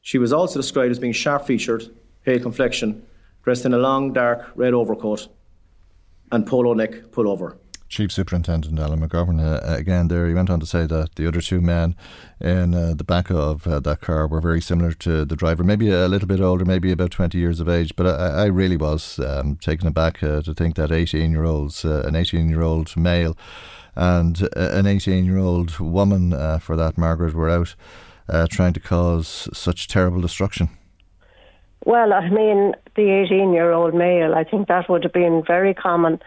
She 0.00 0.18
was 0.18 0.32
also 0.32 0.60
described 0.60 0.90
as 0.90 0.98
being 0.98 1.12
sharp 1.12 1.46
featured, 1.46 1.84
pale 2.24 2.40
complexion, 2.40 3.04
dressed 3.42 3.64
in 3.64 3.74
a 3.74 3.78
long, 3.78 4.12
dark 4.12 4.50
red 4.54 4.74
overcoat 4.74 5.28
and 6.30 6.46
polo 6.46 6.74
neck 6.74 7.10
pullover. 7.10 7.56
Chief 7.92 8.10
Superintendent 8.10 8.78
Alan 8.78 9.06
McGovern 9.06 9.38
uh, 9.38 9.60
again 9.70 10.08
there. 10.08 10.26
He 10.26 10.32
went 10.32 10.48
on 10.48 10.60
to 10.60 10.66
say 10.66 10.86
that 10.86 11.16
the 11.16 11.28
other 11.28 11.42
two 11.42 11.60
men 11.60 11.94
in 12.40 12.74
uh, 12.74 12.94
the 12.96 13.04
back 13.04 13.30
of 13.30 13.66
uh, 13.66 13.80
that 13.80 14.00
car 14.00 14.26
were 14.26 14.40
very 14.40 14.62
similar 14.62 14.94
to 14.94 15.26
the 15.26 15.36
driver, 15.36 15.62
maybe 15.62 15.90
a 15.90 16.08
little 16.08 16.26
bit 16.26 16.40
older, 16.40 16.64
maybe 16.64 16.90
about 16.90 17.10
20 17.10 17.36
years 17.36 17.60
of 17.60 17.68
age. 17.68 17.94
But 17.94 18.06
I, 18.06 18.44
I 18.44 18.44
really 18.46 18.78
was 18.78 19.18
um, 19.18 19.56
taken 19.56 19.86
aback 19.86 20.22
uh, 20.22 20.40
to 20.40 20.54
think 20.54 20.76
that 20.76 20.90
18 20.90 21.32
year 21.32 21.44
olds, 21.44 21.84
uh, 21.84 22.02
an 22.06 22.16
18 22.16 22.48
year 22.48 22.62
old 22.62 22.96
male, 22.96 23.36
and 23.94 24.48
an 24.56 24.86
18 24.86 25.26
year 25.26 25.36
old 25.36 25.78
woman, 25.78 26.32
uh, 26.32 26.60
for 26.60 26.76
that, 26.76 26.96
Margaret, 26.96 27.34
were 27.34 27.50
out 27.50 27.74
trying 28.48 28.72
to 28.72 28.80
cause 28.80 29.50
such 29.52 29.86
terrible 29.86 30.22
destruction. 30.22 30.70
Well, 31.84 32.12
I 32.12 32.28
mean, 32.28 32.74
the 32.94 33.24
18 33.26 33.52
year 33.52 33.72
old 33.72 33.94
male, 33.94 34.34
I 34.34 34.44
think 34.44 34.68
that 34.68 34.88
would 34.88 35.02
have 35.02 35.12
been 35.12 35.42
very 35.46 35.74
common 35.74 36.20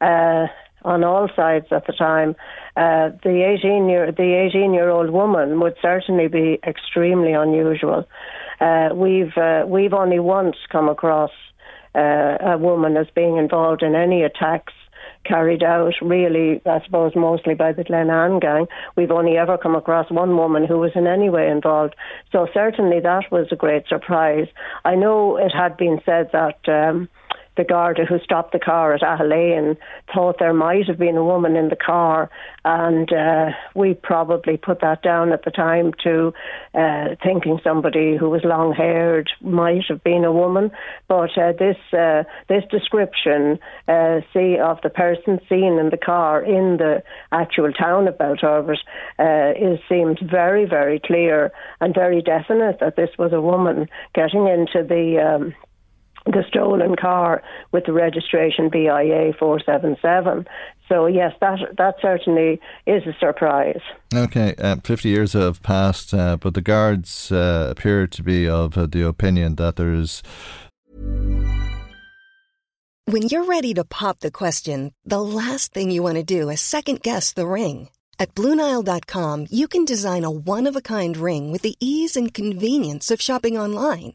uh, 0.00 0.46
on 0.82 1.04
all 1.04 1.28
sides 1.34 1.66
at 1.70 1.86
the 1.86 1.92
time. 1.92 2.34
Uh, 2.76 3.10
the 3.22 3.56
18 3.58 3.88
year 3.88 4.12
the 4.12 4.48
18 4.52 4.74
year 4.74 4.90
old 4.90 5.10
woman 5.10 5.60
would 5.60 5.76
certainly 5.80 6.28
be 6.28 6.58
extremely 6.66 7.32
unusual. 7.32 8.06
Uh, 8.60 8.90
we've 8.94 9.36
uh, 9.36 9.64
we've 9.66 9.92
only 9.92 10.18
once 10.18 10.56
come 10.70 10.88
across 10.88 11.30
uh, 11.94 12.36
a 12.40 12.58
woman 12.58 12.96
as 12.96 13.06
being 13.14 13.36
involved 13.36 13.82
in 13.82 13.94
any 13.94 14.22
attacks 14.22 14.72
carried 15.26 15.62
out 15.62 15.94
really, 16.00 16.60
I 16.66 16.80
suppose, 16.84 17.12
mostly 17.14 17.54
by 17.54 17.72
the 17.72 17.84
Glenanne 17.84 18.40
gang. 18.40 18.66
We've 18.96 19.10
only 19.10 19.36
ever 19.36 19.58
come 19.58 19.74
across 19.74 20.10
one 20.10 20.36
woman 20.36 20.64
who 20.66 20.78
was 20.78 20.92
in 20.94 21.06
any 21.06 21.30
way 21.30 21.48
involved. 21.48 21.94
So 22.32 22.46
certainly 22.52 23.00
that 23.00 23.30
was 23.30 23.48
a 23.50 23.56
great 23.56 23.86
surprise. 23.88 24.46
I 24.84 24.94
know 24.94 25.36
it 25.36 25.52
had 25.52 25.76
been 25.76 26.00
said 26.04 26.30
that 26.32 26.58
um, 26.68 27.08
the 27.56 27.64
Garda 27.64 28.04
who 28.04 28.18
stopped 28.20 28.52
the 28.52 28.58
car 28.58 28.94
at 28.94 29.00
Aghalane 29.00 29.76
thought 30.14 30.38
there 30.38 30.52
might 30.52 30.86
have 30.86 30.98
been 30.98 31.16
a 31.16 31.24
woman 31.24 31.56
in 31.56 31.68
the 31.68 31.76
car, 31.76 32.30
and 32.64 33.12
uh, 33.12 33.50
we 33.74 33.94
probably 33.94 34.56
put 34.56 34.80
that 34.80 35.02
down 35.02 35.32
at 35.32 35.44
the 35.44 35.50
time 35.50 35.92
to 36.04 36.32
uh, 36.74 37.16
thinking 37.22 37.58
somebody 37.64 38.16
who 38.16 38.28
was 38.28 38.42
long 38.44 38.72
haired 38.72 39.30
might 39.40 39.84
have 39.88 40.04
been 40.04 40.24
a 40.24 40.32
woman. 40.32 40.70
But 41.08 41.36
uh, 41.38 41.52
this 41.58 41.76
uh, 41.92 42.24
this 42.48 42.64
description, 42.70 43.58
uh, 43.88 44.20
see 44.32 44.58
of 44.58 44.78
the 44.82 44.90
person 44.90 45.40
seen 45.48 45.78
in 45.78 45.90
the 45.90 45.98
car 46.02 46.42
in 46.42 46.76
the 46.76 47.02
actual 47.32 47.72
town 47.72 48.08
of 48.08 48.18
Belturbet, 48.18 48.78
uh, 49.18 49.52
is 49.56 49.78
seems 49.88 50.18
very 50.20 50.66
very 50.66 51.00
clear 51.00 51.52
and 51.80 51.94
very 51.94 52.20
definite 52.20 52.80
that 52.80 52.96
this 52.96 53.10
was 53.18 53.32
a 53.32 53.40
woman 53.40 53.88
getting 54.14 54.46
into 54.46 54.86
the 54.86 55.18
um, 55.18 55.54
the 56.26 56.44
stolen 56.48 56.96
car 56.96 57.42
with 57.72 57.84
the 57.86 57.92
registration 57.92 58.68
BIA 58.68 59.32
477. 59.38 60.46
So, 60.88 61.06
yes, 61.06 61.32
that 61.40 61.58
that 61.78 61.96
certainly 62.00 62.60
is 62.86 63.02
a 63.06 63.14
surprise. 63.18 63.80
Okay, 64.14 64.54
uh, 64.58 64.76
50 64.84 65.08
years 65.08 65.32
have 65.32 65.62
passed, 65.62 66.14
uh, 66.14 66.36
but 66.36 66.54
the 66.54 66.60
guards 66.60 67.32
uh, 67.32 67.68
appear 67.70 68.06
to 68.06 68.22
be 68.22 68.48
of 68.48 68.76
uh, 68.76 68.86
the 68.86 69.06
opinion 69.06 69.56
that 69.56 69.76
there 69.76 69.92
is. 69.92 70.22
When 73.08 73.22
you're 73.22 73.44
ready 73.44 73.72
to 73.74 73.84
pop 73.84 74.18
the 74.18 74.32
question, 74.32 74.92
the 75.04 75.20
last 75.20 75.72
thing 75.72 75.90
you 75.92 76.02
want 76.02 76.16
to 76.16 76.24
do 76.24 76.50
is 76.50 76.60
second 76.60 77.02
guess 77.02 77.32
the 77.32 77.46
ring. 77.46 77.88
At 78.18 78.34
Bluenile.com, 78.34 79.46
you 79.50 79.68
can 79.68 79.84
design 79.84 80.24
a 80.24 80.30
one 80.30 80.66
of 80.66 80.74
a 80.74 80.80
kind 80.80 81.16
ring 81.16 81.52
with 81.52 81.62
the 81.62 81.76
ease 81.78 82.16
and 82.16 82.32
convenience 82.32 83.10
of 83.10 83.20
shopping 83.20 83.56
online. 83.58 84.14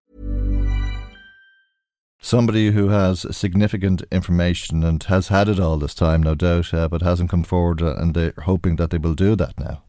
Somebody 2.21 2.71
who 2.71 2.89
has 2.89 3.25
significant 3.35 4.03
information 4.11 4.83
and 4.83 5.03
has 5.03 5.27
had 5.27 5.49
it 5.49 5.59
all 5.59 5.77
this 5.77 5.95
time, 5.95 6.23
no 6.23 6.35
doubt, 6.35 6.73
uh, 6.73 6.87
but 6.87 7.01
hasn't 7.01 7.29
come 7.29 7.43
forward, 7.43 7.81
uh, 7.81 7.95
and 7.95 8.13
they're 8.13 8.33
hoping 8.45 8.77
that 8.77 8.91
they 8.91 8.97
will 8.97 9.15
do 9.15 9.35
that 9.35 9.59
now. 9.59 9.81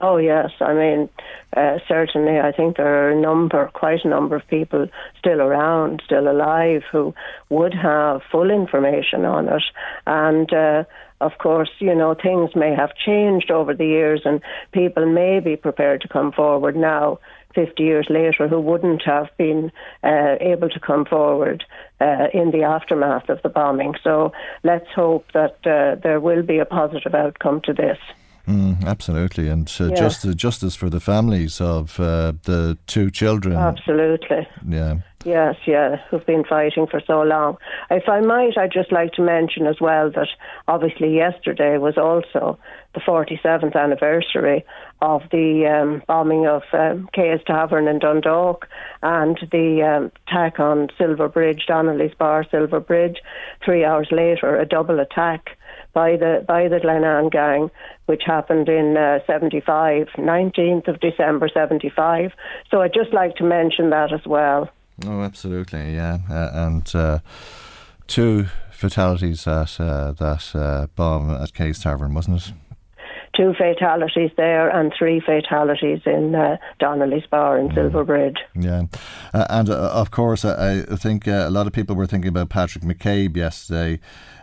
Oh 0.00 0.16
yes, 0.16 0.50
I 0.60 0.74
mean 0.74 1.08
uh, 1.56 1.78
certainly. 1.88 2.38
I 2.38 2.52
think 2.52 2.76
there 2.76 2.86
are 2.86 3.10
a 3.10 3.20
number, 3.20 3.68
quite 3.74 4.04
a 4.04 4.08
number 4.08 4.36
of 4.36 4.46
people 4.46 4.86
still 5.18 5.40
around, 5.40 6.02
still 6.04 6.30
alive, 6.30 6.82
who 6.92 7.14
would 7.48 7.74
have 7.74 8.22
full 8.30 8.50
information 8.50 9.24
on 9.24 9.48
it, 9.48 9.62
and. 10.06 10.52
Uh, 10.52 10.84
of 11.20 11.32
course, 11.38 11.70
you 11.80 11.96
know, 11.96 12.14
things 12.14 12.50
may 12.54 12.72
have 12.76 12.94
changed 12.94 13.50
over 13.50 13.74
the 13.74 13.86
years 13.86 14.22
and 14.24 14.40
people 14.70 15.04
may 15.04 15.40
be 15.40 15.56
prepared 15.56 16.00
to 16.02 16.06
come 16.06 16.30
forward 16.30 16.76
now 16.76 17.18
50 17.58 17.82
years 17.82 18.06
later 18.08 18.46
who 18.46 18.60
wouldn't 18.60 19.02
have 19.04 19.26
been 19.36 19.72
uh, 20.04 20.36
able 20.40 20.68
to 20.68 20.78
come 20.78 21.04
forward 21.04 21.64
uh, 22.00 22.28
in 22.32 22.52
the 22.52 22.62
aftermath 22.62 23.28
of 23.28 23.42
the 23.42 23.48
bombing. 23.48 23.94
So 24.04 24.30
let's 24.62 24.86
hope 24.94 25.24
that 25.34 25.56
uh, 25.66 26.00
there 26.00 26.20
will 26.20 26.44
be 26.44 26.58
a 26.58 26.64
positive 26.64 27.16
outcome 27.16 27.60
to 27.64 27.72
this. 27.72 27.98
Mm, 28.46 28.84
absolutely, 28.86 29.48
and 29.48 29.70
uh, 29.80 29.86
yeah. 29.86 29.94
justice, 29.94 30.34
justice 30.36 30.76
for 30.76 30.88
the 30.88 31.00
families 31.00 31.60
of 31.60 31.98
uh, 31.98 32.32
the 32.44 32.78
two 32.86 33.10
children. 33.10 33.56
Absolutely. 33.56 34.48
Yeah. 34.66 35.00
Yes, 35.24 35.56
yeah, 35.66 35.96
who've 36.08 36.24
been 36.24 36.44
fighting 36.44 36.86
for 36.86 37.02
so 37.04 37.22
long. 37.22 37.58
If 37.90 38.08
I 38.08 38.20
might, 38.20 38.56
I'd 38.56 38.72
just 38.72 38.92
like 38.92 39.12
to 39.14 39.22
mention 39.22 39.66
as 39.66 39.80
well 39.80 40.10
that 40.12 40.28
obviously 40.68 41.14
yesterday 41.14 41.76
was 41.76 41.98
also 41.98 42.56
the 42.94 43.00
47th 43.00 43.76
anniversary 43.76 44.64
of 45.00 45.22
the 45.30 45.66
um, 45.66 46.02
bombing 46.06 46.46
of 46.46 46.62
um, 46.72 47.08
Tavern 47.14 47.86
in 47.86 47.98
Dundalk 47.98 48.66
and 49.02 49.38
the 49.52 49.82
um, 49.82 50.12
attack 50.26 50.58
on 50.58 50.88
Silver 50.96 51.28
Bridge, 51.28 51.64
Donnelly's 51.66 52.14
Bar 52.14 52.44
Silver 52.50 52.80
Bridge. 52.80 53.18
Three 53.64 53.84
hours 53.84 54.08
later, 54.10 54.58
a 54.58 54.66
double 54.66 55.00
attack 55.00 55.50
by 55.92 56.16
the 56.16 56.44
by 56.46 56.68
the 56.68 56.78
Glenanne 56.78 57.30
gang, 57.30 57.70
which 58.06 58.22
happened 58.26 58.68
in 58.68 58.96
uh, 58.96 59.18
75, 59.26 60.08
19th 60.16 60.88
of 60.88 61.00
December 61.00 61.48
75. 61.52 62.32
So 62.70 62.82
I'd 62.82 62.94
just 62.94 63.12
like 63.12 63.36
to 63.36 63.44
mention 63.44 63.90
that 63.90 64.12
as 64.12 64.26
well. 64.26 64.70
Oh, 65.06 65.22
absolutely, 65.22 65.94
yeah. 65.94 66.18
Uh, 66.28 66.50
and 66.54 66.94
uh, 66.94 67.18
two 68.06 68.46
fatalities 68.72 69.46
at 69.46 69.78
uh, 69.80 70.12
that 70.12 70.54
uh, 70.54 70.86
bomb 70.96 71.30
at 71.30 71.52
Kay's 71.52 71.80
Tavern, 71.80 72.14
wasn't 72.14 72.38
it? 72.48 72.52
Two 73.38 73.54
fatalities 73.54 74.30
there 74.36 74.68
and 74.68 74.92
three 74.98 75.20
fatalities 75.20 76.00
in 76.04 76.34
uh, 76.34 76.56
Donnelly's 76.78 77.26
Bar 77.26 77.58
in 77.58 77.68
mm. 77.68 77.74
Silverbridge. 77.74 78.38
Yeah, 78.54 78.82
uh, 79.32 79.46
and 79.48 79.70
uh, 79.70 79.90
of 79.92 80.10
course, 80.10 80.44
I, 80.44 80.80
I 80.80 80.96
think 80.96 81.28
uh, 81.28 81.44
a 81.46 81.50
lot 81.50 81.66
of 81.66 81.72
people 81.72 81.94
were 81.94 82.06
thinking 82.06 82.28
about 82.28 82.48
Patrick 82.50 82.84
McCabe 82.84 83.36
yesterday. 83.36 84.00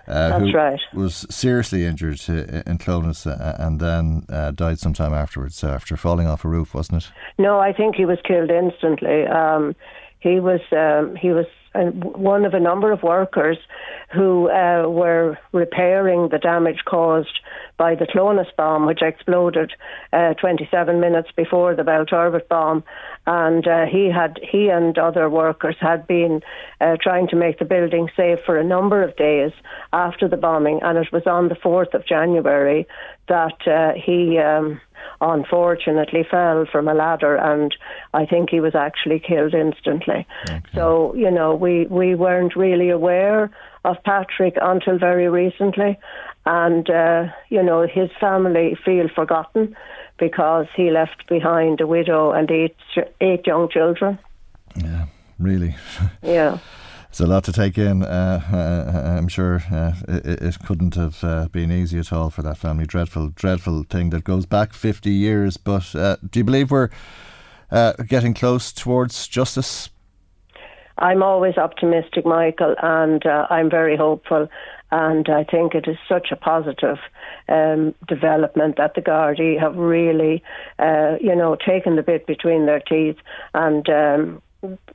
Uh, 0.07 0.39
That's 0.39 0.53
right. 0.53 0.79
Was 0.93 1.25
seriously 1.29 1.83
injured 1.83 2.21
uh, 2.29 2.61
in 2.65 2.77
Clones 2.77 3.25
and 3.25 3.79
then 3.79 4.25
died 4.53 4.79
sometime 4.79 5.13
afterwards 5.13 5.63
after 5.63 5.97
falling 5.97 6.27
off 6.27 6.45
a 6.45 6.47
roof, 6.47 6.73
wasn't 6.73 7.03
it? 7.03 7.11
No, 7.39 7.59
I 7.59 7.73
think 7.73 7.95
he 7.95 8.05
was 8.05 8.19
killed 8.23 8.51
instantly. 8.51 9.25
Um, 9.25 9.75
he 10.19 10.39
was 10.39 10.61
um, 10.71 11.15
he 11.15 11.29
was 11.31 11.47
one 11.83 12.45
of 12.45 12.53
a 12.53 12.59
number 12.59 12.91
of 12.91 13.03
workers 13.03 13.57
who 14.13 14.49
uh, 14.49 14.87
were 14.87 15.37
repairing 15.51 16.29
the 16.29 16.37
damage 16.37 16.79
caused 16.85 17.39
by 17.77 17.95
the 17.95 18.07
Clones 18.07 18.47
bomb, 18.57 18.85
which 18.85 19.01
exploded 19.01 19.71
uh, 20.13 20.33
27 20.35 20.99
minutes 20.99 21.29
before 21.35 21.75
the 21.75 21.83
Belturbet 21.83 22.47
bomb. 22.47 22.83
And 23.27 23.67
uh, 23.67 23.85
he 23.85 24.09
had 24.09 24.39
he 24.41 24.69
and 24.69 24.97
other 24.97 25.29
workers 25.29 25.75
had 25.79 26.07
been 26.07 26.41
uh, 26.79 26.97
trying 27.01 27.27
to 27.29 27.35
make 27.35 27.59
the 27.59 27.65
building 27.65 28.09
safe 28.15 28.39
for 28.45 28.57
a 28.57 28.63
number 28.63 29.03
of 29.03 29.15
days 29.17 29.51
after 29.91 30.27
the 30.27 30.37
bombing, 30.37 30.79
and 30.83 30.97
it 30.97 31.11
was 31.11 31.25
on 31.25 31.49
the 31.49 31.55
4th 31.55 31.93
of 31.93 32.05
January 32.05 32.87
that 33.27 33.67
uh, 33.67 33.93
he. 33.99 34.37
Um, 34.39 34.79
unfortunately 35.21 36.25
fell 36.29 36.65
from 36.71 36.87
a 36.87 36.93
ladder 36.93 37.35
and 37.35 37.75
I 38.13 38.25
think 38.25 38.49
he 38.49 38.59
was 38.59 38.75
actually 38.75 39.19
killed 39.19 39.53
instantly. 39.53 40.27
Okay. 40.49 40.61
So, 40.73 41.13
you 41.15 41.31
know, 41.31 41.55
we, 41.55 41.85
we 41.87 42.15
weren't 42.15 42.55
really 42.55 42.89
aware 42.89 43.49
of 43.83 43.97
Patrick 44.03 44.55
until 44.61 44.97
very 44.97 45.29
recently. 45.29 45.97
And, 46.45 46.89
uh, 46.89 47.25
you 47.49 47.63
know, 47.63 47.87
his 47.87 48.09
family 48.19 48.77
feel 48.85 49.07
forgotten 49.13 49.75
because 50.17 50.67
he 50.75 50.91
left 50.91 51.27
behind 51.27 51.81
a 51.81 51.87
widow 51.87 52.31
and 52.31 52.49
eight, 52.51 52.75
eight 53.19 53.45
young 53.47 53.69
children. 53.69 54.19
Yeah, 54.75 55.05
really. 55.39 55.75
Yeah. 56.21 56.59
It's 57.15 57.21
a 57.21 57.27
lot 57.27 57.45
to 57.45 57.53
take 57.53 57.77
in. 57.77 58.03
Uh, 58.03 58.41
uh, 58.51 59.17
I'm 59.17 59.29
sure 59.29 59.63
uh, 59.71 59.93
it, 60.05 60.41
it, 60.41 60.57
couldn't 60.65 60.95
have 60.95 61.23
uh, 61.23 61.47
been 61.47 61.71
easy 61.71 61.97
at 61.97 62.11
all 62.11 62.29
for 62.29 62.41
that 62.41 62.57
family. 62.57 62.85
Dreadful, 62.85 63.29
dreadful 63.29 63.83
thing 63.83 64.09
that 64.09 64.25
goes 64.25 64.45
back 64.45 64.73
50 64.73 65.11
years. 65.11 65.55
But 65.55 65.95
uh, 65.95 66.17
do 66.29 66.41
you 66.41 66.43
believe 66.43 66.71
we're 66.71 66.89
uh, 67.71 67.93
getting 68.05 68.33
close 68.33 68.73
towards 68.73 69.29
justice? 69.29 69.89
I'm 70.97 71.23
always 71.23 71.55
optimistic, 71.55 72.25
Michael, 72.25 72.75
and 72.83 73.23
I'm 73.25 73.69
very 73.69 73.95
hopeful. 73.95 74.49
And 74.91 75.29
I 75.29 75.45
think 75.45 75.73
it 75.73 75.87
is 75.87 75.97
such 76.09 76.33
a 76.33 76.35
positive 76.35 76.97
um, 77.47 77.95
development 78.09 78.75
that 78.75 78.95
the 78.95 79.01
Gardaí 79.01 79.57
have 79.57 79.77
really, 79.77 80.43
you 80.77 81.33
know, 81.33 81.55
taken 81.65 81.95
the 81.95 82.03
bit 82.03 82.27
between 82.27 82.65
their 82.65 82.81
teeth 82.81 83.15
and 83.53 83.87
um, 83.87 84.41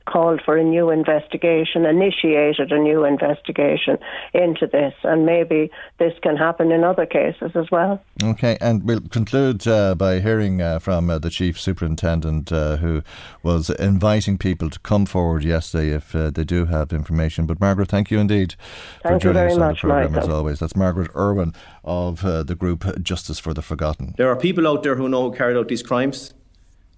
called 0.05 0.41
for 0.43 0.57
a 0.57 0.63
new 0.63 0.89
investigation, 0.89 1.85
initiated 1.85 2.71
a 2.71 2.79
new 2.79 3.05
investigation 3.05 3.97
into 4.33 4.67
this, 4.67 4.93
and 5.03 5.25
maybe 5.25 5.69
this 5.99 6.13
can 6.21 6.37
happen 6.37 6.71
in 6.71 6.83
other 6.83 7.05
cases 7.05 7.51
as 7.55 7.69
well. 7.71 8.01
Okay, 8.23 8.57
and 8.61 8.83
we'll 8.83 9.01
conclude 9.01 9.67
uh, 9.67 9.95
by 9.95 10.19
hearing 10.19 10.61
uh, 10.61 10.79
from 10.79 11.09
uh, 11.09 11.19
the 11.19 11.29
Chief 11.29 11.59
Superintendent 11.59 12.51
uh, 12.51 12.77
who 12.77 13.01
was 13.43 13.69
inviting 13.69 14.37
people 14.37 14.69
to 14.69 14.79
come 14.79 15.05
forward 15.05 15.43
yesterday 15.43 15.89
if 15.89 16.15
uh, 16.15 16.29
they 16.29 16.43
do 16.43 16.65
have 16.65 16.91
information. 16.91 17.45
But 17.45 17.59
Margaret, 17.59 17.89
thank 17.89 18.11
you 18.11 18.19
indeed 18.19 18.55
thank 19.03 19.21
for 19.21 19.33
joining 19.33 19.51
us 19.51 19.57
on 19.57 19.59
the 19.59 19.75
programme 19.75 20.11
Michael. 20.13 20.29
as 20.29 20.33
always. 20.33 20.59
That's 20.59 20.75
Margaret 20.75 21.11
Urwin 21.13 21.55
of 21.83 22.25
uh, 22.25 22.43
the 22.43 22.55
group 22.55 22.85
Justice 23.01 23.39
for 23.39 23.53
the 23.53 23.61
Forgotten. 23.61 24.15
There 24.17 24.29
are 24.29 24.35
people 24.35 24.67
out 24.67 24.83
there 24.83 24.95
who 24.95 25.09
know 25.09 25.29
who 25.29 25.35
carried 25.35 25.57
out 25.57 25.67
these 25.67 25.83
crimes. 25.83 26.33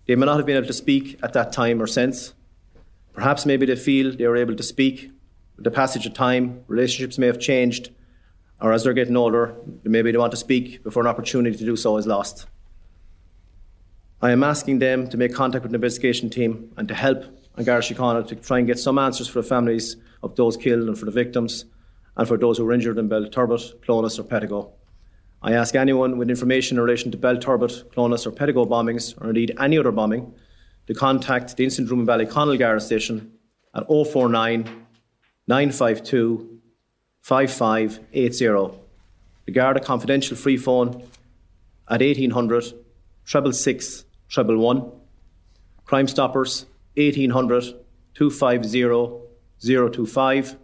They 0.06 0.16
may 0.16 0.26
not 0.26 0.38
have 0.38 0.46
been 0.46 0.58
able 0.58 0.68
to 0.68 0.74
speak 0.74 1.20
at 1.24 1.34
that 1.34 1.54
time 1.54 1.82
or 1.82 1.88
since. 1.88 2.34
Perhaps 3.14 3.46
maybe 3.46 3.66
they 3.66 3.76
feel 3.76 4.16
they 4.16 4.26
are 4.26 4.36
able 4.36 4.56
to 4.56 4.64
speak. 4.64 5.12
With 5.56 5.64
the 5.64 5.72
passage 5.72 6.06
of 6.06 6.14
time, 6.14 6.64
relationships 6.68 7.18
may 7.18 7.28
have 7.28 7.40
changed, 7.40 7.92
or 8.60 8.74
as 8.74 8.84
they're 8.84 8.94
getting 8.94 9.16
older, 9.16 9.56
maybe 9.84 10.12
they 10.12 10.18
want 10.18 10.32
to 10.32 10.38
speak 10.38 10.84
before 10.84 11.04
an 11.04 11.08
opportunity 11.08 11.56
to 11.56 11.66
do 11.66 11.76
so 11.76 11.98
is 11.98 12.08
lost. 12.08 12.48
I 14.22 14.32
am 14.32 14.44
asking 14.44 14.80
them 14.80 15.10
to 15.10 15.18
make 15.18 15.34
contact 15.34 15.64
with 15.64 15.72
the 15.72 15.76
investigation 15.76 16.30
team 16.30 16.72
and 16.78 16.88
to 16.88 16.96
help 16.96 17.26
An 17.56 17.66
Garda 17.66 18.24
to 18.24 18.36
try 18.36 18.58
and 18.58 18.66
get 18.66 18.80
some 18.80 18.98
answers 18.98 19.28
for 19.28 19.42
the 19.42 19.48
families 19.48 19.98
of 20.24 20.36
those 20.36 20.58
killed 20.58 20.88
and 20.88 20.98
for 20.98 21.06
the 21.06 21.12
victims 21.12 21.66
and 22.16 22.28
for 22.28 22.38
those 22.38 22.58
who 22.58 22.66
were 22.66 22.74
injured 22.74 22.98
in 22.98 23.10
Belturbet, 23.10 23.82
Clones 23.84 24.18
or 24.18 24.24
Pettigo. 24.24 24.72
I 25.42 25.54
ask 25.54 25.76
anyone 25.76 26.18
with 26.18 26.30
information 26.30 26.78
in 26.78 26.84
relation 26.84 27.12
to 27.12 27.18
Belturbet, 27.18 27.92
Clones 27.92 28.26
or 28.26 28.32
Pettigo 28.32 28.66
bombings, 28.66 29.22
or 29.22 29.28
indeed 29.28 29.56
any 29.60 29.78
other 29.78 29.92
bombing, 29.92 30.34
to 30.88 30.94
contact 30.94 31.56
the 31.58 31.64
Incident 31.64 31.90
Room 31.90 32.02
in 32.02 32.08
Ballyconnell 32.08 32.82
Station 32.82 33.34
at 33.74 33.88
049 33.88 34.64
952 35.48 36.60
5580. 37.22 38.80
The 39.46 39.52
Garda 39.52 39.80
confidential 39.80 40.38
free 40.38 40.58
phone 40.58 40.90
at 41.90 42.02
1800 42.02 42.64
666 43.26 44.06
111. 44.36 44.92
Crime 45.86 46.08
Stoppers 46.08 46.66
1800 46.96 47.76
250 48.14 49.24
025. 49.60 50.56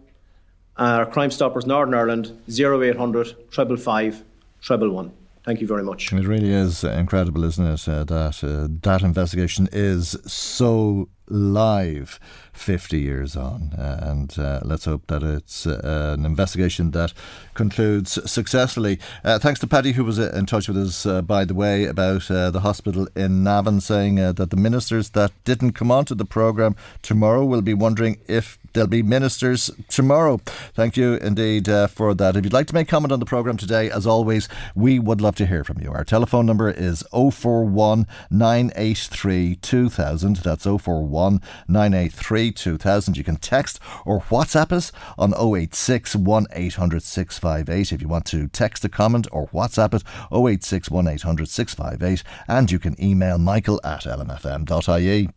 Our 0.78 1.02
uh, 1.02 1.06
Crime 1.06 1.32
Stoppers 1.32 1.66
Northern 1.66 1.94
Ireland 1.94 2.40
0800 2.50 3.36
555 3.52 4.24
111. 4.66 5.12
Thank 5.46 5.62
you 5.62 5.68
very 5.68 5.84
much. 5.84 6.12
It 6.12 6.28
really 6.28 6.52
is 6.52 6.84
incredible, 6.84 7.44
isn't 7.44 7.66
it? 7.66 7.88
Uh, 7.88 8.04
that 8.04 8.44
uh, 8.44 8.68
that 8.82 9.02
investigation 9.02 9.70
is 9.72 10.18
so 10.26 11.10
live 11.30 12.20
50 12.60 13.00
years 13.00 13.36
on. 13.36 13.72
And 13.78 14.38
uh, 14.38 14.60
let's 14.64 14.86
hope 14.86 15.08
that 15.08 15.24
it's 15.24 15.66
uh, 15.66 16.16
an 16.18 16.26
investigation 16.26 16.92
that 16.92 17.14
concludes 17.54 18.20
successfully. 18.30 19.00
Uh, 19.24 19.40
thanks 19.40 19.60
to 19.62 19.68
Paddy, 19.68 19.94
who 19.94 20.04
was 20.04 20.20
uh, 20.20 20.32
in 20.36 20.46
touch 20.46 20.68
with 20.68 20.78
us, 20.78 21.06
uh, 21.06 21.22
by 21.22 21.46
the 21.46 21.54
way, 21.54 21.86
about 21.86 22.24
the 22.28 22.60
hospital 22.62 23.08
in 23.16 23.44
Navan, 23.44 23.80
saying 23.80 24.16
that 24.16 24.50
the 24.50 24.58
ministers 24.58 25.12
that 25.12 25.32
didn't 25.46 25.74
come 25.74 25.92
onto 25.92 26.16
the 26.16 26.26
programme 26.26 26.76
tomorrow 27.02 27.46
will 27.46 27.62
be 27.62 27.74
wondering 27.74 28.18
if 28.28 28.58
there'll 28.74 28.88
be 28.88 29.02
ministers 29.02 29.72
tomorrow. 29.88 30.40
Thank 30.74 30.98
you 30.98 31.16
indeed 31.16 31.68
for 31.90 32.14
that. 32.14 32.36
If 32.36 32.44
you'd 32.44 32.54
like 32.54 32.68
to 32.68 32.74
make 32.74 32.88
comment 32.88 33.12
on 33.12 33.20
the 33.20 33.26
programme 33.26 33.58
today, 33.58 33.90
as 33.90 34.06
always, 34.06 34.48
we 34.76 35.00
would 35.00 35.22
love 35.22 35.36
to 35.38 35.46
hear 35.46 35.64
from 35.64 35.82
you. 35.82 35.92
Our 35.92 36.04
telephone 36.04 36.46
number 36.46 36.70
is 36.70 37.04
041 37.12 38.06
983 38.30 39.56
2000. 39.56 40.36
That's 40.38 40.64
041 40.66 41.19
983 41.68 42.52
2000. 42.52 43.18
You 43.18 43.24
can 43.24 43.36
text 43.38 43.80
or 44.06 44.22
WhatsApp 44.22 44.72
us 44.72 44.92
on 45.18 45.34
086 45.34 46.16
1800 46.16 47.04
658 47.04 47.92
if 47.92 48.02
you 48.02 48.08
want 48.08 48.26
to 48.26 48.48
text 48.48 48.86
a 48.86 48.90
comment 48.90 49.28
or 49.32 49.48
WhatsApp 49.48 49.94
it 49.94 50.04
086 50.32 50.90
1800 50.90 51.48
658 51.50 52.24
and 52.48 52.72
you 52.72 52.80
can 52.80 53.02
email 53.04 53.38
michael 53.38 53.80
at 53.84 54.04
lmfm.ie. 54.04 55.30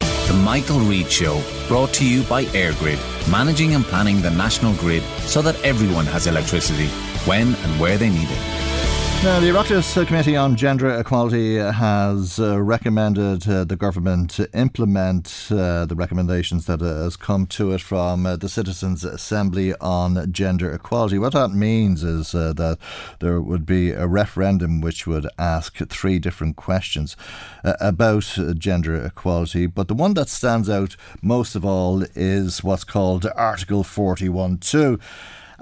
The 0.00 0.36
Michael 0.36 0.78
Reade 0.78 1.10
Show, 1.10 1.42
brought 1.66 1.92
to 1.94 2.08
you 2.08 2.22
by 2.22 2.44
EirGrid, 2.44 3.00
managing 3.32 3.74
and 3.74 3.84
planning 3.84 4.22
the 4.22 4.30
national 4.30 4.74
grid 4.74 5.02
so 5.22 5.42
that 5.42 5.60
everyone 5.64 6.06
has 6.06 6.28
electricity 6.28 6.86
when 7.26 7.48
and 7.48 7.80
where 7.80 7.98
they 7.98 8.08
need 8.08 8.28
it. 8.30 8.99
Now, 9.22 9.38
the 9.38 9.48
Oireachtas 9.48 10.06
Committee 10.06 10.34
on 10.34 10.56
Gender 10.56 10.98
Equality 10.98 11.56
has 11.56 12.40
uh, 12.40 12.58
recommended 12.58 13.46
uh, 13.46 13.64
the 13.64 13.76
government 13.76 14.30
to 14.30 14.48
implement 14.58 15.48
uh, 15.50 15.84
the 15.84 15.94
recommendations 15.94 16.64
that 16.64 16.80
uh, 16.80 17.02
has 17.02 17.16
come 17.16 17.44
to 17.48 17.72
it 17.72 17.82
from 17.82 18.24
uh, 18.24 18.36
the 18.36 18.48
Citizens' 18.48 19.04
Assembly 19.04 19.74
on 19.74 20.32
Gender 20.32 20.72
Equality. 20.72 21.18
What 21.18 21.34
that 21.34 21.50
means 21.50 22.02
is 22.02 22.34
uh, 22.34 22.54
that 22.54 22.78
there 23.18 23.42
would 23.42 23.66
be 23.66 23.90
a 23.90 24.06
referendum 24.06 24.80
which 24.80 25.06
would 25.06 25.28
ask 25.38 25.76
three 25.90 26.18
different 26.18 26.56
questions 26.56 27.14
about 27.62 28.38
gender 28.56 29.04
equality, 29.04 29.66
but 29.66 29.88
the 29.88 29.94
one 29.94 30.14
that 30.14 30.30
stands 30.30 30.70
out 30.70 30.96
most 31.20 31.54
of 31.54 31.62
all 31.62 32.04
is 32.14 32.64
what's 32.64 32.84
called 32.84 33.26
Article 33.36 33.84
41.2. 33.84 34.98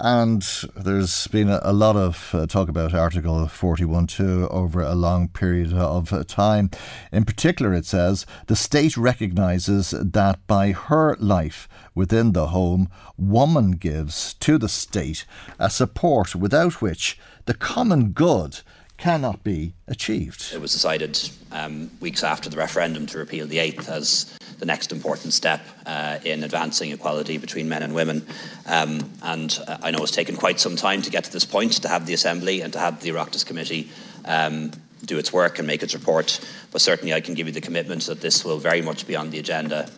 And 0.01 0.41
there's 0.77 1.27
been 1.27 1.49
a, 1.49 1.73
lot 1.73 1.97
of 1.97 2.33
uh, 2.33 2.47
talk 2.47 2.69
about 2.69 2.93
Article 2.93 3.35
41.2 3.35 4.49
over 4.49 4.81
a 4.81 4.95
long 4.95 5.27
period 5.27 5.73
of 5.73 6.25
time. 6.25 6.71
In 7.11 7.25
particular, 7.25 7.73
it 7.73 7.85
says 7.85 8.25
the 8.47 8.55
state 8.55 8.95
recognises 8.95 9.93
that 9.99 10.39
by 10.47 10.71
her 10.71 11.17
life 11.19 11.67
within 11.93 12.31
the 12.31 12.47
home, 12.47 12.89
woman 13.17 13.71
gives 13.71 14.35
to 14.35 14.57
the 14.57 14.69
state 14.69 15.25
a 15.59 15.69
support 15.69 16.33
without 16.33 16.81
which 16.81 17.19
the 17.43 17.53
common 17.53 18.11
good 18.11 18.61
cannot 18.99 19.43
be 19.43 19.73
achieved. 19.87 20.51
It 20.53 20.61
was 20.61 20.73
decided 20.73 21.17
um, 21.51 21.89
weeks 22.01 22.23
after 22.23 22.49
the 22.49 22.57
referendum 22.57 23.05
to 23.07 23.17
repeal 23.17 23.47
the 23.47 23.59
eighth 23.59 23.89
as 23.89 24.37
the 24.59 24.65
next 24.65 24.91
important 24.91 25.31
step 25.31 25.61
uh, 25.85 26.19
in 26.25 26.43
advancing 26.43 26.91
equality 26.91 27.37
between 27.37 27.69
men 27.69 27.81
and 27.81 27.95
women. 27.95 28.25
Um, 28.65 29.09
and 29.23 29.57
uh, 29.67 29.77
I 29.81 29.91
know 29.91 29.99
it's 29.99 30.11
taken 30.11 30.35
quite 30.35 30.59
some 30.59 30.75
time 30.75 31.01
to 31.03 31.09
get 31.09 31.23
to 31.23 31.31
this 31.31 31.45
point, 31.45 31.81
to 31.81 31.87
have 31.87 32.05
the 32.05 32.13
Assembly 32.13 32.61
and 32.61 32.73
to 32.73 32.79
have 32.79 33.01
the 33.01 33.09
Oireachtas 33.09 33.45
Committee 33.45 33.89
um, 34.25 34.71
do 35.05 35.17
its 35.17 35.31
work 35.31 35.59
and 35.59 35.67
make 35.67 35.81
its 35.81 35.93
report. 35.93 36.45
But 36.71 36.81
certainly, 36.81 37.13
I 37.13 37.21
can 37.21 37.35
give 37.35 37.47
you 37.47 37.53
the 37.53 37.61
commitment 37.61 38.03
that 38.07 38.19
this 38.19 38.43
will 38.43 38.57
very 38.57 38.81
much 38.81 39.07
be 39.07 39.15
on 39.15 39.29
the 39.29 39.39
agenda, 39.39 39.89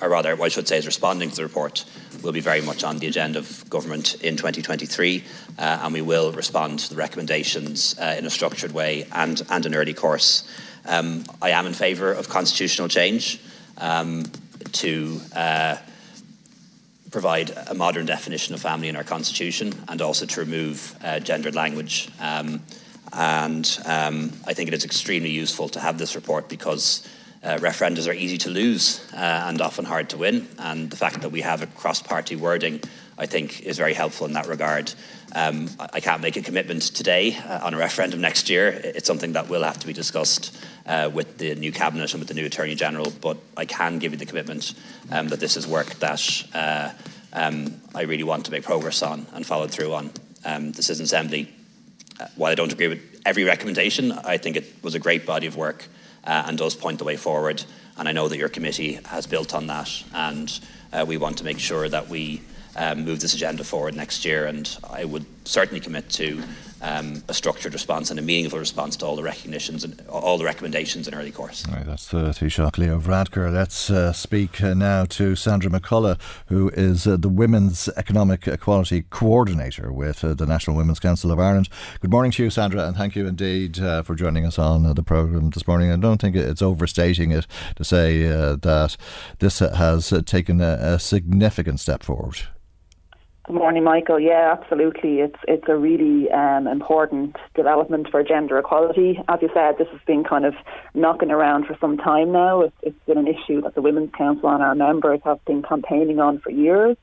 or 0.00 0.08
rather, 0.08 0.34
what 0.36 0.46
I 0.46 0.48
should 0.48 0.68
say 0.68 0.78
is 0.78 0.86
responding 0.86 1.30
to 1.30 1.36
the 1.36 1.42
report 1.42 1.84
will 2.22 2.32
be 2.32 2.40
very 2.40 2.60
much 2.60 2.84
on 2.84 2.98
the 2.98 3.06
agenda 3.06 3.38
of 3.38 3.68
government 3.70 4.14
in 4.22 4.36
2023, 4.36 5.24
uh, 5.58 5.80
and 5.82 5.92
we 5.92 6.02
will 6.02 6.32
respond 6.32 6.80
to 6.80 6.90
the 6.90 6.96
recommendations 6.96 7.98
uh, 7.98 8.16
in 8.18 8.26
a 8.26 8.30
structured 8.30 8.72
way 8.72 9.06
and, 9.12 9.42
and 9.50 9.66
an 9.66 9.74
early 9.74 9.94
course. 9.94 10.48
Um, 10.84 11.24
I 11.42 11.50
am 11.50 11.66
in 11.66 11.74
favour 11.74 12.12
of 12.12 12.28
constitutional 12.28 12.88
change 12.88 13.40
um, 13.78 14.24
to 14.72 15.20
uh, 15.34 15.76
provide 17.10 17.50
a 17.68 17.74
modern 17.74 18.06
definition 18.06 18.54
of 18.54 18.60
family 18.60 18.88
in 18.88 18.96
our 18.96 19.04
constitution 19.04 19.72
and 19.88 20.02
also 20.02 20.26
to 20.26 20.40
remove 20.40 20.96
uh, 21.02 21.20
gendered 21.20 21.54
language. 21.54 22.08
Um, 22.20 22.62
and 23.12 23.80
um, 23.86 24.32
I 24.46 24.52
think 24.52 24.68
it 24.68 24.74
is 24.74 24.84
extremely 24.84 25.30
useful 25.30 25.68
to 25.70 25.80
have 25.80 25.98
this 25.98 26.14
report 26.14 26.48
because 26.48 27.06
uh, 27.42 27.56
referendums 27.58 28.08
are 28.08 28.12
easy 28.12 28.38
to 28.38 28.50
lose 28.50 29.06
uh, 29.12 29.44
and 29.46 29.60
often 29.60 29.84
hard 29.84 30.10
to 30.10 30.16
win. 30.16 30.48
And 30.58 30.90
the 30.90 30.96
fact 30.96 31.22
that 31.22 31.30
we 31.30 31.40
have 31.42 31.62
a 31.62 31.66
cross 31.66 32.02
party 32.02 32.36
wording, 32.36 32.80
I 33.16 33.26
think, 33.26 33.62
is 33.62 33.78
very 33.78 33.94
helpful 33.94 34.26
in 34.26 34.32
that 34.32 34.48
regard. 34.48 34.92
Um, 35.34 35.68
I 35.78 36.00
can't 36.00 36.22
make 36.22 36.36
a 36.36 36.42
commitment 36.42 36.82
today 36.82 37.36
uh, 37.36 37.60
on 37.62 37.74
a 37.74 37.76
referendum 37.76 38.20
next 38.20 38.48
year. 38.48 38.68
It's 38.68 39.06
something 39.06 39.32
that 39.32 39.48
will 39.48 39.62
have 39.62 39.78
to 39.78 39.86
be 39.86 39.92
discussed 39.92 40.56
uh, 40.86 41.10
with 41.12 41.38
the 41.38 41.54
new 41.54 41.70
cabinet 41.70 42.12
and 42.12 42.20
with 42.20 42.28
the 42.28 42.34
new 42.34 42.46
attorney 42.46 42.74
general. 42.74 43.12
But 43.20 43.36
I 43.56 43.66
can 43.66 43.98
give 43.98 44.12
you 44.12 44.18
the 44.18 44.26
commitment 44.26 44.74
um, 45.10 45.28
that 45.28 45.40
this 45.40 45.56
is 45.56 45.66
work 45.66 45.94
that 46.00 46.44
uh, 46.54 46.90
um, 47.32 47.80
I 47.94 48.02
really 48.02 48.24
want 48.24 48.46
to 48.46 48.50
make 48.50 48.64
progress 48.64 49.02
on 49.02 49.26
and 49.32 49.46
follow 49.46 49.68
through 49.68 49.94
on. 49.94 50.10
Um, 50.44 50.70
the 50.72 50.82
Citizen 50.82 51.04
Assembly, 51.04 51.52
uh, 52.20 52.26
while 52.36 52.52
I 52.52 52.54
don't 52.54 52.72
agree 52.72 52.88
with 52.88 53.20
every 53.26 53.44
recommendation, 53.44 54.12
I 54.12 54.38
think 54.38 54.56
it 54.56 54.64
was 54.82 54.94
a 54.94 54.98
great 54.98 55.26
body 55.26 55.46
of 55.46 55.56
work 55.56 55.84
uh, 56.24 56.44
and 56.46 56.58
does 56.58 56.74
point 56.74 56.98
the 56.98 57.04
way 57.04 57.16
forward. 57.16 57.64
And 57.96 58.08
I 58.08 58.12
know 58.12 58.28
that 58.28 58.38
your 58.38 58.48
committee 58.48 59.00
has 59.06 59.26
built 59.26 59.54
on 59.54 59.66
that, 59.66 59.90
and 60.14 60.60
uh, 60.92 61.04
we 61.06 61.16
want 61.16 61.38
to 61.38 61.44
make 61.44 61.58
sure 61.58 61.88
that 61.88 62.08
we 62.08 62.42
um, 62.76 63.04
move 63.04 63.20
this 63.20 63.34
agenda 63.34 63.64
forward 63.64 63.96
next 63.96 64.24
year. 64.24 64.46
And 64.46 64.78
I 64.88 65.04
would 65.04 65.26
certainly 65.48 65.80
commit 65.80 66.08
to 66.10 66.42
um, 66.80 67.22
a 67.28 67.34
structured 67.34 67.72
response 67.72 68.10
and 68.10 68.20
a 68.20 68.22
meaningful 68.22 68.58
response 68.58 68.96
to 68.96 69.06
all 69.06 69.16
the 69.16 69.22
recognitions 69.22 69.82
and 69.82 70.00
all 70.08 70.38
the 70.38 70.44
recommendations 70.44 71.08
in 71.08 71.14
early 71.14 71.32
course. 71.32 71.64
That's 71.84 72.08
the 72.08 72.28
Taoiseach 72.28 72.78
Leo 72.78 73.00
Varadkar. 73.00 73.52
Let's 73.52 73.90
uh, 73.90 74.12
speak 74.12 74.62
uh, 74.62 74.74
now 74.74 75.04
to 75.06 75.34
Sandra 75.34 75.70
McCullough, 75.70 76.20
who 76.46 76.68
is 76.70 77.06
uh, 77.06 77.16
the 77.16 77.28
Women's 77.28 77.88
Economic 77.96 78.46
Equality 78.46 79.02
Coordinator 79.10 79.92
with 79.92 80.22
uh, 80.22 80.34
the 80.34 80.46
National 80.46 80.76
Women's 80.76 81.00
Council 81.00 81.32
of 81.32 81.40
Ireland. 81.40 81.68
Good 82.00 82.10
morning 82.10 82.30
to 82.32 82.44
you, 82.44 82.50
Sandra, 82.50 82.86
and 82.86 82.96
thank 82.96 83.16
you 83.16 83.26
indeed 83.26 83.80
uh, 83.80 84.02
for 84.02 84.14
joining 84.14 84.46
us 84.46 84.58
on 84.58 84.86
uh, 84.86 84.92
the 84.92 85.02
programme 85.02 85.50
this 85.50 85.66
morning. 85.66 85.90
I 85.90 85.96
don't 85.96 86.20
think 86.20 86.36
it's 86.36 86.62
overstating 86.62 87.32
it 87.32 87.46
to 87.76 87.84
say 87.84 88.22
that 88.22 88.96
this 89.38 89.58
has 89.58 90.12
taken 90.26 90.60
a, 90.60 90.78
a 90.80 90.98
significant 90.98 91.80
step 91.80 92.02
forward. 92.02 92.42
Good 93.48 93.56
morning, 93.56 93.82
Michael. 93.82 94.20
Yeah, 94.20 94.54
absolutely. 94.60 95.20
It's 95.20 95.38
it's 95.48 95.64
a 95.68 95.74
really 95.74 96.30
um, 96.30 96.66
important 96.66 97.34
development 97.54 98.08
for 98.10 98.22
gender 98.22 98.58
equality. 98.58 99.18
As 99.26 99.38
you 99.40 99.48
said, 99.54 99.78
this 99.78 99.88
has 99.90 100.02
been 100.06 100.22
kind 100.22 100.44
of 100.44 100.52
knocking 100.92 101.30
around 101.30 101.64
for 101.64 101.74
some 101.80 101.96
time 101.96 102.30
now. 102.30 102.60
It's, 102.60 102.76
it's 102.82 103.04
been 103.06 103.16
an 103.16 103.26
issue 103.26 103.62
that 103.62 103.74
the 103.74 103.80
Women's 103.80 104.12
Council 104.12 104.50
and 104.50 104.62
our 104.62 104.74
members 104.74 105.20
have 105.24 105.42
been 105.46 105.62
campaigning 105.62 106.20
on 106.20 106.40
for 106.40 106.50
years. 106.50 106.98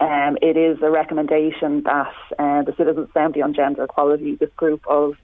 Um, 0.00 0.38
it 0.40 0.56
is 0.56 0.78
a 0.80 0.90
recommendation 0.90 1.82
that 1.82 2.14
uh, 2.38 2.62
the 2.62 2.72
Citizens 2.78 3.10
Assembly 3.10 3.42
on 3.42 3.52
Gender 3.52 3.84
Equality, 3.84 4.36
this 4.36 4.48
group 4.56 4.80
of 4.88 5.16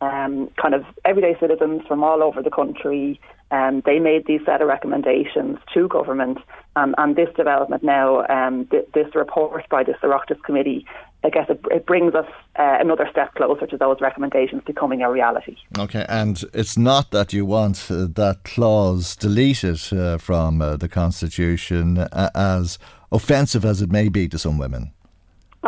um, 0.00 0.50
kind 0.60 0.74
of 0.74 0.84
everyday 1.04 1.36
citizens 1.40 1.82
from 1.86 2.04
all 2.04 2.22
over 2.22 2.42
the 2.42 2.50
country. 2.50 3.20
Um, 3.50 3.82
they 3.86 3.98
made 3.98 4.26
these 4.26 4.40
set 4.44 4.60
of 4.60 4.68
recommendations 4.68 5.58
to 5.72 5.88
government, 5.88 6.38
um, 6.76 6.94
and 6.98 7.16
this 7.16 7.30
development 7.34 7.82
now, 7.82 8.26
um, 8.26 8.66
th- 8.66 8.86
this 8.92 9.14
report 9.14 9.66
by 9.70 9.82
the 9.84 9.92
Oireachtas 10.02 10.42
Committee, 10.42 10.84
I 11.24 11.30
guess 11.30 11.46
it, 11.48 11.60
it 11.70 11.86
brings 11.86 12.14
us 12.14 12.26
uh, 12.56 12.76
another 12.78 13.08
step 13.10 13.34
closer 13.34 13.66
to 13.66 13.76
those 13.76 13.96
recommendations 14.00 14.62
becoming 14.64 15.02
a 15.02 15.10
reality. 15.10 15.56
Okay, 15.78 16.04
and 16.08 16.44
it's 16.52 16.78
not 16.78 17.10
that 17.10 17.32
you 17.32 17.44
want 17.44 17.90
uh, 17.90 18.06
that 18.14 18.40
clause 18.44 19.16
deleted 19.16 19.80
uh, 19.92 20.18
from 20.18 20.62
uh, 20.62 20.76
the 20.76 20.88
Constitution, 20.88 21.98
uh, 21.98 22.30
as 22.34 22.78
offensive 23.10 23.64
as 23.64 23.82
it 23.82 23.90
may 23.90 24.08
be 24.08 24.28
to 24.28 24.38
some 24.38 24.58
women. 24.58 24.92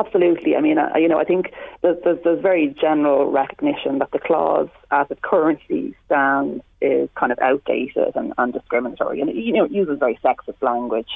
Absolutely. 0.01 0.57
I 0.57 0.61
mean, 0.61 0.79
uh, 0.79 0.93
you 0.97 1.09
know, 1.09 1.19
I 1.19 1.25
think 1.25 1.53
there's, 1.83 1.99
there's, 2.03 2.19
there's, 2.25 2.41
very 2.41 2.75
general 2.81 3.31
recognition 3.31 3.99
that 3.99 4.11
the 4.13 4.19
clause, 4.19 4.71
as 4.91 5.07
it 5.11 5.21
currently 5.21 5.95
stands, 6.07 6.65
is 6.81 7.11
kind 7.17 7.31
of 7.33 7.39
outdated 7.41 8.17
and, 8.17 8.33
and 8.39 8.53
discriminatory, 8.53 9.21
and 9.21 9.31
you 9.35 9.53
know, 9.53 9.65
it 9.65 9.71
uses 9.71 9.99
very 9.99 10.19
sexist 10.25 10.63
language. 10.63 11.11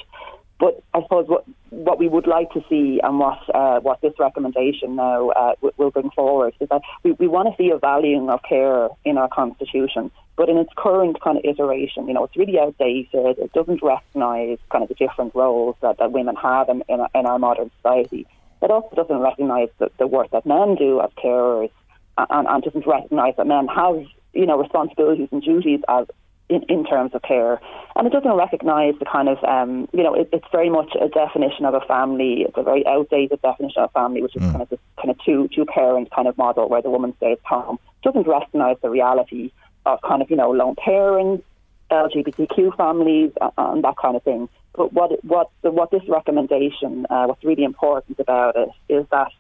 But 0.61 0.83
I 0.93 1.03
suppose 1.03 1.27
what 1.29 1.45
what 1.71 1.99
we 1.99 2.09
would 2.09 2.27
like 2.27 2.51
to 2.53 2.63
see 2.69 3.01
and 3.03 3.19
what 3.19 3.39
uh, 3.55 3.81
what 3.81 4.01
this 4.03 4.13
recommendation 4.19 4.97
now 4.97 5.31
uh, 5.31 5.55
w- 5.57 5.73
will 5.79 5.91
bring 5.91 6.11
forward 6.11 6.55
is 6.61 6.69
that 6.69 6.83
we, 7.03 7.13
we 7.13 7.27
want 7.27 7.49
to 7.49 7.55
see 7.57 7.71
a 7.71 7.79
valuing 7.79 8.29
of 8.29 8.41
care 8.47 8.89
in 9.05 9.19
our 9.19 9.29
constitution, 9.29 10.11
but 10.37 10.49
in 10.49 10.59
its 10.59 10.71
current 10.77 11.21
kind 11.23 11.39
of 11.39 11.45
iteration, 11.45 12.07
you 12.07 12.15
know, 12.15 12.25
it's 12.25 12.37
really 12.37 12.59
outdated. 12.61 13.39
It 13.39 13.53
doesn't 13.55 13.83
recognise 13.83 14.59
kind 14.71 14.83
of 14.83 14.89
the 14.89 14.95
different 14.95 15.35
roles 15.35 15.77
that, 15.81 15.99
that 15.99 16.13
women 16.13 16.37
have 16.37 16.69
in, 16.69 16.85
in, 16.89 17.01
in 17.15 17.27
our 17.27 17.39
modern 17.39 17.71
society. 17.79 18.27
It 18.63 18.71
also 18.71 18.95
doesn't 18.95 19.19
recognise 19.19 19.69
the, 19.79 19.91
the 19.99 20.07
work 20.07 20.31
that 20.31 20.47
men 20.47 20.75
do 20.77 21.01
as 21.01 21.11
carers 21.23 21.71
and, 22.17 22.47
and 22.49 22.63
doesn't 22.63 22.87
recognise 22.87 23.35
that 23.37 23.47
men 23.47 23.69
have, 23.69 24.05
you 24.33 24.47
know, 24.47 24.59
responsibilities 24.59 25.29
and 25.33 25.43
duties 25.43 25.81
as 25.89 26.07
in, 26.49 26.63
in 26.69 26.85
terms 26.85 27.13
of 27.15 27.23
care. 27.23 27.61
And 27.97 28.07
it 28.07 28.13
doesn't 28.13 28.33
recognise 28.33 28.95
the 28.99 29.05
kind 29.05 29.29
of, 29.29 29.43
um, 29.45 29.89
you 29.93 30.03
know, 30.03 30.15
it, 30.15 30.29
it's 30.33 30.47
very 30.53 30.71
much 30.71 30.95
a 31.01 31.09
definition 31.09 31.65
of 31.65 31.75
a 31.75 31.81
family. 31.81 32.43
It's 32.43 32.57
a 32.57 32.63
very 32.63 32.87
outdated 32.87 33.41
definition 33.43 33.83
of 33.83 33.93
family, 33.93 34.23
which 34.23 34.37
is 34.37 34.43
mm. 34.43 34.51
kind 34.51 34.63
of 34.63 34.69
this 34.69 34.81
kind 34.97 35.11
of 35.11 35.19
two 35.25 35.49
two 35.55 35.65
parent 35.65 36.11
kind 36.11 36.29
of 36.29 36.37
model 36.37 36.69
where 36.69 36.83
the 36.83 36.91
woman 36.91 37.15
stays 37.17 37.39
home. 37.45 37.79
It 38.03 38.13
doesn't 38.13 38.29
recognise 38.29 38.77
the 38.83 38.91
reality 38.91 39.53
of 39.87 40.01
kind 40.03 40.23
of, 40.23 40.31
you 40.31 40.37
know, 40.37 40.51
lone 40.51 40.77
parents, 40.77 41.45
LGBTQ 41.91 42.77
families, 42.77 43.33
and 43.59 43.85
that 43.85 43.97
kind 44.01 44.17
of 44.17 44.23
thing. 44.23 44.49
But 44.77 44.93
what 44.93 45.25
what 45.25 45.51
what 45.63 45.91
this 45.91 46.03
recommendation, 46.09 47.07
uh, 47.09 47.25
what's 47.27 47.45
really 47.45 47.65
important 47.65 48.19
about 48.19 48.57
it, 48.57 48.69
is 48.89 49.07
that 49.11 49.31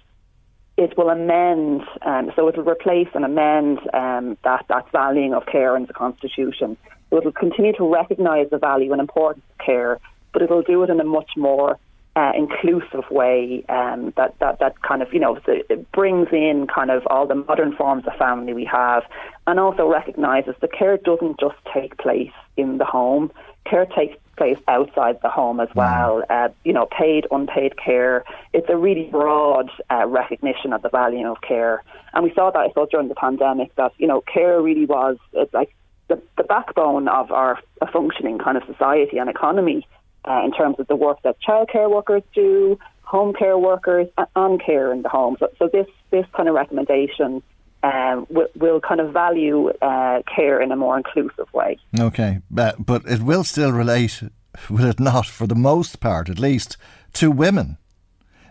it 0.76 0.97
will 0.97 1.11
amend, 1.11 1.82
um, 2.03 2.32
so 2.35 2.49
it 2.49 2.57
will 2.57 2.64
replace 2.64 3.09
and 3.14 3.24
amend 3.24 3.78
um, 3.93 4.37
that 4.45 4.66
that 4.68 4.91
valuing 4.93 5.35
of 5.35 5.47
care 5.47 5.76
in 5.76 5.87
the 5.87 5.93
constitution. 5.93 6.76
So 7.11 7.18
it 7.18 7.24
will 7.24 7.32
continue 7.32 7.72
to 7.74 7.93
recognise 7.93 8.49
the 8.51 8.59
value 8.59 8.93
and 8.93 9.01
importance 9.01 9.45
of 9.53 9.64
care, 9.64 10.01
but 10.32 10.43
it 10.43 10.51
will 10.51 10.62
do 10.62 10.82
it 10.82 10.91
in 10.91 11.01
a 11.01 11.05
much 11.05 11.30
more 11.37 11.78
uh, 12.16 12.32
inclusive 12.37 13.05
way 13.11 13.64
um, 13.68 14.12
that, 14.16 14.39
that 14.39 14.61
that 14.61 14.80
kind 14.82 15.03
of 15.03 15.12
you 15.12 15.18
know 15.18 15.39
it 15.47 15.91
brings 15.93 16.28
in 16.32 16.66
kind 16.72 16.91
of 16.91 17.03
all 17.09 17.26
the 17.26 17.35
modern 17.35 17.74
forms 17.74 18.05
of 18.07 18.12
family 18.18 18.53
we 18.53 18.64
have, 18.64 19.03
and 19.47 19.59
also 19.59 19.89
recognises 19.89 20.55
the 20.61 20.68
care 20.68 20.97
doesn't 20.97 21.41
just 21.41 21.57
take 21.72 21.97
place 21.99 22.32
in 22.57 22.78
the 22.78 22.85
home. 22.85 23.32
Care 23.68 23.87
takes 23.87 24.16
place 24.37 24.59
outside 24.68 25.18
the 25.22 25.28
home 25.28 25.61
as 25.61 25.68
well. 25.74 26.22
Uh, 26.28 26.49
you 26.64 26.72
know, 26.72 26.87
paid, 26.87 27.26
unpaid 27.30 27.76
care. 27.76 28.24
It's 28.53 28.68
a 28.68 28.76
really 28.76 29.09
broad 29.11 29.70
uh, 29.91 30.07
recognition 30.07 30.72
of 30.72 30.82
the 30.82 30.89
value 30.89 31.26
of 31.30 31.41
care, 31.41 31.82
and 32.12 32.24
we 32.24 32.32
saw 32.35 32.51
that 32.51 32.59
I 32.59 32.68
thought 32.70 32.91
during 32.91 33.09
the 33.09 33.14
pandemic 33.14 33.74
that 33.76 33.93
you 33.99 34.07
know 34.07 34.20
care 34.20 34.61
really 34.61 34.87
was 34.87 35.16
like 35.53 35.74
the, 36.09 36.20
the 36.37 36.45
backbone 36.45 37.09
of 37.09 37.32
our 37.32 37.59
functioning 37.93 38.39
kind 38.39 38.57
of 38.57 38.62
society 38.66 39.18
and 39.18 39.30
economy 39.30 39.87
uh, 40.24 40.43
in 40.45 40.53
terms 40.53 40.76
of 40.78 40.87
the 40.87 40.97
work 40.97 41.22
that 41.22 41.37
childcare 41.41 41.91
workers 41.91 42.22
do, 42.35 42.78
home 43.03 43.32
care 43.32 43.59
workers, 43.59 44.09
and 44.37 44.62
care 44.62 44.93
in 44.93 45.03
the 45.03 45.09
home. 45.09 45.37
So, 45.39 45.49
so 45.59 45.68
this 45.72 45.87
this 46.11 46.26
kind 46.37 46.49
of 46.49 46.55
recommendation 46.55 47.43
um, 47.85 48.26
will, 48.30 48.49
will, 48.55 48.80
kind 48.80 49.01
of 49.01 49.12
value 49.12 49.68
uh, 49.82 50.22
care 50.35 50.61
in 50.61 50.72
a 50.72 50.76
more 50.76 50.97
inclusive 50.97 51.53
way. 51.53 51.78
Okay, 51.99 52.41
but, 52.51 52.85
but 52.85 53.03
it 53.07 53.20
will 53.20 53.45
still 53.45 53.72
relate, 53.72 54.22
will 54.70 54.87
it 54.87 54.99
not, 54.99 55.26
for 55.26 55.47
the 55.47 55.55
most 55.55 56.01
part 56.01 56.28
at 56.30 56.39
least, 56.39 56.76
to 57.14 57.30
women, 57.30 57.76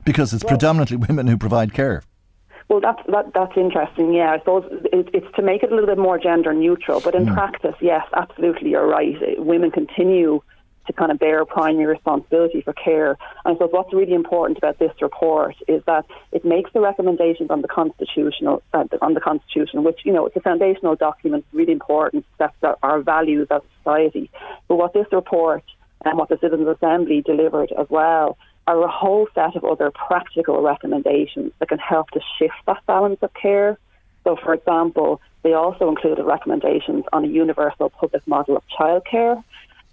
because 0.06 0.34
it's 0.34 0.44
predominantly 0.44 0.98
women 0.98 1.28
who 1.28 1.38
provide 1.38 1.74
care. 1.74 2.04
Well, 2.70 2.80
that's 2.80 3.02
that, 3.10 3.34
that's 3.34 3.58
interesting. 3.58 4.14
Yeah, 4.14 4.32
I 4.32 4.40
suppose 4.40 4.64
it, 4.92 5.10
it's 5.14 5.36
to 5.36 5.42
make 5.42 5.64
it 5.64 5.72
a 5.72 5.76
little 5.76 5.90
bit 5.90 5.98
more 5.98 6.18
gender 6.18 6.54
neutral. 6.54 7.02
But 7.02 7.14
in 7.14 7.26
mm. 7.26 7.34
practice, 7.34 7.76
yes, 7.82 8.06
absolutely, 8.16 8.72
you're 8.72 8.88
right. 8.88 9.16
Women 9.38 9.70
continue 9.70 10.42
to 10.88 10.94
kind 10.94 11.12
of 11.12 11.20
bear 11.20 11.46
primary 11.46 11.86
responsibility 11.86 12.62
for 12.62 12.74
care. 12.74 13.18
And 13.46 13.58
so 13.58 13.68
what's 13.68 13.94
really 13.94 14.14
important 14.14 14.58
about 14.58 14.80
this 14.80 14.92
report 15.02 15.56
is 15.68 15.82
that 15.86 16.06
it 16.32 16.44
makes 16.44 16.72
the 16.74 16.82
recommendations 16.82 17.50
on 17.50 17.62
the 17.62 17.68
constitutional 17.68 18.62
uh, 18.74 18.86
on 19.02 19.14
the 19.14 19.22
constitution, 19.22 19.84
which 19.84 20.02
you 20.04 20.12
know 20.12 20.26
it's 20.26 20.36
a 20.36 20.42
foundational 20.42 20.96
document, 20.96 21.46
really 21.54 21.72
important, 21.72 22.26
that's 22.38 22.56
our 22.82 23.02
values 23.02 23.48
as 23.52 23.62
a 23.62 23.78
society. 23.80 24.30
But 24.68 24.76
what 24.76 24.94
this 24.94 25.08
report 25.12 25.64
and 26.06 26.18
what 26.18 26.30
the 26.30 26.38
Citizens 26.42 26.68
Assembly 26.68 27.22
delivered 27.22 27.72
as 27.72 27.88
well 27.90 28.38
are 28.68 28.82
a 28.82 28.92
whole 28.92 29.28
set 29.36 29.56
of 29.56 29.64
other 29.64 29.92
practical 29.92 30.62
recommendations 30.62 31.52
that 31.60 31.70
can 31.70 31.80
help 31.80 32.10
to 32.12 32.22
shift 32.38 32.54
that 32.66 32.86
balance 32.88 33.20
of 33.22 33.34
care. 33.34 33.78
So, 34.24 34.38
for 34.42 34.54
example, 34.54 35.20
they 35.44 35.54
also 35.54 35.90
included 35.90 36.24
recommendations 36.24 37.04
on 37.12 37.26
a 37.26 37.28
universal 37.28 37.90
public 37.90 38.26
model 38.26 38.56
of 38.56 38.64
childcare 38.78 39.44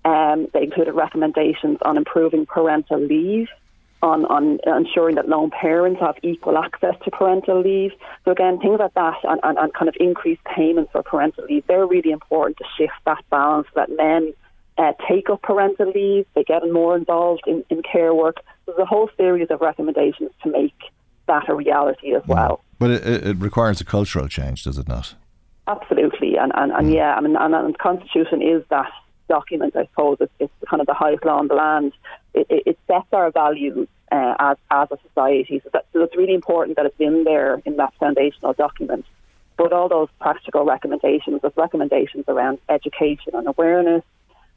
um, 0.04 0.48
they 0.52 0.62
included 0.62 0.92
recommendations 0.92 1.78
on 1.82 1.96
improving 1.96 2.46
parental 2.46 3.00
leave, 3.00 3.48
on, 4.02 4.24
on 4.26 4.58
ensuring 4.66 5.16
that 5.16 5.28
lone 5.28 5.50
parents 5.50 6.00
have 6.00 6.16
equal 6.22 6.56
access 6.56 6.94
to 7.04 7.10
parental 7.10 7.60
leave. 7.60 7.92
So 8.24 8.30
again, 8.30 8.58
things 8.58 8.78
like 8.78 8.94
that 8.94 9.16
and, 9.24 9.40
and, 9.42 9.58
and 9.58 9.74
kind 9.74 9.88
of 9.88 9.94
increased 10.00 10.42
payments 10.44 10.90
for 10.92 11.02
parental 11.02 11.44
leave, 11.44 11.66
they're 11.66 11.86
really 11.86 12.10
important 12.10 12.56
to 12.58 12.64
shift 12.78 12.94
that 13.04 13.22
balance 13.30 13.68
that 13.74 13.90
men 13.94 14.32
uh, 14.78 14.92
take 15.06 15.28
up 15.28 15.42
parental 15.42 15.90
leave, 15.90 16.24
they 16.34 16.44
get 16.44 16.62
more 16.72 16.96
involved 16.96 17.42
in, 17.46 17.62
in 17.68 17.82
care 17.82 18.14
work, 18.14 18.36
there's 18.64 18.78
a 18.78 18.86
whole 18.86 19.10
series 19.16 19.48
of 19.50 19.60
recommendations 19.60 20.30
to 20.42 20.50
make 20.50 20.74
that 21.26 21.48
a 21.48 21.54
reality 21.54 22.14
as 22.14 22.22
well. 22.26 22.64
But 22.78 22.90
it, 22.90 23.26
it 23.26 23.36
requires 23.36 23.80
a 23.82 23.84
cultural 23.84 24.26
change, 24.28 24.64
does 24.64 24.78
it 24.78 24.88
not? 24.88 25.14
Absolutely, 25.66 26.36
and 26.36 26.50
and, 26.54 26.72
and 26.72 26.90
yeah, 26.92 27.14
I 27.14 27.20
mean, 27.20 27.36
and, 27.36 27.54
and 27.54 27.74
the 27.74 27.78
constitution 27.78 28.42
is 28.42 28.64
that 28.70 28.90
document. 29.30 29.74
I 29.76 29.86
suppose 29.86 30.18
it's, 30.20 30.32
it's 30.38 30.52
kind 30.68 30.80
of 30.82 30.86
the 30.86 30.98
highest 31.02 31.24
law 31.24 31.38
on 31.38 31.48
the 31.48 31.54
land. 31.54 31.92
It, 32.34 32.46
it, 32.50 32.62
it 32.66 32.78
sets 32.86 33.06
our 33.12 33.30
values 33.30 33.88
uh, 34.12 34.34
as 34.38 34.56
as 34.70 34.88
a 34.90 34.98
society. 35.08 35.60
So, 35.64 35.70
that, 35.72 35.86
so 35.92 36.02
it's 36.02 36.16
really 36.16 36.34
important 36.34 36.76
that 36.76 36.86
it's 36.86 37.00
in 37.00 37.24
there 37.24 37.62
in 37.64 37.76
that 37.76 37.94
foundational 37.98 38.52
document. 38.52 39.06
But 39.56 39.72
all 39.72 39.88
those 39.88 40.08
practical 40.20 40.64
recommendations, 40.64 41.42
those 41.42 41.56
recommendations 41.56 42.24
around 42.28 42.58
education 42.68 43.32
and 43.34 43.46
awareness, 43.46 44.04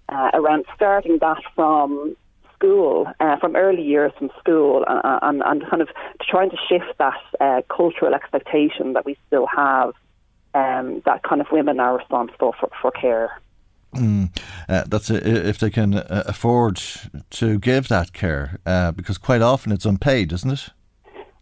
uh, 0.09 0.32
around 0.34 0.65
starting 0.76 1.17
that 1.19 1.41
from 1.55 2.15
school, 2.55 3.07
uh, 3.19 3.38
from 3.38 3.55
early 3.55 3.84
years 3.84 4.11
from 4.17 4.30
school, 4.39 4.86
uh, 4.88 5.19
and, 5.21 5.43
and, 5.45 5.69
kind 5.69 5.82
of 5.82 5.89
trying 6.21 6.49
to 6.49 6.57
shift 6.69 6.97
that 6.97 7.19
uh, 7.41 7.61
cultural 7.69 8.13
expectation 8.13 8.93
that 8.93 9.05
we 9.05 9.17
still 9.28 9.45
have 9.45 9.93
um, 10.53 11.01
that 11.05 11.24
kind 11.24 11.41
of 11.41 11.47
women 11.51 11.80
are 11.80 11.97
responsible 11.97 12.53
for, 12.59 12.69
for 12.82 12.91
care. 12.91 13.41
Mm, 13.93 14.35
uh, 14.67 14.83
that's 14.87 15.09
a, 15.09 15.47
if 15.47 15.59
they 15.59 15.69
can 15.69 15.95
uh, 15.95 16.23
afford 16.25 16.81
to 17.31 17.59
give 17.59 17.87
that 17.89 18.13
care, 18.13 18.59
uh, 18.65 18.91
because 18.91 19.17
quite 19.17 19.41
often 19.41 19.71
it's 19.71 19.85
unpaid, 19.85 20.31
isn't 20.33 20.51
it? 20.51 20.69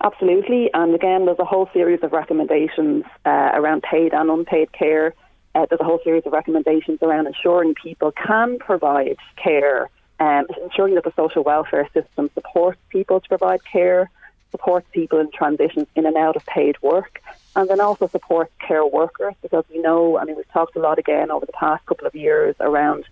Absolutely, 0.03 0.69
and 0.73 0.95
again, 0.95 1.25
there's 1.25 1.39
a 1.39 1.45
whole 1.45 1.69
series 1.73 1.99
of 2.01 2.11
recommendations 2.11 3.03
uh, 3.25 3.51
around 3.53 3.83
paid 3.83 4.13
and 4.13 4.29
unpaid 4.29 4.71
care. 4.73 5.13
Uh, 5.53 5.65
there's 5.69 5.81
a 5.81 5.83
whole 5.83 5.99
series 6.03 6.23
of 6.25 6.33
recommendations 6.33 6.99
around 7.01 7.27
ensuring 7.27 7.75
people 7.75 8.11
can 8.11 8.57
provide 8.57 9.17
care, 9.41 9.89
um, 10.19 10.45
ensuring 10.63 10.95
that 10.95 11.03
the 11.03 11.13
social 11.15 11.43
welfare 11.43 11.87
system 11.93 12.29
supports 12.33 12.79
people 12.89 13.19
to 13.19 13.29
provide 13.29 13.59
care, 13.63 14.09
supports 14.51 14.87
people 14.91 15.19
in 15.19 15.31
transitions 15.31 15.87
in 15.95 16.05
and 16.05 16.17
out 16.17 16.35
of 16.35 16.45
paid 16.45 16.75
work, 16.81 17.21
and 17.55 17.69
then 17.69 17.81
also 17.81 18.07
supports 18.07 18.51
care 18.65 18.85
workers 18.85 19.33
because 19.41 19.65
we 19.69 19.79
know, 19.79 20.17
I 20.17 20.25
mean, 20.25 20.35
we've 20.35 20.51
talked 20.51 20.75
a 20.75 20.79
lot 20.79 20.99
again 20.99 21.31
over 21.31 21.45
the 21.45 21.53
past 21.53 21.85
couple 21.85 22.07
of 22.07 22.15
years 22.15 22.55
around 22.59 23.05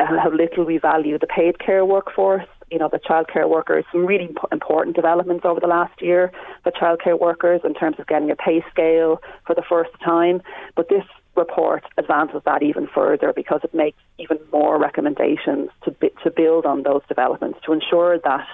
uh, 0.00 0.06
how 0.06 0.30
little 0.30 0.64
we 0.64 0.78
value 0.78 1.18
the 1.18 1.26
paid 1.26 1.58
care 1.58 1.84
workforce. 1.84 2.46
You 2.70 2.78
know, 2.78 2.88
the 2.88 2.98
childcare 2.98 3.48
workers, 3.48 3.84
some 3.92 4.06
really 4.06 4.34
important 4.50 4.96
developments 4.96 5.44
over 5.44 5.60
the 5.60 5.66
last 5.66 6.00
year 6.02 6.32
for 6.62 6.72
childcare 6.72 7.18
workers 7.20 7.60
in 7.62 7.74
terms 7.74 8.00
of 8.00 8.06
getting 8.06 8.30
a 8.30 8.36
pay 8.36 8.64
scale 8.70 9.20
for 9.46 9.54
the 9.54 9.62
first 9.62 9.90
time. 10.02 10.42
But 10.74 10.88
this 10.88 11.04
report 11.36 11.84
advances 11.98 12.40
that 12.44 12.62
even 12.62 12.86
further 12.86 13.32
because 13.32 13.60
it 13.64 13.74
makes 13.74 13.98
even 14.18 14.38
more 14.52 14.78
recommendations 14.78 15.68
to, 15.84 15.94
to 16.22 16.30
build 16.30 16.64
on 16.64 16.82
those 16.82 17.02
developments 17.08 17.58
to 17.66 17.72
ensure 17.72 18.18
that 18.18 18.46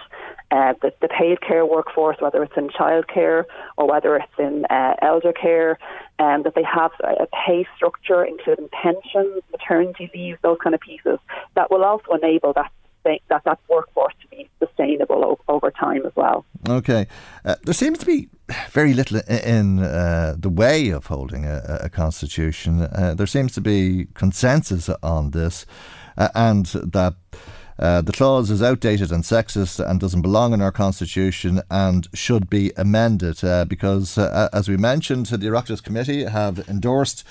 uh, 0.50 0.74
the, 0.82 0.92
the, 1.00 1.08
paid 1.08 1.40
care 1.40 1.64
workforce, 1.64 2.16
whether 2.20 2.42
it's 2.42 2.56
in 2.56 2.68
childcare 2.68 3.44
or 3.76 3.88
whether 3.88 4.16
it's 4.16 4.32
in 4.38 4.64
uh, 4.68 4.94
elder 5.00 5.32
care, 5.32 5.78
um, 6.18 6.42
that 6.42 6.54
they 6.54 6.64
have 6.64 6.90
a 7.04 7.26
pay 7.46 7.66
structure, 7.76 8.24
including 8.24 8.68
pensions, 8.70 9.42
maternity 9.52 10.10
leave, 10.14 10.38
those 10.42 10.58
kind 10.62 10.74
of 10.74 10.80
pieces, 10.80 11.18
that 11.54 11.70
will 11.70 11.84
also 11.84 12.12
enable 12.12 12.52
that 12.52 12.70
that 13.04 13.44
that 13.44 13.58
workforce 13.68 14.14
to 14.20 14.28
be 14.28 14.48
sustainable 14.58 15.24
o- 15.24 15.52
over 15.52 15.70
time 15.70 16.04
as 16.04 16.12
well. 16.16 16.44
Okay, 16.68 17.06
uh, 17.44 17.56
there 17.62 17.74
seems 17.74 17.98
to 17.98 18.06
be 18.06 18.28
very 18.70 18.92
little 18.92 19.20
in 19.28 19.78
uh, 19.78 20.34
the 20.38 20.50
way 20.50 20.90
of 20.90 21.06
holding 21.06 21.44
a, 21.46 21.78
a 21.82 21.88
constitution. 21.88 22.82
Uh, 22.82 23.14
there 23.16 23.26
seems 23.26 23.52
to 23.52 23.60
be 23.60 24.08
consensus 24.14 24.88
on 25.02 25.30
this, 25.30 25.66
uh, 26.16 26.28
and 26.34 26.66
that. 26.66 27.14
Uh, 27.80 28.02
the 28.02 28.12
clause 28.12 28.50
is 28.50 28.62
outdated 28.62 29.10
and 29.10 29.24
sexist 29.24 29.84
and 29.84 29.98
doesn't 29.98 30.20
belong 30.20 30.52
in 30.52 30.60
our 30.60 30.70
constitution 30.70 31.62
and 31.70 32.08
should 32.12 32.50
be 32.50 32.70
amended 32.76 33.42
uh, 33.42 33.64
because, 33.64 34.18
uh, 34.18 34.50
as 34.52 34.68
we 34.68 34.76
mentioned, 34.76 35.24
the 35.26 35.46
Oireachtas 35.46 35.82
Committee 35.82 36.24
have 36.24 36.58
endorsed 36.68 37.24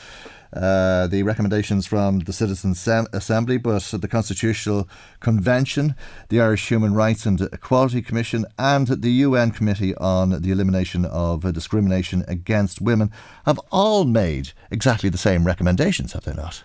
uh, 0.51 1.05
the 1.05 1.21
recommendations 1.21 1.85
from 1.85 2.21
the 2.21 2.33
Citizens 2.33 2.87
Assembly, 3.13 3.59
but 3.59 3.83
the 3.83 4.07
Constitutional 4.07 4.89
Convention, 5.19 5.93
the 6.29 6.41
Irish 6.41 6.67
Human 6.69 6.95
Rights 6.95 7.27
and 7.27 7.39
Equality 7.39 8.01
Commission, 8.01 8.45
and 8.57 8.87
the 8.87 9.11
UN 9.11 9.51
Committee 9.51 9.93
on 9.97 10.41
the 10.41 10.49
Elimination 10.49 11.05
of 11.05 11.53
Discrimination 11.53 12.25
Against 12.27 12.81
Women 12.81 13.11
have 13.45 13.59
all 13.71 14.05
made 14.05 14.53
exactly 14.71 15.09
the 15.09 15.19
same 15.19 15.45
recommendations, 15.45 16.13
have 16.13 16.25
they 16.25 16.33
not? 16.33 16.63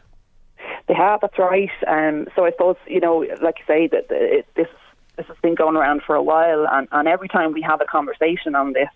They 0.86 0.94
have. 0.94 1.20
That's 1.20 1.38
right. 1.38 1.70
Um, 1.86 2.26
so 2.36 2.44
I 2.44 2.50
suppose 2.50 2.76
you 2.86 3.00
know, 3.00 3.26
like 3.42 3.58
you 3.58 3.64
say, 3.66 3.86
that 3.88 4.06
it, 4.10 4.46
this 4.54 4.68
this 5.16 5.26
has 5.26 5.36
been 5.42 5.54
going 5.54 5.76
around 5.76 6.02
for 6.02 6.14
a 6.14 6.22
while, 6.22 6.66
and, 6.70 6.88
and 6.92 7.08
every 7.08 7.28
time 7.28 7.52
we 7.52 7.62
have 7.62 7.80
a 7.80 7.84
conversation 7.84 8.54
on 8.54 8.72
this, 8.72 8.88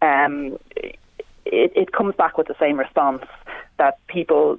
um, 0.00 0.58
it, 0.76 1.72
it 1.74 1.92
comes 1.92 2.14
back 2.14 2.38
with 2.38 2.46
the 2.46 2.54
same 2.58 2.78
response 2.78 3.24
that 3.78 3.98
people 4.06 4.58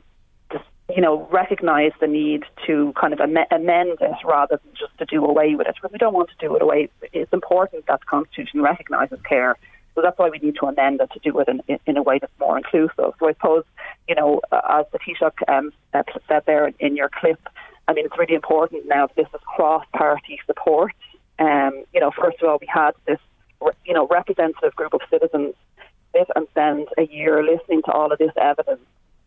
just 0.52 0.66
you 0.96 1.02
know 1.02 1.28
recognise 1.32 1.92
the 2.00 2.08
need 2.08 2.44
to 2.68 2.94
kind 3.00 3.14
of 3.14 3.20
am- 3.20 3.38
amend 3.52 3.98
it 4.02 4.16
rather 4.24 4.60
than 4.64 4.74
just 4.78 4.96
to 5.00 5.06
do 5.06 5.26
away 5.26 5.56
with 5.56 5.68
it. 5.68 5.76
Because 5.76 5.92
we 5.92 5.98
don't 5.98 6.14
want 6.14 6.30
to 6.30 6.48
do 6.48 6.56
it 6.56 6.62
away. 6.62 6.90
It's 7.14 7.34
important 7.34 7.88
that 7.88 8.02
the 8.02 8.06
constitution 8.06 8.62
recognises 8.62 9.20
care 9.28 9.58
so 10.00 10.04
that's 10.04 10.18
why 10.18 10.30
we 10.30 10.40
need 10.40 10.56
to 10.62 10.66
amend 10.66 11.02
it 11.02 11.12
to 11.12 11.20
do 11.20 11.38
it 11.40 11.50
in, 11.50 11.62
in, 11.68 11.78
in 11.86 11.98
a 11.98 12.02
way 12.02 12.20
that's 12.20 12.32
more 12.40 12.58
inclusive. 12.58 13.14
So 13.20 13.28
I 13.28 13.34
suppose, 13.34 13.66
you 14.10 14.16
know, 14.16 14.42
uh, 14.52 14.80
as 14.80 14.86
the 14.92 15.00
Taoiseach 15.00 15.48
um, 15.48 15.72
said 16.28 16.44
there 16.48 16.72
in 16.80 16.96
your 16.96 17.10
clip, 17.10 17.40
I 17.88 17.94
mean, 17.94 18.06
it's 18.06 18.18
really 18.18 18.34
important 18.34 18.88
now 18.88 19.08
that 19.08 19.16
this 19.16 19.28
is 19.34 19.42
cross-party 19.56 20.40
support. 20.48 20.94
Um, 21.38 21.84
you 21.94 22.00
know, 22.00 22.12
first 22.12 22.42
of 22.42 22.50
all, 22.50 22.58
we 22.60 22.68
had 22.68 22.92
this, 23.06 23.20
you 23.86 23.94
know, 23.94 24.08
representative 24.08 24.76
group 24.76 24.94
of 24.94 25.02
citizens 25.10 25.54
sit 26.12 26.28
and 26.36 26.48
spend 26.50 26.88
a 26.98 27.04
year 27.04 27.44
listening 27.44 27.84
to 27.84 27.92
all 27.92 28.12
of 28.12 28.18
this 28.18 28.32
evidence 28.36 28.82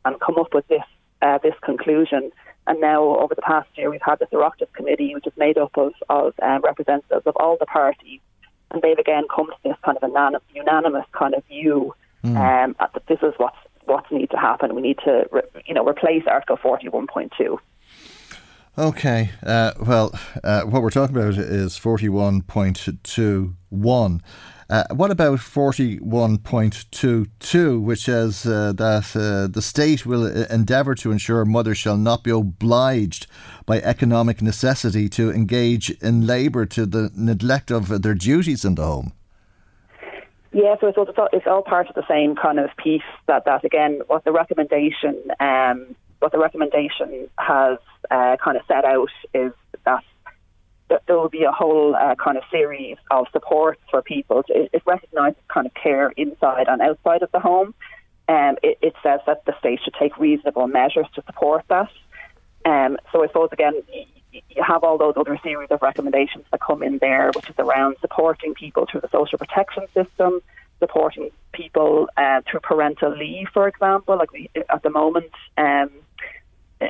and 0.05 0.21
come 0.21 0.37
up 0.37 0.53
with 0.53 0.67
this 0.67 0.83
uh, 1.23 1.39
this 1.39 1.55
conclusion. 1.63 2.33
And 2.67 2.81
now, 2.81 3.03
over 3.05 3.35
the 3.35 3.43
past 3.43 3.69
year, 3.77 3.89
we've 3.89 4.03
had 4.03 4.19
this 4.19 4.29
Oireachtas 4.33 4.73
committee, 4.73 5.15
which 5.15 5.27
is 5.27 5.33
made 5.37 5.59
up 5.59 5.77
of, 5.77 5.93
of 6.09 6.35
um, 6.43 6.61
representatives 6.63 7.27
of 7.27 7.37
all 7.37 7.57
the 7.59 7.67
parties 7.67 8.21
and 8.73 8.83
they've 8.83 8.99
again 8.99 9.25
come 9.35 9.47
to 9.47 9.57
this 9.63 9.77
kind 9.85 9.99
of 10.01 10.11
a 10.11 10.41
unanimous 10.55 11.07
kind 11.13 11.35
of 11.35 11.45
view 11.47 11.95
mm. 12.25 12.37
um, 12.37 12.75
that 12.81 13.03
this 13.07 13.19
is 13.23 13.35
what's 13.37 13.57
what 13.85 14.11
needs 14.11 14.31
to 14.31 14.39
happen. 14.39 14.75
We 14.75 14.83
need 14.83 14.99
to, 15.05 15.27
re, 15.31 15.43
you 15.67 15.75
know, 15.75 15.87
replace 15.87 16.23
Article 16.27 16.57
forty 16.57 16.89
one 16.89 17.07
point 17.07 17.33
two. 17.37 17.59
Okay. 18.79 19.31
Uh, 19.43 19.73
well, 19.81 20.19
uh, 20.43 20.63
what 20.63 20.83
we're 20.83 20.91
talking 20.91 21.17
about 21.17 21.35
is 21.35 21.77
forty 21.77 22.09
one 22.09 22.43
point 22.43 22.89
two 23.03 23.55
one. 23.69 24.23
Uh, 24.73 24.85
what 24.91 25.11
about 25.11 25.39
41.22, 25.39 27.83
which 27.83 28.05
says 28.05 28.47
uh, 28.47 28.73
that 28.73 29.15
uh, 29.15 29.47
the 29.53 29.61
state 29.61 30.07
will 30.07 30.25
uh, 30.25 30.47
endeavour 30.49 30.95
to 30.95 31.13
ensure 31.13 31.45
mothers 31.45 31.77
shall 31.77 31.99
not 31.99 32.25
be 32.25 32.31
obliged 32.31 33.27
by 33.67 33.83
economic 33.83 34.41
necessity 34.41 35.11
to 35.11 35.31
engage 35.31 35.91
in 36.01 36.27
labour 36.27 36.65
to 36.65 36.87
the 36.87 37.11
neglect 37.15 37.71
of 37.71 38.01
their 38.01 38.15
duties 38.15 38.65
in 38.65 38.77
the 38.77 38.87
home? 38.87 39.13
Yeah, 40.53 40.77
so 40.81 40.89
it's 40.89 40.99
all, 40.99 41.29
it's 41.33 41.47
all 41.47 41.63
part 41.63 41.89
of 41.89 41.95
the 41.95 42.07
same 42.07 42.37
kind 42.37 42.59
of 42.59 42.71
piece 42.77 43.03
that, 43.27 43.47
that 43.47 43.65
again, 43.65 44.01
what 44.07 44.25
the 44.25 44.33
recommendation, 44.33 45.17
um, 45.41 45.97
what 46.19 46.31
the 46.33 46.39
recommendation 46.39 47.29
has 47.39 47.79
uh, 48.11 48.37
kind 48.43 48.57
of 48.59 48.63
set 48.69 48.85
out 48.85 49.09
is 49.33 49.53
that 49.87 50.05
there 51.07 51.17
will 51.17 51.29
be 51.29 51.45
a 51.45 51.53
whole 51.53 51.95
uh, 51.95 52.15
kind 52.17 52.37
of 52.37 52.45
series 52.51 52.97
of 53.11 53.27
supports 53.33 53.81
for 53.91 54.03
people. 54.03 54.45
It, 54.49 54.71
it 54.73 54.83
recognises 54.85 55.41
kind 55.49 55.67
of 55.67 55.75
care 55.75 56.11
inside 56.17 56.69
and 56.69 56.83
outside 56.83 57.23
of 57.23 57.33
the 57.33 57.41
home. 57.41 57.75
Um, 58.29 58.57
it, 58.63 58.79
it, 58.83 58.95
says 59.03 59.21
that 59.27 59.45
the 59.47 59.59
state 59.59 59.81
should 59.83 59.95
take 59.95 60.17
reasonable 60.19 60.67
measures 60.69 61.07
to 61.15 61.23
support 61.27 61.65
that. 61.69 61.89
Um, 62.65 62.97
so 63.11 63.25
I 63.25 63.27
suppose 63.27 63.49
again, 63.53 63.75
you 64.33 64.63
have 64.63 64.85
all 64.85 64.99
those 64.99 65.15
other 65.17 65.39
series 65.43 65.71
of 65.71 65.83
recommendations 65.83 66.45
that 66.51 66.61
come 66.61 66.83
in 66.83 66.99
there, 66.99 67.31
which 67.35 67.49
is 67.49 67.55
around 67.59 67.97
supporting 68.01 68.55
people 68.55 68.87
through 68.91 69.01
the 69.01 69.11
social 69.11 69.39
protection 69.39 69.85
system, 69.95 70.41
supporting 70.79 71.31
people 71.53 72.09
uh, 72.17 72.41
through 72.49 72.61
parental 72.61 73.17
leave, 73.17 73.49
for 73.53 73.69
example. 73.69 74.17
Like 74.17 74.33
we, 74.33 74.51
at 74.55 74.83
the 74.83 74.91
moment, 74.91 75.31
um, 75.57 75.91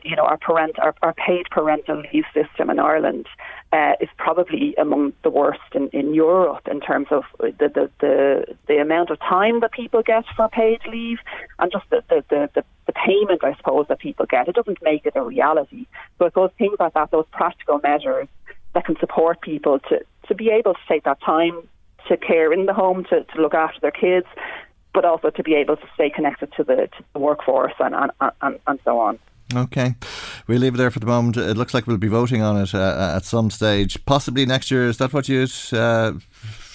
you 0.04 0.16
know, 0.16 0.24
our 0.24 0.36
parent, 0.38 0.78
our, 0.78 0.94
our 1.02 1.14
paid 1.14 1.46
parental 1.50 2.02
leave 2.12 2.24
system 2.34 2.70
in 2.70 2.78
Ireland 2.78 3.26
uh, 3.72 3.92
is 4.00 4.08
probably 4.16 4.74
among 4.76 5.12
the 5.22 5.30
worst 5.30 5.60
in, 5.74 5.88
in 5.88 6.14
Europe 6.14 6.68
in 6.70 6.80
terms 6.80 7.08
of 7.10 7.24
the, 7.38 7.52
the, 7.58 7.90
the, 8.00 8.56
the 8.68 8.78
amount 8.78 9.10
of 9.10 9.18
time 9.20 9.60
that 9.60 9.72
people 9.72 10.02
get 10.02 10.24
for 10.36 10.48
paid 10.48 10.80
leave 10.86 11.18
and 11.58 11.72
just 11.72 11.84
the, 11.90 12.02
the, 12.08 12.24
the, 12.28 12.50
the, 12.54 12.64
the 12.86 12.92
payment, 12.92 13.42
I 13.42 13.54
suppose, 13.56 13.86
that 13.88 13.98
people 13.98 14.26
get. 14.26 14.48
It 14.48 14.54
doesn't 14.54 14.82
make 14.82 15.06
it 15.06 15.14
a 15.16 15.22
reality. 15.22 15.86
So 16.18 16.30
those 16.34 16.50
things 16.58 16.76
like 16.78 16.94
that, 16.94 17.10
those 17.10 17.26
practical 17.32 17.80
measures 17.82 18.28
that 18.74 18.84
can 18.84 18.96
support 18.98 19.40
people 19.40 19.78
to, 19.88 20.00
to 20.28 20.34
be 20.34 20.50
able 20.50 20.74
to 20.74 20.80
take 20.88 21.04
that 21.04 21.20
time 21.20 21.68
to 22.08 22.16
care 22.16 22.52
in 22.52 22.66
the 22.66 22.74
home, 22.74 23.04
to, 23.04 23.24
to 23.24 23.40
look 23.40 23.54
after 23.54 23.80
their 23.80 23.90
kids, 23.90 24.26
but 24.94 25.04
also 25.04 25.30
to 25.30 25.42
be 25.42 25.54
able 25.54 25.76
to 25.76 25.86
stay 25.94 26.10
connected 26.10 26.52
to 26.56 26.64
the, 26.64 26.76
to 26.76 27.04
the 27.12 27.18
workforce 27.18 27.72
and, 27.78 27.94
and, 27.94 28.32
and, 28.42 28.58
and 28.66 28.78
so 28.84 28.98
on. 28.98 29.18
Okay. 29.54 29.94
we'll 30.46 30.58
leave 30.58 30.74
it 30.74 30.78
there 30.78 30.90
for 30.90 31.00
the 31.00 31.06
moment. 31.06 31.36
It 31.36 31.56
looks 31.56 31.74
like 31.74 31.86
we'll 31.86 31.96
be 31.98 32.08
voting 32.08 32.42
on 32.42 32.56
it 32.56 32.74
uh, 32.74 33.14
at 33.16 33.24
some 33.24 33.50
stage, 33.50 34.04
possibly 34.04 34.46
next 34.46 34.70
year. 34.70 34.88
Is 34.88 34.98
that 34.98 35.12
what 35.12 35.28
you'd 35.28 35.52
uh, 35.72 36.12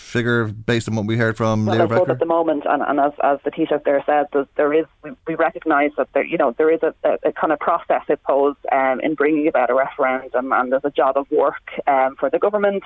figure 0.08 0.46
based 0.46 0.88
on 0.88 0.96
what 0.96 1.06
we 1.06 1.18
heard 1.18 1.38
from 1.38 1.66
well, 1.66 1.82
I 1.82 2.12
at 2.12 2.20
the 2.20 2.26
moment, 2.26 2.64
and, 2.66 2.82
and 2.82 3.00
as, 3.00 3.12
as 3.24 3.40
the 3.44 3.52
Taoiseach 3.52 3.84
there 3.84 4.02
said, 4.06 4.28
there, 4.34 4.48
there 4.56 4.74
is 4.74 4.86
we, 5.04 5.12
we 5.28 5.36
recognise 5.36 5.92
that 5.98 6.08
there 6.14 6.26
you 6.26 6.38
know 6.38 6.56
there 6.58 6.72
is 6.72 6.82
a, 6.82 6.94
a, 7.04 7.30
a 7.30 7.32
kind 7.34 7.52
of 7.52 7.60
process, 7.60 8.02
I 8.10 8.16
suppose, 8.16 8.56
um, 8.72 9.00
in 9.02 9.16
bringing 9.16 9.48
about 9.48 9.70
a 9.70 9.76
referendum, 9.76 10.52
and 10.54 10.72
there's 10.72 10.86
a 10.86 10.92
job 10.92 11.18
of 11.18 11.30
work 11.30 11.72
um, 11.88 12.16
for 12.16 12.30
the 12.30 12.40
government 12.40 12.84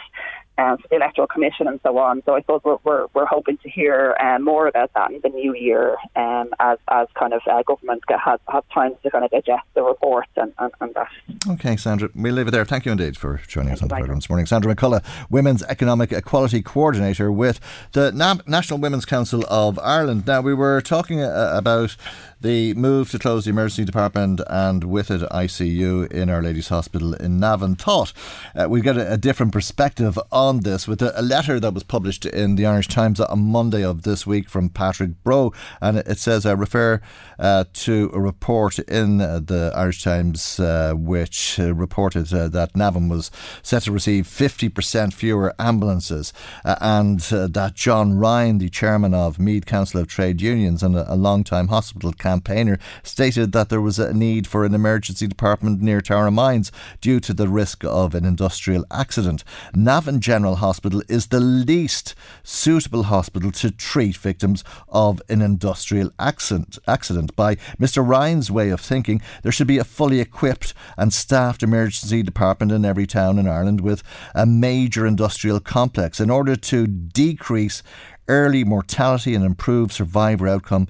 um, 0.58 0.78
for 0.78 0.88
the 0.90 0.96
Electoral 0.98 1.28
Commission 1.28 1.68
and 1.68 1.80
so 1.84 1.98
on. 1.98 2.22
So 2.26 2.36
I 2.36 2.42
suppose 2.42 2.62
we're, 2.64 2.78
we're, 2.84 3.08
we're 3.14 3.26
hoping 3.26 3.58
to 3.58 3.70
hear 3.70 4.16
um, 4.20 4.44
more 4.44 4.68
about 4.68 4.92
that 4.94 5.12
in 5.12 5.22
the 5.22 5.30
new 5.30 5.56
year 5.56 5.96
um, 6.16 6.50
as, 6.60 6.78
as 6.90 7.08
kind 7.16 7.34
of 7.34 7.42
uh, 7.50 7.64
government 7.64 8.04
get, 8.08 8.20
has, 8.20 8.40
has 8.50 8.64
time 8.74 8.94
to 9.04 9.10
kind 9.10 9.26
of 9.26 9.32
digest 9.32 9.64
the 9.74 9.82
report 9.82 10.28
and, 10.36 10.54
and, 10.60 10.72
and 10.82 10.94
that. 10.94 11.08
Okay, 11.50 11.78
Sandra, 11.78 12.10
we'll 12.16 12.34
leave 12.34 12.48
it 12.48 12.52
there. 12.52 12.66
Thank 12.66 12.86
you 12.86 12.92
indeed 12.92 13.18
for 13.18 13.42
joining 13.48 13.72
us 13.72 13.82
on 13.82 13.88
the 13.88 13.96
programme 13.96 14.18
this 14.18 14.30
morning. 14.30 14.46
Sandra 14.46 14.76
McCullough, 14.76 15.04
Women's 15.30 15.64
Economic 15.64 16.12
Equality 16.12 16.62
Coordinator 16.62 17.32
with 17.32 17.60
the 17.94 18.12
National 18.46 18.80
Women's 18.80 19.06
Council 19.06 19.44
of 19.50 19.80
Ireland. 19.80 20.28
Now, 20.28 20.42
we 20.42 20.54
were 20.54 20.82
talking 20.82 21.22
uh, 21.22 21.52
about 21.54 21.96
the 22.42 22.74
move 22.74 23.12
to 23.12 23.20
close 23.20 23.46
the 23.46 23.52
emergency 23.52 23.86
department 23.86 24.42
and 24.48 24.84
with 24.84 25.12
it 25.12 25.22
ICU 25.30 26.12
in 26.12 26.30
Our 26.30 26.42
Lady's 26.42 26.70
Hospital 26.70 27.14
in 27.14 27.40
Navan 27.40 27.76
thought 27.76 28.14
uh, 28.56 28.68
we'd 28.68 28.84
get 28.84 28.98
a, 28.98 29.14
a, 29.14 29.18
different 29.18 29.52
perspective 29.52 30.18
on 30.32 30.62
this 30.62 30.88
with 30.88 31.02
a, 31.02 31.20
a, 31.20 31.22
letter 31.22 31.60
that 31.60 31.74
was 31.74 31.84
published 31.84 32.26
in 32.26 32.56
the 32.56 32.66
Irish 32.66 32.88
Times 32.88 33.20
on 33.20 33.44
Monday 33.44 33.84
of 33.84 34.02
this 34.02 34.26
week 34.26 34.50
from 34.50 34.70
Patrick 34.70 35.24
Bro. 35.24 35.54
And 35.82 35.98
it 35.98 36.18
says, 36.18 36.46
I 36.46 36.54
refer 36.54 37.00
uh, 37.38 37.66
to 37.74 38.10
a 38.14 38.20
report 38.20 38.80
in 38.80 39.22
uh, 39.22 39.40
the 39.44 39.72
Irish 39.76 40.04
Times 40.04 40.60
uh, 40.60 40.94
which 40.96 41.60
uh, 41.60 41.74
reported 41.74 42.34
uh, 42.34 42.48
that 42.50 42.76
Navan 42.76 43.08
was 43.08 43.30
set 43.62 43.84
to 43.84 43.92
receive 43.92 44.26
50% 44.26 45.14
fewer 45.14 45.54
ambulances 45.60 46.34
and 46.64 47.20
that 47.20 47.74
John 47.76 48.18
Ryan, 48.18 48.58
the 48.58 48.70
chairman 48.70 49.14
of 49.14 49.40
Meath 49.40 49.66
Council 49.66 50.02
of 50.02 50.08
Trade 50.08 50.42
Unions 50.42 50.82
and 50.82 50.96
a, 50.96 51.14
a 51.14 51.16
long-time 51.16 51.68
hospital 51.68 52.14
campaigner, 52.32 52.80
stated 53.04 53.52
that 53.52 53.70
there 53.70 53.82
was 53.82 54.00
a 54.00 54.14
need 54.14 54.48
for 54.48 54.64
an 54.64 54.74
emergency 54.74 55.28
department 55.28 55.82
near 55.82 56.02
Tara 56.02 56.32
Mines 56.32 56.72
due 57.02 57.20
to 57.20 57.34
the 57.34 57.50
risk 57.50 57.84
of 57.84 58.16
an 58.16 58.26
industrial 58.26 58.86
accident. 58.90 59.44
Navan 59.76 60.22
General 60.22 60.56
Hospital 60.56 61.04
is 61.10 61.28
the 61.28 61.42
least 61.42 62.16
suitable 62.44 63.04
hospital 63.04 63.52
to 63.52 63.70
treat 63.70 64.16
victims 64.16 64.64
of 64.88 65.22
an 65.28 65.42
industrial 65.42 66.12
accident. 66.18 66.78
accident. 66.88 67.36
By 67.36 67.56
Mr. 67.80 68.08
Ryan's 68.08 68.50
way 68.50 68.70
of 68.70 68.80
thinking, 68.80 69.22
there 69.44 69.52
should 69.52 69.68
be 69.68 69.78
a 69.78 69.84
fully 69.84 70.20
equipped 70.20 70.74
and 70.98 71.12
staffed 71.12 71.64
emergency 71.64 72.24
department 72.24 72.72
in 72.72 72.86
every 72.86 73.08
town 73.08 73.38
in 73.40 73.48
Ireland 73.48 73.82
with 73.82 74.04
a 74.34 74.46
major 74.46 75.06
industrial 75.06 75.60
complex 75.60 76.20
in 76.20 76.30
order 76.30 76.56
to 76.56 76.88
decrease 76.88 77.84
early 78.28 78.64
mortality 78.64 79.36
and 79.36 79.44
improve 79.44 79.92
survivor 79.92 80.48
outcome 80.48 80.88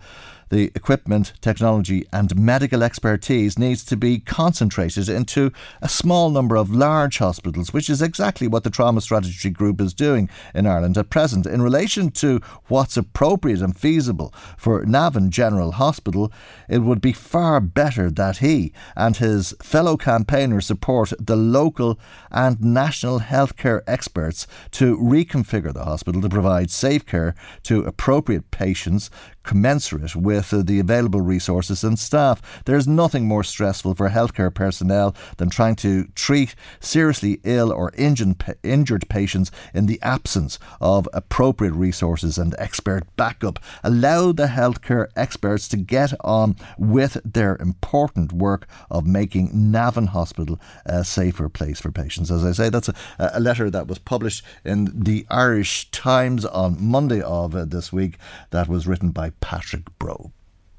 the 0.52 0.70
equipment, 0.76 1.34
technology, 1.42 2.06
and 2.12 2.36
medical 2.36 2.84
expertise 2.84 3.58
needs 3.58 3.84
to 3.86 3.96
be 3.96 4.20
concentrated 4.20 5.08
into 5.08 5.52
a 5.82 5.88
small 5.88 6.30
number 6.30 6.58
of 6.58 6.70
large 6.70 7.18
hospitals, 7.18 7.74
which 7.74 7.90
is 7.90 8.02
exactly 8.02 8.48
what 8.48 8.64
the 8.64 8.70
Trauma 8.70 9.00
Strategy 9.00 9.50
Group 9.50 9.80
is 9.80 9.94
doing 9.94 10.30
in 10.54 10.68
Ireland 10.68 10.98
at 10.98 11.10
present. 11.10 11.46
In 11.48 11.62
relation 11.62 12.12
to 12.12 12.42
what's 12.68 12.98
appropriate 12.98 13.62
and 13.62 13.76
feasible 13.76 14.34
for 14.58 14.86
Navan 14.86 15.32
General 15.32 15.72
Hospital, 15.72 16.32
it 16.68 16.80
would 16.80 17.00
be 17.02 17.14
far 17.14 17.62
better 17.62 18.12
that 18.12 18.38
he 18.38 18.74
and 18.96 19.16
his 19.16 19.56
fellow 19.64 19.96
campaigners 19.96 20.66
support 20.66 21.14
the 21.18 21.38
local 21.38 21.98
and 22.30 22.60
national 22.62 23.22
healthcare 23.22 23.82
experts 23.88 24.48
to 24.72 24.98
reconfigure 24.98 25.74
the 25.74 25.86
hospital 25.86 26.22
to 26.22 26.30
provide 26.30 26.70
safe 26.70 27.06
care 27.06 27.36
to 27.64 27.84
appropriate 27.84 28.52
patients 28.52 29.10
commensurate 29.44 30.16
with 30.16 30.54
uh, 30.54 30.62
the 30.64 30.80
available 30.80 31.22
resources 31.22 31.84
and 31.84 31.98
staff. 31.98 32.64
There's 32.66 32.88
nothing 32.88 33.28
more 33.28 33.44
stressful 33.44 33.96
for 33.96 34.10
healthcare 34.10 34.54
personnel 34.54 35.16
than 35.38 35.50
trying 35.50 35.76
to 35.78 36.06
treat 36.16 36.56
seriously 36.80 37.40
ill 37.44 37.72
or 37.72 37.92
injured, 37.98 38.44
injured 38.64 39.10
patients 39.10 39.52
in 39.74 39.86
the 39.86 40.00
absence 40.02 40.60
of 40.80 41.08
appropriate 41.14 41.74
resources 41.74 42.38
and 42.38 42.56
expert 42.58 43.04
backup. 43.16 43.60
Allow 43.84 44.32
the 44.32 44.48
healthcare 44.48 45.08
experts 45.16 45.68
to 45.70 45.78
get 45.78 46.14
on 46.22 46.56
with 46.78 47.18
their 47.26 47.56
important 47.58 48.32
work 48.32 48.68
of 48.90 49.06
making 49.06 49.50
Navan 49.54 50.08
Hospital 50.08 50.60
a 50.86 51.04
safer 51.04 51.50
place 51.50 51.80
for 51.80 51.92
patients. 51.92 52.32
As 52.32 52.46
I 52.46 52.52
say, 52.52 52.70
that's 52.70 52.90
a, 52.90 52.96
a 53.18 53.40
letter 53.40 53.70
that 53.70 53.88
was 53.88 54.00
published 54.00 54.44
in 54.64 54.92
the 54.94 55.26
Irish 55.30 55.90
Times 55.92 56.46
on 56.46 56.78
Monday 56.80 57.22
of 57.22 57.56
uh, 57.56 57.66
this 57.66 57.92
week 57.92 58.18
that 58.52 58.68
was 58.68 58.88
written 58.88 59.12
by 59.12 59.31
Patrick 59.40 59.84
Bro. 59.98 60.32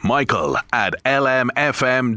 Michael 0.04 0.56
at 0.72 0.94
lmfm.ie. 1.04 2.16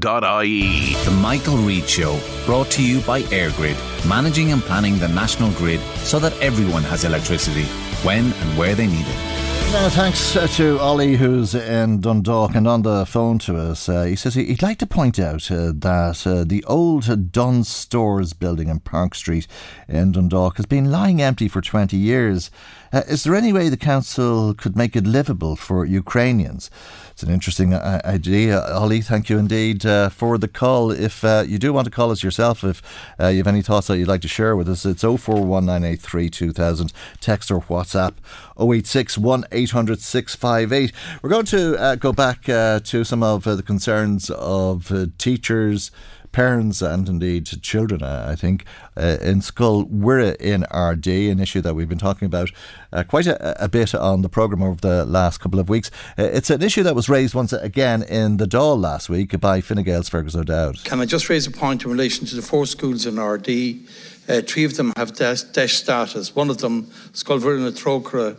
The 0.96 1.12
Michael 1.22 1.58
Reade 1.58 1.88
Show, 1.88 2.20
brought 2.46 2.72
to 2.72 2.84
you 2.84 3.00
by 3.02 3.22
EirGrid, 3.24 4.10
managing 4.10 4.52
and 4.52 4.62
planning 4.62 4.98
the 4.98 5.08
national 5.10 5.52
grid 5.52 5.82
so 5.98 6.18
that 6.20 6.34
everyone 6.42 6.84
has 6.84 7.04
electricity 7.04 7.66
when 8.04 8.34
and 8.34 8.58
where 8.58 8.74
they 8.74 8.88
need 8.88 9.06
it. 9.08 9.36
Now, 9.72 9.90
thanks 9.90 10.38
uh, 10.38 10.48
to 10.48 10.80
Ollie, 10.80 11.18
who's 11.18 11.54
in 11.54 12.00
Dundalk 12.00 12.56
and 12.56 12.66
on 12.66 12.84
the 12.84 13.06
phone 13.06 13.40
to 13.40 13.58
us. 13.58 13.90
Uh, 13.90 14.04
he 14.04 14.16
says 14.16 14.36
he'd 14.36 14.62
like 14.62 14.78
to 14.78 14.86
point 14.86 15.20
out 15.20 15.52
uh, 15.52 15.74
that 15.76 16.26
uh, 16.26 16.46
the 16.46 16.64
old 16.64 17.32
Dunnes 17.34 17.68
Stores 17.68 18.32
building 18.32 18.70
in 18.70 18.80
Park 18.80 19.16
Street 19.16 19.48
in 19.90 20.14
Dundalk 20.14 20.56
has 20.58 20.66
been 20.66 20.92
lying 20.92 21.22
empty 21.22 21.50
for 21.50 21.60
20 21.60 21.98
years. 21.98 22.52
Uh, 22.94 23.02
is 23.08 23.24
there 23.24 23.36
any 23.36 23.52
way 23.52 23.70
the 23.70 23.78
council 23.78 24.54
could 24.54 24.76
make 24.76 24.96
it 24.96 25.06
livable 25.06 25.56
for 25.56 25.86
Ukrainians? 25.86 26.70
It's 27.12 27.24
an 27.24 27.32
interesting 27.32 27.74
uh, 27.74 28.02
idea. 28.04 28.60
Holly, 28.62 29.02
thank 29.02 29.30
you 29.30 29.38
indeed 29.38 29.86
uh, 29.86 30.10
for 30.10 30.38
the 30.38 30.50
call. 30.50 30.92
If 30.92 31.24
uh, 31.24 31.46
you 31.48 31.58
do 31.58 31.72
want 31.72 31.86
to 31.86 31.92
call 31.92 32.12
us 32.12 32.22
yourself, 32.24 32.64
if 32.64 32.82
uh, 33.20 33.28
you 33.28 33.38
have 33.38 33.48
any 33.48 33.62
thoughts 33.62 33.88
that 33.88 33.98
you'd 33.98 34.10
like 34.10 34.22
to 34.22 34.28
share 34.28 34.56
with 34.56 34.68
us, 34.68 34.86
it's 34.86 35.04
0419832000. 35.04 36.92
text 37.22 37.52
or 37.52 37.62
WhatsApp 37.62 38.16
086 38.60 39.18
1800 39.18 40.02
658. 40.02 40.92
We're 41.22 41.30
going 41.30 41.46
to 41.46 41.80
uh, 41.80 41.96
go 41.96 42.12
back 42.12 42.50
uh, 42.50 42.82
to 42.82 43.04
some 43.06 43.24
of 43.24 43.44
the 43.46 43.64
concerns 43.64 44.30
of 44.30 44.92
teachers 45.18 45.92
parents 46.36 46.82
and 46.82 47.08
indeed 47.08 47.46
children, 47.62 48.04
I 48.04 48.36
think, 48.36 48.66
uh, 48.98 49.18
in 49.22 49.42
school. 49.42 49.86
We're 49.86 50.20
in 50.34 50.66
Ardee, 50.70 51.32
an 51.32 51.40
issue 51.40 51.62
that 51.62 51.76
we've 51.76 51.88
been 51.88 51.98
talking 51.98 52.26
about 52.26 52.52
uh, 52.92 53.04
quite 53.04 53.26
a, 53.26 53.64
a, 53.64 53.70
bit 53.70 53.96
on 53.96 54.22
the 54.22 54.28
programme 54.28 54.62
over 54.62 54.82
the 54.82 55.06
last 55.06 55.38
couple 55.38 55.62
of 55.62 55.70
weeks. 55.70 55.90
Uh, 56.20 56.24
it's 56.24 56.50
an 56.50 56.62
issue 56.62 56.84
that 56.84 56.94
was 56.94 57.08
raised 57.08 57.36
once 57.36 57.54
again 57.54 58.04
in 58.04 58.36
the 58.36 58.46
Dáil 58.46 58.78
last 58.78 59.08
week 59.08 59.40
by 59.40 59.62
Fine 59.62 59.86
Gael's 59.86 60.10
Fergus 60.10 60.36
O'Dowd. 60.36 60.84
Can 60.84 61.00
I 61.00 61.06
just 61.06 61.30
raise 61.30 61.48
a 61.48 61.52
point 61.52 61.86
in 61.86 61.90
relation 61.90 62.26
to 62.28 62.36
the 62.36 62.42
four 62.42 62.66
schools 62.66 63.06
in 63.06 63.16
Ardee? 63.16 63.88
Uh, 64.28 64.42
three 64.42 64.66
of 64.66 64.76
them 64.76 64.92
have 64.98 65.14
DEIS 65.16 65.72
status. 65.72 66.36
One 66.36 66.50
of 66.50 66.58
them, 66.58 66.88
Scoil 67.14 67.40
Mhuire 67.40 67.60
na 67.60 67.70
Trócaire, 67.70 68.36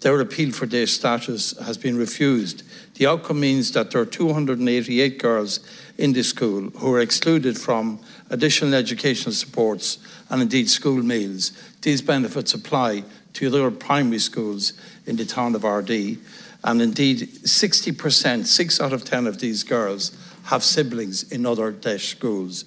their 0.00 0.20
appeal 0.20 0.52
for 0.52 0.66
DEIS 0.66 0.92
status 0.92 1.58
has 1.60 1.78
been 1.78 1.96
refused. 1.96 2.62
The 2.96 3.06
outcome 3.06 3.40
means 3.40 3.72
that 3.72 3.90
there 3.90 4.02
are 4.02 4.06
288 4.06 5.18
girls 5.18 5.60
in 5.98 6.12
this 6.12 6.28
school 6.28 6.70
who 6.70 6.94
are 6.94 7.00
excluded 7.00 7.58
from 7.58 7.98
additional 8.30 8.74
educational 8.74 9.34
supports 9.34 9.98
and 10.30 10.40
indeed 10.40 10.70
school 10.70 11.02
meals. 11.02 11.52
These 11.82 12.02
benefits 12.02 12.54
apply 12.54 13.02
to 13.34 13.48
other 13.48 13.70
primary 13.70 14.20
schools 14.20 14.72
in 15.06 15.16
the 15.16 15.24
town 15.24 15.54
of 15.54 15.62
Ardee. 15.62 16.18
And 16.64 16.80
indeed, 16.80 17.20
60%, 17.20 18.46
six 18.46 18.80
out 18.80 18.92
of 18.92 19.04
10 19.04 19.26
of 19.26 19.40
these 19.40 19.64
girls 19.64 20.16
have 20.44 20.62
siblings 20.62 21.30
in 21.30 21.44
other 21.44 21.72
DEIS 21.72 22.02
schools. 22.02 22.64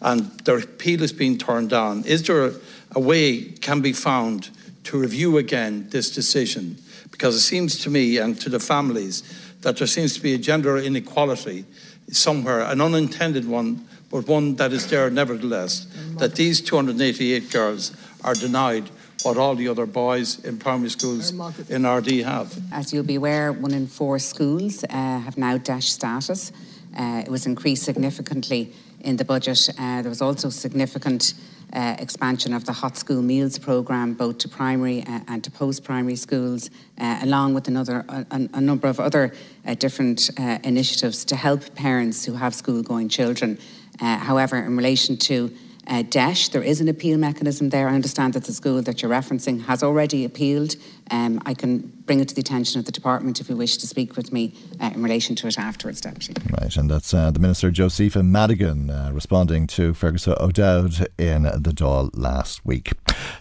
And 0.00 0.38
their 0.40 0.58
appeal 0.58 1.02
is 1.02 1.12
being 1.12 1.38
turned 1.38 1.70
down. 1.70 2.04
Is 2.04 2.22
there 2.22 2.52
a 2.94 3.00
way 3.00 3.42
can 3.44 3.80
be 3.80 3.92
found 3.92 4.50
to 4.84 4.98
review 4.98 5.38
again 5.38 5.88
this 5.90 6.10
decision? 6.10 6.78
Because 7.10 7.34
it 7.36 7.40
seems 7.40 7.78
to 7.80 7.90
me 7.90 8.18
and 8.18 8.38
to 8.40 8.50
the 8.50 8.60
families 8.60 9.22
that 9.62 9.78
there 9.78 9.86
seems 9.86 10.14
to 10.14 10.20
be 10.20 10.34
a 10.34 10.38
gender 10.38 10.76
inequality 10.76 11.64
somewhere, 12.10 12.60
an 12.60 12.80
unintended 12.80 13.46
one, 13.46 13.86
but 14.10 14.26
one 14.28 14.56
that 14.56 14.72
is 14.72 14.88
there 14.88 15.10
nevertheless, 15.10 15.86
that 16.18 16.34
these 16.34 16.60
288 16.60 17.50
girls 17.50 17.92
are 18.22 18.34
denied 18.34 18.88
what 19.22 19.36
all 19.36 19.54
the 19.54 19.68
other 19.68 19.86
boys 19.86 20.44
in 20.44 20.58
primary 20.58 20.90
schools 20.90 21.30
in 21.70 21.82
Ardee 21.82 22.22
have. 22.22 22.54
As 22.72 22.92
you'll 22.92 23.04
be 23.04 23.14
aware, 23.14 23.52
one 23.52 23.72
in 23.72 23.86
four 23.86 24.18
schools 24.18 24.84
uh, 24.84 24.88
have 25.18 25.38
now 25.38 25.56
DEIS 25.56 25.86
status. 25.86 26.52
Uh, 26.96 27.22
it 27.24 27.30
was 27.30 27.46
increased 27.46 27.82
significantly 27.84 28.72
in 29.04 29.16
the 29.16 29.24
budget. 29.24 29.68
Uh, 29.78 30.02
there 30.02 30.08
was 30.08 30.22
also 30.22 30.50
significant 30.50 31.34
uh, 31.72 31.96
expansion 31.98 32.52
of 32.52 32.64
the 32.64 32.72
Hot 32.72 32.96
School 32.96 33.22
Meals 33.22 33.58
programme, 33.58 34.14
both 34.14 34.38
to 34.38 34.48
primary 34.48 35.02
uh, 35.02 35.20
and 35.28 35.42
to 35.44 35.50
post-primary 35.50 36.16
schools, 36.16 36.70
uh, 36.98 37.20
along 37.22 37.54
with 37.54 37.68
another 37.68 38.04
a, 38.08 38.26
a 38.30 38.60
number 38.60 38.88
of 38.88 39.00
other 39.00 39.32
uh, 39.66 39.74
different 39.74 40.30
uh, 40.38 40.58
initiatives 40.64 41.24
to 41.24 41.36
help 41.36 41.74
parents 41.74 42.24
who 42.24 42.34
have 42.34 42.54
school-going 42.54 43.08
children 43.08 43.58
however, 44.00 44.56
in 44.56 44.76
relation 44.76 45.16
to 45.16 45.54
uh, 45.86 46.02
DEIS, 46.02 46.48
there 46.48 46.62
is 46.62 46.80
an 46.80 46.88
appeal 46.88 47.18
mechanism 47.18 47.68
there. 47.68 47.88
I 47.88 47.94
understand 47.94 48.32
that 48.34 48.44
the 48.44 48.52
school 48.52 48.80
that 48.82 49.02
you're 49.02 49.10
referencing 49.10 49.64
has 49.66 49.82
already 49.82 50.24
appealed. 50.24 50.76
Um, 51.10 51.40
I 51.44 51.54
can 51.54 51.78
bring 52.06 52.20
it 52.20 52.28
to 52.28 52.34
the 52.34 52.40
attention 52.40 52.78
of 52.78 52.86
the 52.86 52.92
department 52.92 53.40
if 53.40 53.48
you 53.48 53.56
wish 53.56 53.76
to 53.78 53.86
speak 53.86 54.16
with 54.16 54.32
me 54.32 54.54
uh, 54.80 54.90
in 54.94 55.02
relation 55.02 55.36
to 55.36 55.46
it 55.46 55.58
afterwards, 55.58 56.00
Deputy. 56.00 56.34
Right, 56.60 56.74
and 56.76 56.90
that's 56.90 57.12
uh, 57.12 57.30
the 57.30 57.38
Minister 57.38 57.70
Josepha 57.70 58.22
Madigan 58.22 58.90
uh, 58.90 59.10
responding 59.12 59.66
to 59.68 59.94
Fergus 59.94 60.26
O'Dowd 60.28 61.08
in 61.18 61.42
the 61.42 61.72
Dáil 61.74 62.10
last 62.14 62.64
week. 62.64 62.92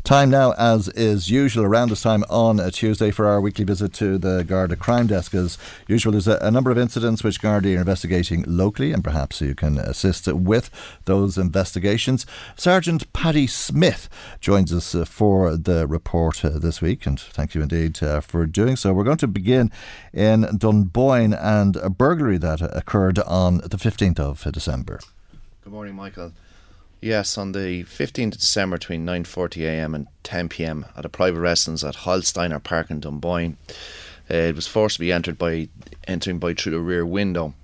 Time 0.03 0.29
now, 0.29 0.51
as 0.53 0.89
is 0.89 1.29
usual 1.29 1.63
around 1.63 1.89
this 1.89 2.01
time 2.01 2.23
on 2.29 2.59
a 2.59 2.71
Tuesday, 2.71 3.11
for 3.11 3.27
our 3.27 3.39
weekly 3.39 3.65
visit 3.65 3.93
to 3.93 4.17
the 4.17 4.43
Garda 4.43 4.75
Crime 4.75 5.07
Desk. 5.07 5.33
As 5.33 5.57
usual, 5.87 6.11
there's 6.11 6.27
a, 6.27 6.37
a 6.41 6.51
number 6.51 6.71
of 6.71 6.77
incidents 6.77 7.23
which 7.23 7.41
Garda 7.41 7.75
are 7.75 7.79
investigating 7.79 8.43
locally, 8.47 8.91
and 8.91 9.03
perhaps 9.03 9.41
you 9.41 9.55
can 9.55 9.77
assist 9.77 10.27
with 10.27 10.69
those 11.05 11.37
investigations. 11.37 12.25
Sergeant 12.55 13.11
Paddy 13.13 13.47
Smith 13.47 14.09
joins 14.41 14.73
us 14.73 14.93
uh, 14.93 15.05
for 15.05 15.55
the 15.55 15.87
report 15.87 16.43
uh, 16.43 16.49
this 16.49 16.81
week, 16.81 17.05
and 17.05 17.19
thank 17.19 17.55
you 17.55 17.61
indeed 17.61 18.01
uh, 18.03 18.19
for 18.21 18.45
doing 18.45 18.75
so. 18.75 18.93
We're 18.93 19.03
going 19.03 19.17
to 19.17 19.27
begin 19.27 19.71
in 20.13 20.57
Dunboyne 20.57 21.33
and 21.33 21.75
a 21.77 21.89
burglary 21.89 22.37
that 22.39 22.61
occurred 22.61 23.19
on 23.19 23.57
the 23.59 23.77
15th 23.77 24.19
of 24.19 24.51
December. 24.51 24.99
Good 25.63 25.71
morning, 25.73 25.95
Michael. 25.95 26.33
Yes, 27.03 27.37
on 27.37 27.51
the 27.51 27.83
15th 27.83 28.35
of 28.35 28.39
December 28.39 28.77
between 28.77 29.05
9.40am 29.05 29.93
and 29.93 30.07
10pm 30.23 30.87
at 30.97 31.03
a 31.03 31.09
private 31.09 31.41
residence 31.41 31.83
at 31.83 31.95
Holsteiner 31.95 32.63
Park 32.63 32.89
in 32.89 33.01
Dunboyne. 33.01 33.57
Uh, 34.31 34.35
it 34.35 34.55
was 34.55 34.67
forced 34.67 34.95
to 34.95 34.99
be 35.01 35.11
entered 35.11 35.37
by 35.37 35.67
entering 36.07 36.39
by 36.39 36.53
through 36.53 36.71
the 36.71 36.79
rear 36.79 37.05
window. 37.05 37.55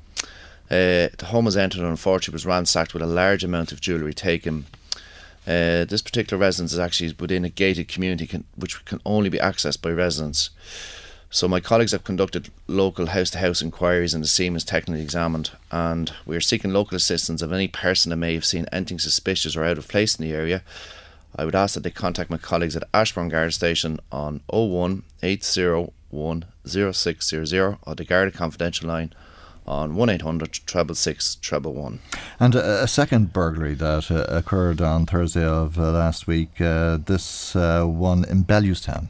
Uh, 0.69 1.07
the 1.17 1.27
home 1.27 1.45
was 1.45 1.55
entered 1.55 1.79
and 1.79 1.89
unfortunately 1.89 2.33
was 2.33 2.45
ransacked 2.45 2.93
with 2.93 3.01
a 3.01 3.07
large 3.07 3.45
amount 3.45 3.71
of 3.71 3.79
jewellery 3.79 4.13
taken. 4.13 4.65
Uh, 5.47 5.85
this 5.85 6.01
particular 6.01 6.37
residence 6.37 6.73
is 6.73 6.79
actually 6.79 7.15
within 7.17 7.45
a 7.45 7.49
gated 7.49 7.87
community 7.87 8.27
can, 8.27 8.43
which 8.57 8.83
can 8.83 8.99
only 9.05 9.29
be 9.29 9.37
accessed 9.37 9.81
by 9.81 9.89
residents. 9.89 10.49
So 11.31 11.47
my 11.47 11.59
colleagues 11.59 11.91
have 11.91 12.03
conducted 12.03 12.49
local 12.65 13.07
house-to-house 13.07 13.61
inquiries 13.61 14.15
and 14.15 14.23
the 14.23 14.27
scene 14.27 14.53
was 14.53 14.63
technically 14.63 15.03
examined 15.03 15.51
and 15.71 16.11
we 16.25 16.35
are 16.35 16.41
seeking 16.41 16.73
local 16.73 16.95
assistance 16.95 17.43
of 17.43 17.53
any 17.53 17.67
person 17.67 18.09
that 18.09 18.15
may 18.15 18.33
have 18.33 18.45
seen 18.45 18.65
anything 18.71 18.97
suspicious 18.97 19.55
or 19.55 19.63
out 19.63 19.77
of 19.77 19.87
place 19.87 20.15
in 20.15 20.25
the 20.25 20.33
area. 20.33 20.63
I 21.35 21.45
would 21.45 21.53
ask 21.53 21.75
that 21.75 21.81
they 21.81 21.91
contact 21.91 22.31
my 22.31 22.37
colleagues 22.37 22.75
at 22.75 22.87
Ashbourne 22.95 23.29
Guard 23.29 23.53
Station 23.53 23.99
on 24.11 24.41
01 24.47 25.03
801 25.21 26.45
0600 26.65 27.77
or 27.83 27.95
the 27.95 28.05
Garda 28.05 28.31
Confidential 28.31 28.87
line 28.87 29.13
on 29.67 29.95
1800 29.95 30.51
treble 30.65 30.95
six 30.95 31.35
treble 31.35 31.73
one. 31.73 31.99
And 32.39 32.55
a, 32.55 32.83
a 32.83 32.87
second 32.87 33.31
burglary 33.31 33.75
that 33.75 34.09
uh, 34.09 34.25
occurred 34.27 34.81
on 34.81 35.05
Thursday 35.05 35.45
of 35.45 35.77
uh, 35.77 35.91
last 35.91 36.25
week, 36.25 36.59
uh, 36.59 36.97
this 36.97 37.55
uh, 37.55 37.85
one 37.85 38.25
in 38.25 38.43
Bellewstown. 38.43 39.09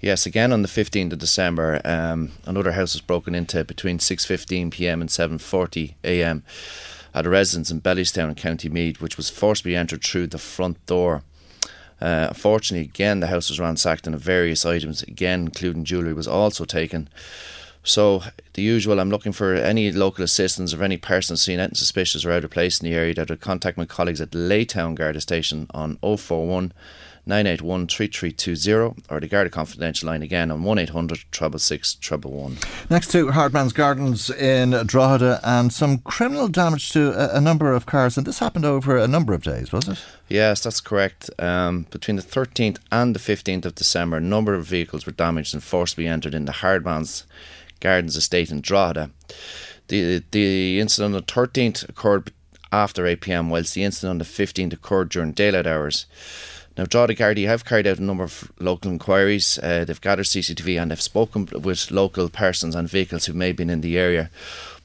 Yes, 0.00 0.24
again 0.24 0.50
on 0.50 0.62
the 0.62 0.68
15th 0.68 1.12
of 1.12 1.18
December, 1.18 1.82
um, 1.84 2.32
another 2.46 2.72
house 2.72 2.94
was 2.94 3.02
broken 3.02 3.34
into 3.34 3.64
between 3.64 3.98
6.15 3.98 4.70
pm 4.70 5.02
and 5.02 5.10
7.40 5.10 5.94
am 6.02 6.42
at 7.14 7.26
a 7.26 7.28
residence 7.28 7.70
in 7.70 7.82
Bellewstown 7.82 8.30
in 8.30 8.34
County 8.34 8.70
Meath, 8.70 9.02
which 9.02 9.18
was 9.18 9.28
forcibly 9.28 9.76
entered 9.76 10.02
through 10.02 10.28
the 10.28 10.38
front 10.38 10.84
door. 10.86 11.22
Uh, 12.00 12.28
unfortunately, 12.30 12.86
again, 12.86 13.20
the 13.20 13.26
house 13.26 13.50
was 13.50 13.60
ransacked 13.60 14.06
and 14.06 14.18
various 14.18 14.64
items, 14.64 15.02
again 15.02 15.42
including 15.42 15.84
jewellery, 15.84 16.14
was 16.14 16.28
also 16.28 16.64
taken. 16.64 17.10
So, 17.82 18.22
the 18.54 18.62
usual, 18.62 19.00
I'm 19.00 19.10
looking 19.10 19.32
for 19.32 19.54
any 19.54 19.92
local 19.92 20.24
assistance 20.24 20.72
or 20.72 20.82
any 20.82 20.96
person 20.96 21.36
seen 21.36 21.58
anything 21.58 21.74
suspicious 21.74 22.24
or 22.24 22.32
out 22.32 22.44
of 22.44 22.50
place 22.50 22.80
in 22.80 22.88
the 22.88 22.96
area 22.96 23.14
that 23.14 23.28
would 23.28 23.40
contact 23.40 23.76
my 23.76 23.86
colleagues 23.86 24.20
at 24.20 24.30
Laytown 24.30 24.94
Garda 24.94 25.20
Station 25.20 25.66
on 25.74 25.98
041 25.98 26.72
981 27.30 27.86
3320 27.86 29.04
or 29.08 29.20
the 29.20 29.28
Garda 29.28 29.48
Confidential 29.48 30.08
line 30.08 30.22
again 30.22 30.50
on 30.50 30.64
1800 30.64 31.24
666 31.32 32.10
111. 32.10 32.58
Next 32.90 33.10
to 33.12 33.30
Hardman's 33.30 33.72
Gardens 33.72 34.30
in 34.30 34.72
Drogheda 34.84 35.40
and 35.44 35.72
some 35.72 35.98
criminal 35.98 36.48
damage 36.48 36.90
to 36.90 37.12
a, 37.12 37.36
a, 37.36 37.40
number 37.40 37.72
of 37.72 37.86
cars, 37.86 38.18
and 38.18 38.26
this 38.26 38.40
happened 38.40 38.64
over 38.64 38.96
a 38.96 39.06
number 39.06 39.32
of 39.32 39.44
days, 39.44 39.72
was 39.72 39.88
it? 39.88 39.98
Yes, 40.28 40.62
that's 40.64 40.80
correct. 40.80 41.30
Um, 41.38 41.86
between 41.90 42.16
the 42.16 42.22
13th 42.22 42.78
and 42.90 43.14
the 43.14 43.20
15th 43.20 43.64
of 43.64 43.76
December, 43.76 44.16
a 44.16 44.20
number 44.20 44.54
of 44.54 44.66
vehicles 44.66 45.06
were 45.06 45.12
damaged 45.12 45.54
and 45.54 45.62
forcibly 45.62 46.08
entered 46.08 46.34
into 46.34 46.52
Hardman's 46.52 47.24
Gardens 47.78 48.16
estate 48.16 48.50
in 48.50 48.60
Drogheda. 48.60 49.10
The, 49.86 50.22
the 50.32 50.80
incident 50.80 51.14
on 51.14 51.20
the 51.20 51.26
13th 51.26 51.88
occurred 51.88 52.32
after 52.72 53.06
8 53.06 53.20
pm, 53.20 53.50
whilst 53.50 53.74
the 53.74 53.84
incident 53.84 54.10
on 54.10 54.18
the 54.18 54.24
15th 54.24 54.72
occurred 54.72 55.08
during 55.08 55.32
daylight 55.32 55.66
hours. 55.66 56.06
Now, 56.76 56.84
Drogheda 56.84 57.14
Gardaí 57.14 57.46
have 57.46 57.64
carried 57.64 57.86
out 57.86 57.98
a 57.98 58.02
number 58.02 58.24
of 58.24 58.50
local 58.58 58.90
inquiries. 58.90 59.58
Uh, 59.62 59.84
they've 59.84 60.00
gathered 60.00 60.26
CCTV 60.26 60.80
and 60.80 60.90
they've 60.90 61.00
spoken 61.00 61.46
with 61.52 61.90
local 61.90 62.28
persons 62.28 62.74
and 62.74 62.88
vehicles 62.88 63.26
who 63.26 63.32
may 63.32 63.48
have 63.48 63.56
been 63.56 63.70
in 63.70 63.80
the 63.80 63.98
area. 63.98 64.30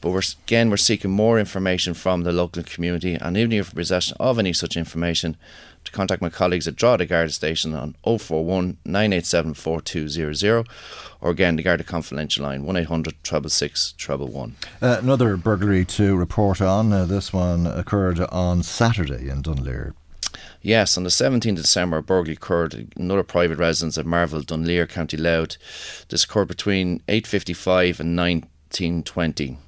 But 0.01 0.11
we're, 0.11 0.21
again, 0.45 0.69
we're 0.69 0.77
seeking 0.77 1.11
more 1.11 1.39
information 1.39 1.93
from 1.93 2.23
the 2.23 2.31
local 2.31 2.63
community, 2.63 3.15
and 3.15 3.37
even 3.37 3.53
if 3.53 3.73
possession 3.73 4.17
of 4.19 4.37
any 4.37 4.53
such 4.53 4.75
information, 4.75 5.37
to 5.85 5.91
contact 5.91 6.21
my 6.21 6.29
colleagues 6.29 6.67
at 6.67 6.75
Drogheda 6.75 7.05
Garda 7.05 7.31
Station 7.31 7.73
on 7.73 7.95
041 8.03 8.77
987 8.85 9.53
4200 9.53 10.67
or 11.21 11.31
again 11.31 11.55
the 11.55 11.63
Garda 11.63 11.83
Confidential 11.83 12.43
line 12.43 12.65
1800 12.65 13.15
666 13.23 13.95
111. 14.07 14.55
Uh, 14.81 14.99
another 15.01 15.37
burglary 15.37 15.85
to 15.85 16.15
report 16.15 16.61
on. 16.61 16.91
Uh, 16.91 17.05
this 17.05 17.31
one 17.31 17.67
occurred 17.67 18.19
on 18.19 18.63
Saturday 18.63 19.29
in 19.29 19.41
Dunleer. 19.41 19.93
Yes, 20.65 20.97
on 20.97 21.03
the 21.03 21.11
17th 21.11 21.47
of 21.51 21.55
December, 21.57 21.97
a 21.97 22.01
burglary 22.01 22.33
occurred 22.33 22.91
another 22.97 23.21
private 23.21 23.59
residence 23.59 23.99
at 23.99 24.07
Marvel, 24.07 24.41
Dunleer, 24.41 24.87
County 24.87 25.15
Louth. 25.15 25.57
This 26.09 26.23
occurred 26.23 26.47
between 26.47 27.01
8.55 27.07 27.99
and 27.99 28.17
1920. 28.17 29.59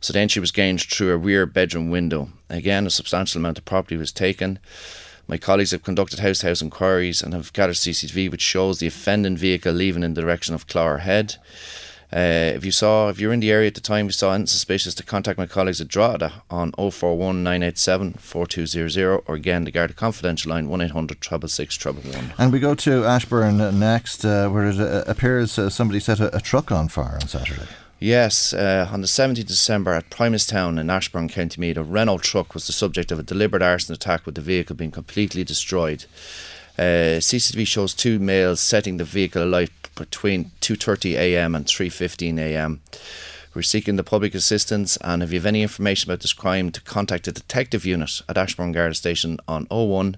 So 0.00 0.14
the 0.14 0.18
entry 0.18 0.40
was 0.40 0.50
gained 0.50 0.80
through 0.80 1.12
a 1.12 1.18
rear 1.18 1.44
bedroom 1.44 1.90
window. 1.90 2.30
Again, 2.48 2.86
a 2.86 2.90
substantial 2.90 3.38
amount 3.38 3.58
of 3.58 3.66
property 3.66 3.98
was 3.98 4.12
taken. 4.12 4.58
My 5.28 5.36
colleagues 5.36 5.72
have 5.72 5.82
conducted 5.82 6.20
house 6.20 6.38
to 6.38 6.46
house 6.46 6.62
inquiries 6.62 7.22
and 7.22 7.34
have 7.34 7.52
gathered 7.52 7.76
CCTV 7.76 8.30
which 8.30 8.40
shows 8.40 8.78
the 8.78 8.86
offending 8.86 9.36
vehicle 9.36 9.74
leaving 9.74 10.02
in 10.02 10.14
the 10.14 10.22
direction 10.22 10.54
of 10.54 10.66
Clogher 10.66 11.00
Head. 11.00 11.36
Uh, 12.12 12.50
if 12.56 12.64
you 12.64 12.72
saw, 12.72 13.08
if 13.08 13.20
you're 13.20 13.32
in 13.32 13.38
the 13.38 13.52
area 13.52 13.68
at 13.68 13.74
the 13.74 13.80
time, 13.80 14.06
you 14.06 14.12
saw 14.12 14.32
anything 14.32 14.46
suspicious, 14.46 14.94
to 14.94 15.04
contact 15.04 15.38
my 15.38 15.46
colleagues 15.46 15.80
at 15.80 15.86
Drogheda 15.86 16.42
on 16.50 16.72
041 16.72 17.44
987 17.44 18.14
4200 18.14 19.22
or 19.26 19.34
again 19.36 19.64
the 19.64 19.70
Garda 19.70 19.94
Confidential 19.94 20.50
line 20.50 20.68
1800 20.68 21.22
666 21.22 21.84
111. 21.84 22.34
And 22.36 22.52
we 22.52 22.58
go 22.58 22.74
to 22.74 23.04
Ashbourne 23.04 23.78
next, 23.78 24.24
uh, 24.24 24.48
where 24.48 24.66
it 24.66 24.80
uh, 24.80 25.04
appears 25.06 25.56
uh, 25.56 25.70
somebody 25.70 26.00
set 26.00 26.18
a, 26.18 26.36
a, 26.36 26.40
truck 26.40 26.72
on 26.72 26.88
fire 26.88 27.14
on 27.14 27.28
Saturday. 27.28 27.68
Yes, 28.00 28.54
uh, 28.54 28.88
on 28.90 29.02
the 29.02 29.06
17th 29.06 29.40
of 29.40 29.46
December 29.46 29.92
at 29.92 30.08
Primatestown 30.10 30.80
in 30.80 30.88
Ashbourne, 30.88 31.28
County 31.28 31.60
Meath, 31.60 31.76
a 31.76 31.84
Renault 31.84 32.18
truck 32.18 32.54
was 32.54 32.66
the 32.66 32.72
subject 32.72 33.12
of 33.12 33.18
a 33.18 33.22
deliberate 33.22 33.62
arson 33.62 33.94
attack 33.94 34.24
with 34.24 34.34
the 34.34 34.40
vehicle 34.40 34.74
being 34.74 34.90
completely 34.90 35.44
destroyed. 35.44 36.06
Uh, 36.80 37.20
CCTV 37.20 37.66
shows 37.66 37.92
two 37.92 38.18
males 38.18 38.58
setting 38.58 38.96
the 38.96 39.04
vehicle 39.04 39.44
alight 39.44 39.70
between 39.96 40.50
2:30 40.62 41.14
a.m. 41.14 41.54
and 41.54 41.66
3:15 41.66 42.38
a.m. 42.38 42.80
We're 43.52 43.60
seeking 43.60 43.96
the 43.96 44.02
public 44.02 44.34
assistance, 44.34 44.96
and 45.02 45.22
if 45.22 45.30
you 45.30 45.40
have 45.40 45.44
any 45.44 45.60
information 45.60 46.10
about 46.10 46.20
this 46.20 46.32
crime, 46.32 46.70
to 46.70 46.80
contact 46.80 47.26
the 47.26 47.32
detective 47.32 47.84
unit 47.84 48.22
at 48.30 48.38
Ashbourne 48.38 48.72
Garda 48.72 48.94
Station 48.94 49.36
on 49.46 49.66
01 49.66 50.16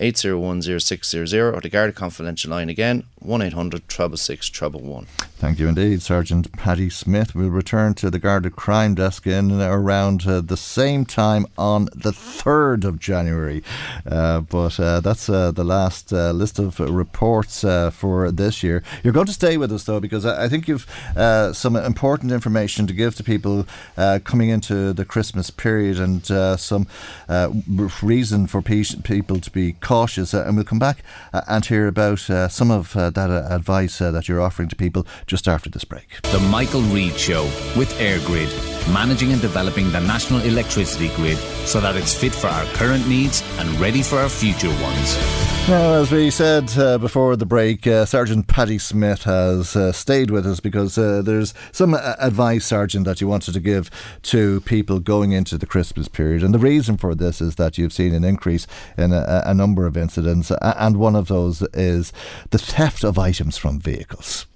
801 0.00 0.80
0600 0.80 1.54
or 1.54 1.60
the 1.60 1.68
Garda 1.68 1.92
Confidential 1.92 2.50
line 2.50 2.68
again 2.68 3.04
1 3.20 3.42
800 3.42 3.82
666 3.90 4.62
1. 4.62 5.06
Thank 5.38 5.58
you 5.58 5.68
indeed, 5.68 6.02
Sergeant 6.02 6.52
Paddy 6.52 6.90
Smith. 6.90 7.34
We'll 7.34 7.50
return 7.50 7.94
to 7.94 8.10
the 8.10 8.18
Garda 8.18 8.50
Crime 8.50 8.94
Desk 8.94 9.26
in 9.26 9.60
around 9.60 10.26
uh, 10.26 10.40
the 10.40 10.56
same 10.56 11.04
time 11.04 11.46
on 11.56 11.86
the 11.86 12.10
3rd 12.10 12.84
of 12.84 12.98
January. 12.98 13.62
Uh, 14.04 14.40
but 14.40 14.78
uh, 14.80 15.00
that's 15.00 15.28
uh, 15.28 15.50
the 15.52 15.64
last 15.64 16.12
uh, 16.12 16.32
list 16.32 16.58
of 16.58 16.80
reports 16.80 17.64
uh, 17.64 17.90
for 17.90 18.30
this 18.30 18.62
year. 18.62 18.82
You're 19.02 19.12
going 19.12 19.26
to 19.26 19.32
stay 19.32 19.56
with 19.56 19.72
us 19.72 19.84
though, 19.84 20.00
because 20.00 20.24
I, 20.24 20.44
I 20.44 20.48
think 20.48 20.68
you've 20.68 20.86
some 21.54 21.76
important 21.76 22.32
information 22.32 22.86
to 22.86 22.92
give 22.92 23.14
to 23.16 23.24
people 23.24 23.66
coming 24.24 24.48
into 24.48 24.92
the 24.92 25.04
Christmas 25.04 25.50
period 25.50 25.98
and 25.98 26.24
some 26.58 26.86
reason 28.02 28.46
for 28.46 28.62
pe- 28.62 28.78
people 29.02 29.40
to 29.40 29.50
be 29.50 29.72
cautious. 29.88 30.34
and 30.34 30.54
we'll 30.54 30.66
come 30.66 30.78
back 30.78 30.98
and 31.32 31.64
hear 31.64 31.86
about 31.86 32.18
some 32.50 32.70
of 32.70 32.92
that 32.92 33.30
advice 33.50 33.98
that 33.98 34.28
you're 34.28 34.42
offering 34.42 34.68
to 34.68 34.76
people 34.76 35.06
just 35.26 35.48
after 35.48 35.70
this 35.70 35.84
break. 35.84 36.20
The 36.22 36.40
Michael 36.50 36.82
Reade 36.82 37.16
Show 37.16 37.44
with 37.74 37.90
EirGrid, 37.98 38.52
managing 38.92 39.32
and 39.32 39.40
developing 39.40 39.90
the 39.90 40.00
national 40.00 40.42
electricity 40.42 41.08
grid 41.16 41.38
so 41.64 41.80
that 41.80 41.96
it's 41.96 42.14
fit 42.14 42.34
for 42.34 42.48
our 42.48 42.64
current 42.74 43.08
needs 43.08 43.42
and 43.58 43.68
ready 43.80 44.02
for 44.02 44.18
our 44.18 44.28
future 44.28 44.68
ones. 44.82 45.16
Now, 45.68 46.00
as 46.00 46.10
we 46.10 46.30
said 46.30 46.70
uh, 46.78 46.96
before 46.96 47.36
the 47.36 47.44
break, 47.44 47.86
uh, 47.86 48.06
Sergeant 48.06 48.46
Paddy 48.46 48.78
Smith 48.78 49.24
has 49.24 49.76
uh, 49.76 49.92
stayed 49.92 50.30
with 50.30 50.46
us 50.46 50.60
because 50.60 50.96
uh, 50.96 51.20
there's 51.20 51.52
some 51.72 51.92
uh, 51.92 52.14
advice, 52.18 52.64
Sergeant, 52.64 53.04
that 53.04 53.20
you 53.20 53.28
wanted 53.28 53.52
to 53.52 53.60
give 53.60 53.90
to 54.22 54.62
people 54.62 54.98
going 54.98 55.32
into 55.32 55.58
the 55.58 55.66
Christmas 55.66 56.08
period. 56.08 56.42
And 56.42 56.54
the 56.54 56.58
reason 56.58 56.96
for 56.96 57.14
this 57.14 57.42
is 57.42 57.56
that 57.56 57.76
you've 57.76 57.92
seen 57.92 58.14
an 58.14 58.24
increase 58.24 58.66
in 58.96 59.12
a, 59.12 59.42
a 59.44 59.52
number 59.52 59.77
of 59.86 59.96
incidents, 59.96 60.50
and 60.62 60.96
one 60.96 61.16
of 61.16 61.28
those 61.28 61.62
is 61.74 62.12
the 62.50 62.58
theft 62.58 63.04
of 63.04 63.18
items 63.18 63.56
from 63.56 63.80
vehicles. 63.80 64.46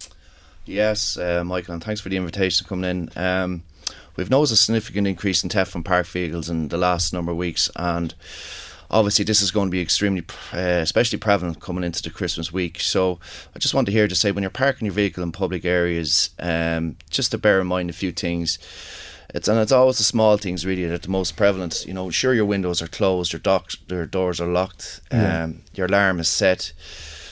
Yes, 0.64 1.16
uh, 1.16 1.42
Michael, 1.44 1.74
and 1.74 1.82
thanks 1.82 2.00
for 2.00 2.08
the 2.08 2.16
invitation 2.16 2.66
coming 2.66 2.88
in. 2.88 3.10
Um, 3.16 3.62
we've 4.16 4.30
noticed 4.30 4.52
a 4.52 4.56
significant 4.56 5.06
increase 5.06 5.42
in 5.42 5.50
theft 5.50 5.72
from 5.72 5.82
park 5.82 6.06
vehicles 6.06 6.48
in 6.48 6.68
the 6.68 6.78
last 6.78 7.12
number 7.12 7.32
of 7.32 7.38
weeks, 7.38 7.68
and 7.76 8.14
obviously 8.92 9.24
this 9.24 9.40
is 9.40 9.50
going 9.50 9.68
to 9.68 9.72
be 9.72 9.80
extremely, 9.80 10.24
uh, 10.52 10.80
especially 10.82 11.18
prevalent 11.18 11.60
coming 11.60 11.82
into 11.82 12.02
the 12.02 12.10
Christmas 12.10 12.52
week. 12.52 12.80
So 12.80 13.18
I 13.56 13.58
just 13.58 13.74
want 13.74 13.86
to 13.86 13.92
hear 13.92 14.06
to 14.06 14.14
say 14.14 14.30
when 14.30 14.42
you're 14.42 14.50
parking 14.50 14.86
your 14.86 14.94
vehicle 14.94 15.22
in 15.22 15.32
public 15.32 15.64
areas, 15.64 16.30
um, 16.38 16.96
just 17.10 17.30
to 17.32 17.38
bear 17.38 17.60
in 17.60 17.66
mind 17.66 17.90
a 17.90 17.94
few 17.94 18.12
things. 18.12 18.58
It's 19.34 19.48
and 19.48 19.58
it's 19.58 19.72
always 19.72 19.98
the 19.98 20.04
small 20.04 20.36
things 20.36 20.66
really 20.66 20.84
that 20.86 20.94
are 20.94 20.98
the 20.98 21.08
most 21.08 21.36
prevalent. 21.36 21.86
You 21.86 21.94
know, 21.94 22.10
sure 22.10 22.34
your 22.34 22.44
windows 22.44 22.82
are 22.82 22.86
closed, 22.88 23.32
your, 23.32 23.40
doc, 23.40 23.72
your 23.88 24.06
doors 24.06 24.40
are 24.40 24.46
locked, 24.48 25.00
Yeah. 25.10 25.44
um, 25.44 25.62
your 25.74 25.86
alarm 25.86 26.20
is 26.20 26.28
set. 26.28 26.72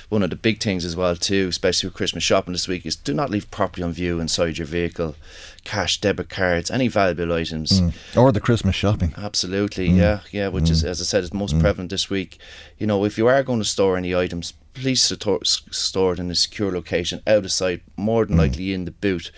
One 0.09 0.25
of 0.25 0.31
the 0.31 0.37
big 0.37 0.61
things 0.61 0.85
as 0.85 0.97
well 0.97 1.15
too, 1.15 1.47
especially 1.51 1.87
with 1.89 1.95
Christmas 1.95 2.25
shopping 2.25 2.53
this 2.53 2.67
week, 2.67 2.85
is 2.85 2.97
do 2.97 3.15
not 3.15 3.31
leave 3.31 3.49
property 3.53 3.83
on 3.83 3.93
view 3.93 4.19
inside 4.19 4.59
your 4.59 4.67
vehicle. 4.67 5.15
Cash, 5.63 6.01
debit 6.01 6.29
cards, 6.29 6.69
any 6.71 6.89
valuable 6.89 7.33
items. 7.33 7.81
Mm. 7.81 7.93
Or 8.17 8.33
the 8.33 8.41
Christmas 8.41 8.75
shopping. 8.75 9.15
Absolutely, 9.17 9.89
Mm. 9.91 9.97
yeah, 9.99 10.21
yeah. 10.33 10.49
Which 10.49 10.69
is, 10.71 10.83
Mm. 10.83 10.89
as 10.89 11.01
I 11.01 11.05
said, 11.05 11.23
is 11.23 11.33
most 11.33 11.55
Mm. 11.55 11.61
prevalent 11.61 11.91
this 11.91 12.11
week. 12.11 12.39
You 12.79 12.89
know, 12.89 13.05
if 13.05 13.19
you 13.19 13.29
are 13.29 13.43
going 13.45 13.61
to 13.61 13.65
store 13.65 13.97
any 13.97 14.13
items, 14.13 14.53
please 14.75 15.01
store, 15.03 15.41
store 15.45 16.15
it 16.15 16.19
in 16.19 16.29
a 16.31 16.35
secure 16.35 16.73
location, 16.73 17.21
out 17.27 17.45
of 17.45 17.53
sight, 17.53 17.83
more 17.97 18.25
Mm. 18.25 18.29
than 18.29 18.37
likely 18.39 18.73
in 18.73 18.87
the 18.87 18.91
boot. 18.91 19.31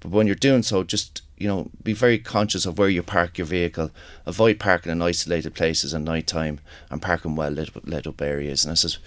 But 0.00 0.10
when 0.10 0.26
you're 0.26 0.36
doing 0.36 0.62
so, 0.62 0.84
just 0.84 1.20
you 1.36 1.48
know, 1.48 1.68
be 1.82 1.92
very 1.92 2.18
conscious 2.18 2.64
of 2.66 2.78
where 2.78 2.88
you 2.88 3.02
park 3.02 3.38
your 3.38 3.46
vehicle. 3.46 3.90
Avoid 4.26 4.58
parking 4.58 4.92
in 4.92 5.02
isolated 5.02 5.54
places 5.54 5.92
at 5.92 6.00
night 6.00 6.26
time 6.26 6.60
and 6.90 7.02
park 7.02 7.24
in 7.24 7.34
well 7.36 7.50
lit, 7.50 7.70
lit 7.86 8.06
up 8.06 8.22
areas. 8.22 8.64
And 8.64 8.72
this 8.72 8.84
is, 8.84 8.98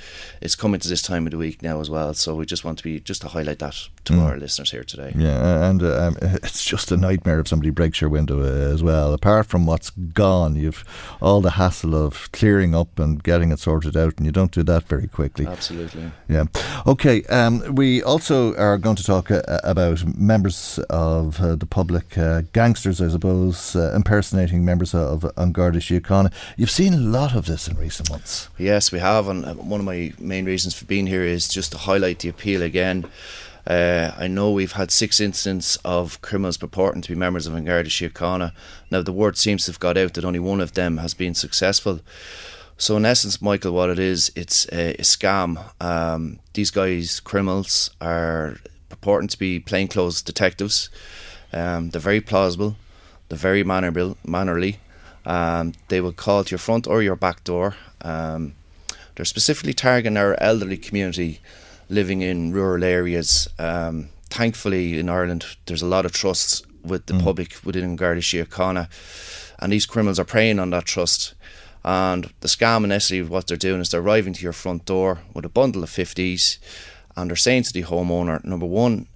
it's 0.41 0.55
coming 0.55 0.79
to 0.81 0.87
this 0.89 1.01
time 1.01 1.25
of 1.25 1.31
the 1.31 1.37
week 1.37 1.61
now 1.61 1.79
as 1.79 1.89
well. 1.89 2.13
So 2.13 2.35
we 2.35 2.45
just 2.45 2.63
want 2.65 2.77
to 2.79 2.83
be 2.83 2.99
just 2.99 3.21
to 3.21 3.29
highlight 3.29 3.59
that 3.59 3.75
to 4.05 4.13
Mm. 4.13 4.23
our 4.23 4.37
listeners 4.37 4.71
here 4.71 4.83
today. 4.83 5.13
Yeah, 5.17 5.69
and 5.69 5.83
uh, 5.83 6.07
um, 6.07 6.17
it's 6.21 6.63
just 6.63 6.91
a 6.91 6.97
nightmare 6.97 7.39
if 7.39 7.47
somebody 7.47 7.71
breaks 7.71 7.99
your 8.01 8.09
window 8.09 8.41
uh, 8.41 8.73
as 8.73 8.81
well. 8.81 9.13
Apart 9.13 9.47
from 9.47 9.65
what's 9.65 9.89
gone, 9.89 10.55
you've 10.55 10.83
all 11.21 11.41
the 11.41 11.51
hassle 11.51 11.93
of 11.95 12.31
clearing 12.31 12.73
up 12.73 12.99
and 12.99 13.21
getting 13.23 13.51
it 13.51 13.59
sorted 13.59 13.97
out, 13.97 14.13
and 14.17 14.25
you 14.25 14.31
don't 14.31 14.51
do 14.51 14.63
that 14.63 14.83
very 14.87 15.07
quickly. 15.07 15.45
Absolutely. 15.45 16.11
Yeah. 16.29 16.45
Okay. 16.85 17.23
Um, 17.23 17.75
we 17.75 18.01
also 18.03 18.55
are 18.55 18.77
going 18.77 18.95
to 18.95 19.03
talk 19.03 19.29
uh, 19.29 19.41
about 19.63 20.05
members 20.17 20.79
of 20.89 21.41
uh, 21.41 21.55
the 21.55 21.65
public, 21.65 22.16
uh, 22.17 22.41
gangsters, 22.53 23.01
I 23.01 23.09
suppose, 23.09 23.75
uh, 23.75 23.93
impersonating 23.95 24.65
members 24.65 24.93
of 24.93 25.29
An 25.37 25.51
Garda 25.51 25.79
Síochána. 25.79 26.31
You've 26.55 26.71
seen 26.71 26.93
a 26.93 26.97
lot 26.97 27.35
of 27.35 27.45
this 27.45 27.67
in 27.67 27.77
recent 27.77 28.09
months. 28.09 28.49
Yes, 28.57 28.91
we 28.91 28.99
have, 28.99 29.27
and 29.27 29.45
uh, 29.45 29.53
one 29.53 29.79
of 29.79 29.85
my 29.85 30.13
main 30.19 30.45
reasons 30.45 30.73
for 30.73 30.85
being 30.85 31.07
here 31.07 31.23
is 31.23 31.47
just 31.47 31.71
to 31.71 31.77
highlight 31.77 32.19
the 32.19 32.29
appeal 32.29 32.61
again. 32.61 33.05
Uh, 33.65 34.13
I 34.17 34.27
know 34.27 34.51
we've 34.51 34.71
had 34.71 34.91
six 34.91 35.19
incidents 35.19 35.75
of 35.83 36.21
criminals 36.21 36.57
purporting 36.57 37.01
to 37.01 37.09
be 37.09 37.15
members 37.15 37.47
of 37.47 37.53
An 37.53 37.65
Garda 37.65 37.89
Síochána. 37.89 38.53
Now, 38.89 39.01
the 39.01 39.11
word 39.11 39.37
seems 39.37 39.65
to 39.65 39.71
have 39.71 39.79
got 39.79 39.97
out 39.97 40.13
that 40.13 40.23
only 40.23 40.39
one 40.39 40.61
of 40.61 40.73
them 40.73 40.97
has 40.97 41.13
been 41.13 41.35
successful. 41.35 41.99
So, 42.77 42.95
in 42.95 43.05
essence, 43.05 43.41
Michael, 43.41 43.73
what 43.73 43.89
it 43.89 43.99
is, 43.99 44.31
it's 44.35 44.65
a, 44.71 44.93
a 44.93 45.01
scam. 45.01 45.59
Um, 45.81 46.39
these 46.53 46.71
guys, 46.71 47.19
criminals, 47.19 47.89
are 47.99 48.57
purporting 48.87 49.27
to 49.29 49.37
be 49.37 49.59
plainclothes 49.59 50.21
detectives. 50.21 50.89
Um, 51.53 51.89
they're 51.89 52.01
very 52.01 52.21
plausible. 52.21 52.75
They're 53.29 53.37
very 53.37 53.63
mannerable, 53.63 54.17
mannerly. 54.25 54.79
Um, 55.25 55.73
they 55.89 55.99
will 55.99 56.13
call 56.13 56.43
to 56.43 56.51
your 56.51 56.59
front 56.59 56.87
or 56.87 57.01
your 57.01 57.15
back 57.15 57.43
door. 57.43 57.75
Um, 58.01 58.55
they're 59.15 59.25
specifically 59.25 59.73
targeting 59.73 60.17
our 60.17 60.35
elderly 60.39 60.77
community 60.77 61.41
living 61.89 62.21
in 62.21 62.53
rural 62.53 62.83
areas. 62.83 63.47
Um, 63.59 64.09
thankfully, 64.29 64.99
in 64.99 65.09
Ireland, 65.09 65.45
there's 65.65 65.81
a 65.81 65.87
lot 65.87 66.05
of 66.05 66.11
trust 66.11 66.65
with 66.83 67.07
the 67.07 67.19
public 67.19 67.57
within 67.65 67.95
Garda 67.95 68.21
Síochána, 68.21 68.87
and 69.59 69.73
these 69.73 69.85
criminals 69.85 70.19
are 70.19 70.25
preying 70.25 70.59
on 70.59 70.69
that 70.69 70.85
trust. 70.85 71.33
And 71.83 72.31
the 72.41 72.47
scam, 72.47 72.83
and 72.83 72.93
essentially, 72.93 73.27
what 73.27 73.47
they're 73.47 73.57
doing 73.57 73.81
is 73.81 73.89
they're 73.89 74.01
arriving 74.01 74.33
to 74.33 74.43
your 74.43 74.53
front 74.53 74.85
door 74.85 75.19
with 75.33 75.45
a 75.45 75.49
bundle 75.49 75.83
of 75.83 75.89
50s, 75.89 76.57
and 77.15 77.29
they're 77.29 77.35
saying 77.35 77.63
to 77.63 77.73
the 77.73 77.83
homeowner, 77.83 78.43
number 78.43 78.65
one, 78.65 79.07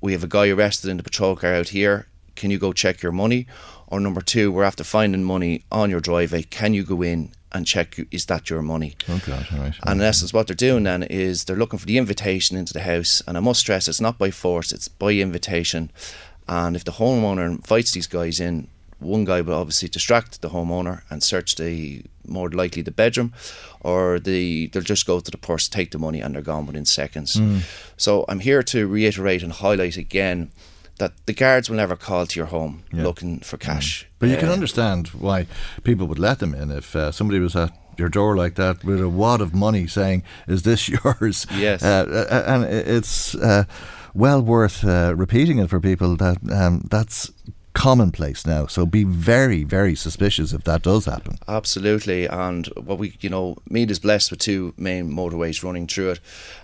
we 0.00 0.12
have 0.12 0.24
a 0.24 0.28
guy 0.28 0.48
arrested 0.48 0.90
in 0.90 0.96
the 0.96 1.02
patrol 1.02 1.36
car 1.36 1.54
out 1.54 1.68
here. 1.68 2.06
Can 2.34 2.50
you 2.50 2.58
go 2.58 2.72
check 2.72 3.02
your 3.02 3.12
money? 3.12 3.46
Or 3.86 4.00
number 4.00 4.20
two, 4.20 4.52
we're 4.52 4.64
after 4.64 4.84
finding 4.84 5.24
money 5.24 5.64
on 5.70 5.90
your 5.90 6.00
driveway. 6.00 6.42
Can 6.42 6.74
you 6.74 6.82
go 6.82 7.02
in 7.02 7.32
and 7.52 7.66
check 7.66 7.98
is 8.10 8.26
that 8.26 8.50
your 8.50 8.62
money? 8.62 8.96
Oh, 9.08 9.20
God, 9.24 9.46
right. 9.52 9.74
And 9.84 10.00
in 10.00 10.06
essence, 10.06 10.32
what 10.32 10.46
they're 10.46 10.56
doing 10.56 10.84
then 10.84 11.02
is 11.04 11.44
they're 11.44 11.56
looking 11.56 11.78
for 11.78 11.86
the 11.86 11.98
invitation 11.98 12.56
into 12.56 12.72
the 12.72 12.80
house. 12.80 13.22
And 13.26 13.36
I 13.36 13.40
must 13.40 13.60
stress, 13.60 13.88
it's 13.88 14.00
not 14.00 14.18
by 14.18 14.30
force; 14.30 14.72
it's 14.72 14.88
by 14.88 15.12
invitation. 15.12 15.90
And 16.48 16.76
if 16.76 16.84
the 16.84 16.92
homeowner 16.92 17.46
invites 17.46 17.92
these 17.92 18.06
guys 18.06 18.38
in, 18.40 18.68
one 18.98 19.24
guy 19.24 19.40
will 19.42 19.54
obviously 19.54 19.88
distract 19.88 20.40
the 20.40 20.48
homeowner 20.50 21.02
and 21.10 21.22
search 21.22 21.56
the 21.56 22.02
more 22.26 22.48
likely 22.50 22.82
the 22.82 22.90
bedroom, 22.90 23.32
or 23.80 24.18
the 24.18 24.66
they'll 24.68 24.82
just 24.82 25.06
go 25.06 25.20
to 25.20 25.30
the 25.30 25.36
purse, 25.38 25.68
take 25.68 25.90
the 25.90 25.98
money, 25.98 26.20
and 26.20 26.34
they're 26.34 26.42
gone 26.42 26.66
within 26.66 26.84
seconds. 26.84 27.36
Mm. 27.36 27.60
So 27.96 28.24
I'm 28.28 28.40
here 28.40 28.62
to 28.64 28.86
reiterate 28.88 29.42
and 29.42 29.52
highlight 29.52 29.96
again 29.96 30.50
that 30.98 31.12
the 31.26 31.34
guards 31.34 31.68
will 31.68 31.76
never 31.76 31.94
call 31.96 32.26
to 32.26 32.40
your 32.40 32.46
home 32.48 32.82
Yeah. 32.92 33.02
looking 33.04 33.40
for 33.40 33.58
cash. 33.58 34.06
But 34.18 34.30
you 34.30 34.36
can 34.38 34.48
Uh, 34.48 34.52
understand 34.54 35.08
why 35.08 35.46
people 35.84 36.06
would 36.06 36.18
let 36.18 36.38
them 36.38 36.54
in 36.54 36.70
if 36.70 36.96
uh, 36.96 37.12
somebody 37.12 37.38
was 37.38 37.54
at 37.54 37.70
your 37.98 38.08
door 38.08 38.34
like 38.36 38.54
that 38.54 38.82
with 38.84 39.00
a 39.00 39.08
wad 39.08 39.40
of 39.40 39.52
money 39.54 39.86
saying, 39.86 40.22
"Is 40.48 40.62
this 40.62 40.88
yours?" 40.94 41.46
Yes. 41.54 41.82
uh, 41.82 42.06
uh, 42.30 42.42
and 42.46 42.64
it's 42.64 43.34
uh, 43.34 43.64
well 44.14 44.40
worth 44.42 44.84
uh, 44.84 45.12
repeating 45.16 45.58
it 45.58 45.68
for 45.70 45.80
people 45.80 46.16
that 46.16 46.38
um, 46.50 46.80
that's 46.90 47.30
commonplace 47.76 48.46
now. 48.46 48.66
So 48.66 48.86
be 48.86 49.04
very, 49.04 49.62
very 49.62 49.94
suspicious 49.94 50.52
if 50.52 50.64
that 50.64 50.82
does 50.82 51.04
happen. 51.04 51.36
Absolutely, 51.46 52.26
and 52.26 52.66
what 52.76 52.98
we, 52.98 53.16
you 53.20 53.28
know, 53.28 53.56
Meath 53.68 53.90
is 53.90 53.98
blessed 54.00 54.30
with 54.30 54.40
two 54.40 54.72
main 54.78 55.12
motorways 55.12 55.62
running 55.62 55.86
through 55.86 56.12
it. 56.12 56.20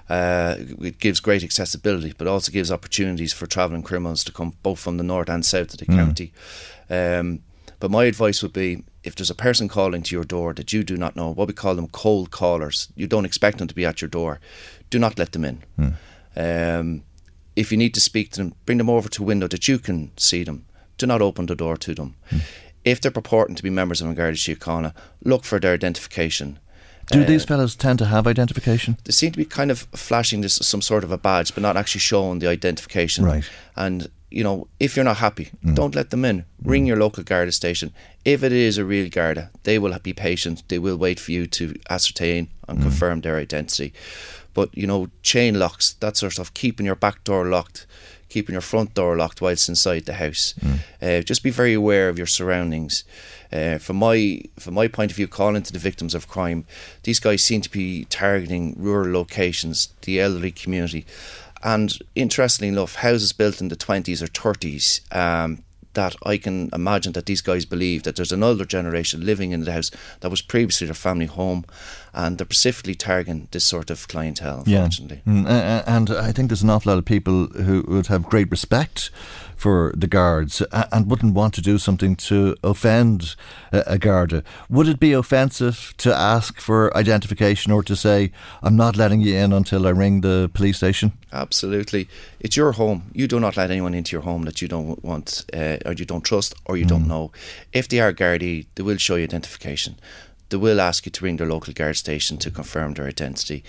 Uh, 0.08 0.56
it 0.80 0.98
gives 0.98 1.20
great 1.20 1.44
accessibility, 1.44 2.14
but 2.16 2.26
also 2.26 2.50
gives 2.50 2.72
opportunities 2.72 3.32
for 3.32 3.46
travelling 3.46 3.82
criminals 3.82 4.24
to 4.24 4.32
come 4.32 4.54
both 4.62 4.80
from 4.80 4.96
the 4.96 5.04
north 5.04 5.28
and 5.28 5.44
south 5.44 5.72
of 5.74 5.78
the 5.78 5.86
Mm. 5.86 5.96
county. 5.96 6.32
Um, 6.88 7.40
but 7.78 7.90
my 7.90 8.04
advice 8.04 8.42
would 8.42 8.52
be, 8.52 8.82
if 9.04 9.14
there's 9.14 9.30
a 9.30 9.34
person 9.34 9.68
calling 9.68 10.02
to 10.04 10.14
your 10.16 10.24
door 10.24 10.54
that 10.54 10.72
you 10.72 10.82
do 10.84 10.96
not 10.96 11.14
know, 11.16 11.32
what 11.34 11.48
we 11.48 11.54
call 11.54 11.74
them 11.74 11.88
cold 11.88 12.30
callers, 12.30 12.88
you 12.96 13.06
don't 13.06 13.24
expect 13.26 13.58
them 13.58 13.68
to 13.68 13.74
be 13.74 13.84
at 13.84 14.00
your 14.00 14.08
door, 14.08 14.40
do 14.88 14.98
not 14.98 15.18
let 15.18 15.32
them 15.32 15.44
in. 15.44 15.62
Um, 16.36 17.02
if 17.54 17.70
you 17.70 17.76
need 17.78 17.92
to 17.94 18.00
speak 18.00 18.30
to 18.30 18.40
them, 18.40 18.54
bring 18.64 18.78
them 18.78 18.88
over 18.88 19.08
to 19.10 19.22
a 19.22 19.26
window 19.26 19.48
that 19.48 19.68
you 19.68 19.78
can 19.78 20.10
see 20.16 20.44
them. 20.44 20.64
Do 20.99 21.07
not 21.07 21.22
open 21.22 21.47
the 21.47 21.55
door 21.55 21.76
to 21.76 21.95
them. 21.95 22.14
If 22.85 23.01
they're 23.01 23.10
purporting 23.10 23.55
to 23.56 23.62
be 23.62 23.70
members 23.70 24.01
of 24.01 24.09
An 24.09 24.14
Garda 24.14 24.36
Síochána, 24.36 24.93
look 25.24 25.44
for 25.44 25.59
their 25.60 25.74
identification. 25.74 26.59
Do 27.10 27.23
Uh, 27.23 27.27
these 27.27 27.44
fellows 27.44 27.74
tend 27.77 27.98
to 27.98 28.06
have 28.06 28.27
identification? 28.27 28.97
They 29.05 29.12
seem 29.12 29.32
to 29.32 29.39
be 29.39 29.44
kind 29.44 29.70
of 29.70 29.86
flashing 29.94 30.40
this 30.43 30.55
some 30.62 30.82
sort 30.82 31.05
of 31.05 31.10
a 31.12 31.19
badge, 31.19 31.55
but 31.55 31.62
not 31.62 31.77
actually 31.77 32.01
showing 32.01 32.39
the 32.40 32.48
identification. 32.48 33.24
Right. 33.24 33.44
And 33.77 34.09
you 34.31 34.43
know, 34.43 34.66
if 34.81 34.97
you're 34.97 35.05
not 35.05 35.19
happy, 35.19 35.51
Mm. 35.62 35.74
don't 35.74 35.94
let 35.94 36.09
them 36.09 36.24
in. 36.24 36.44
Ring 36.62 36.86
your 36.86 36.97
local 36.97 37.23
Garda 37.23 37.52
station. 37.52 37.93
If 38.24 38.43
it 38.43 38.51
is 38.52 38.78
a 38.78 38.85
real 38.85 39.10
Garda, 39.10 39.51
they 39.64 39.78
will 39.78 39.94
be 40.02 40.14
patient. 40.14 40.62
They 40.69 40.78
will 40.78 40.97
wait 40.97 41.20
for 41.20 41.32
you 41.32 41.47
to 41.48 41.74
ascertain 41.90 42.48
and 42.66 42.78
Mm. 42.78 42.82
confirm 42.82 43.20
their 43.20 43.36
identity. 43.36 43.93
But 44.55 44.70
you 44.73 44.86
know, 44.86 45.09
chain 45.23 45.59
locks, 45.59 45.94
that 46.01 46.16
sort 46.16 46.28
of 46.31 46.35
stuff, 46.35 46.55
keeping 46.55 46.86
your 46.86 46.94
back 46.97 47.24
door 47.24 47.47
locked, 47.47 47.86
keeping 48.32 48.54
your 48.54 48.62
front 48.62 48.94
door 48.94 49.16
locked 49.16 49.40
whilst 49.42 49.68
inside 49.68 50.04
the 50.06 50.14
house. 50.14 50.54
Uh, 51.00 51.20
just 51.20 51.42
be 51.42 51.50
very 51.50 51.74
aware 51.74 52.09
of 52.09 52.18
your 52.18 52.26
surroundings. 52.26 53.04
Uh, 53.52 53.78
from 53.78 53.96
my 53.96 54.40
from 54.59 54.74
my 54.74 54.88
point 54.88 55.10
of 55.10 55.16
view, 55.16 55.28
calling 55.28 55.62
to 55.62 55.72
the 55.72 55.78
victims 55.78 56.14
of 56.14 56.26
crime, 56.26 56.64
these 57.02 57.20
guys 57.20 57.42
seem 57.42 57.60
to 57.60 57.70
be 57.70 58.06
targeting 58.06 58.74
rural 58.78 59.12
locations, 59.12 59.88
the 60.02 60.18
elderly 60.18 60.50
community, 60.50 61.04
and 61.62 61.98
interestingly 62.14 62.68
enough, 62.68 62.94
houses 62.96 63.32
built 63.34 63.60
in 63.60 63.68
the 63.68 63.76
twenties 63.76 64.22
or 64.22 64.28
thirties. 64.28 65.02
Um, 65.10 65.62
that 65.94 66.16
I 66.24 66.36
can 66.39 66.70
imagine 66.73 67.12
that 67.12 67.27
these 67.27 67.40
guys 67.40 67.64
believe 67.64 68.02
that 68.05 68.16
there's 68.16 68.32
an 68.32 68.43
older 68.43 68.64
generation 68.64 69.24
living 69.24 69.52
in 69.52 69.64
the 69.64 69.73
house 69.73 69.90
that 70.20 70.31
was 70.31 70.43
previously 70.43 70.86
their 70.86 70.94
family 70.94 71.27
home, 71.27 71.64
and 72.14 72.39
they're 72.39 72.47
specifically 72.47 72.94
targeting 72.94 73.48
this 73.51 73.64
sort 73.64 73.90
of 73.90 74.09
clientele. 74.09 74.64
Unfortunately, 74.66 75.23
yeah. 75.27 75.32
Mm, 75.32 75.85
and 75.86 76.10
I 76.10 76.32
think 76.32 76.48
there's 76.48 76.62
an 76.62 76.70
awful 76.70 76.93
lot 76.93 76.98
of 76.98 77.05
people 77.05 77.47
who 77.47 77.85
would 77.89 78.06
have 78.06 78.24
great 78.24 78.51
respect 78.51 79.10
for 79.62 79.93
the 79.97 80.09
guards 80.09 80.60
and 80.72 81.09
wouldn't 81.09 81.34
want 81.34 81.55
to 81.55 81.60
do 81.60 81.78
something 81.78 82.16
to 82.16 82.56
offend 82.64 83.36
a 83.70 83.97
Garda. 83.97 84.43
Would 84.68 84.89
it 84.89 84.98
be 84.98 85.12
offensive 85.12 85.94
to 85.98 86.12
ask 86.12 86.59
for 86.59 86.94
identification 86.97 87.70
or 87.70 87.84
to 87.84 87.94
say, 87.94 88.32
I'm 88.60 88.74
not 88.74 88.97
letting 88.97 89.20
you 89.20 89.36
in 89.36 89.52
until 89.52 89.86
I 89.86 89.90
ring 89.90 90.20
the 90.22 90.51
police 90.52 90.78
station? 90.78 91.12
Absolutely. 91.32 92.09
It's 92.40 92.56
your 92.56 92.72
home. 92.72 93.05
You 93.12 93.28
do 93.28 93.39
not 93.39 93.56
let 93.56 93.70
anyone 93.70 93.94
into 93.94 94.16
your 94.16 94.22
home 94.22 94.43
that 94.47 94.60
you 94.60 94.66
don't 94.66 95.02
want 95.05 95.44
uh, 95.55 95.76
or 95.86 95.93
you 95.93 96.06
don't 96.06 96.24
trust 96.24 96.55
or 96.64 96.76
you 96.76 96.84
mm. 96.84 96.89
don't 96.89 97.06
know. 97.06 97.30
If 97.72 97.86
they 97.86 98.01
are 98.01 98.12
Gardaí, 98.12 98.66
they 98.74 98.82
will 98.82 98.98
show 98.98 99.14
you 99.14 99.22
identification. 99.22 99.94
They 100.48 100.56
will 100.56 100.80
ask 100.80 101.06
you 101.06 101.12
to 101.12 101.24
ring 101.24 101.36
their 101.36 101.48
local 101.48 101.72
guard 101.72 101.97
station 101.97 102.36
to 102.39 102.51
confirm 102.51 102.94
their 102.94 103.06
identity. 103.06 103.62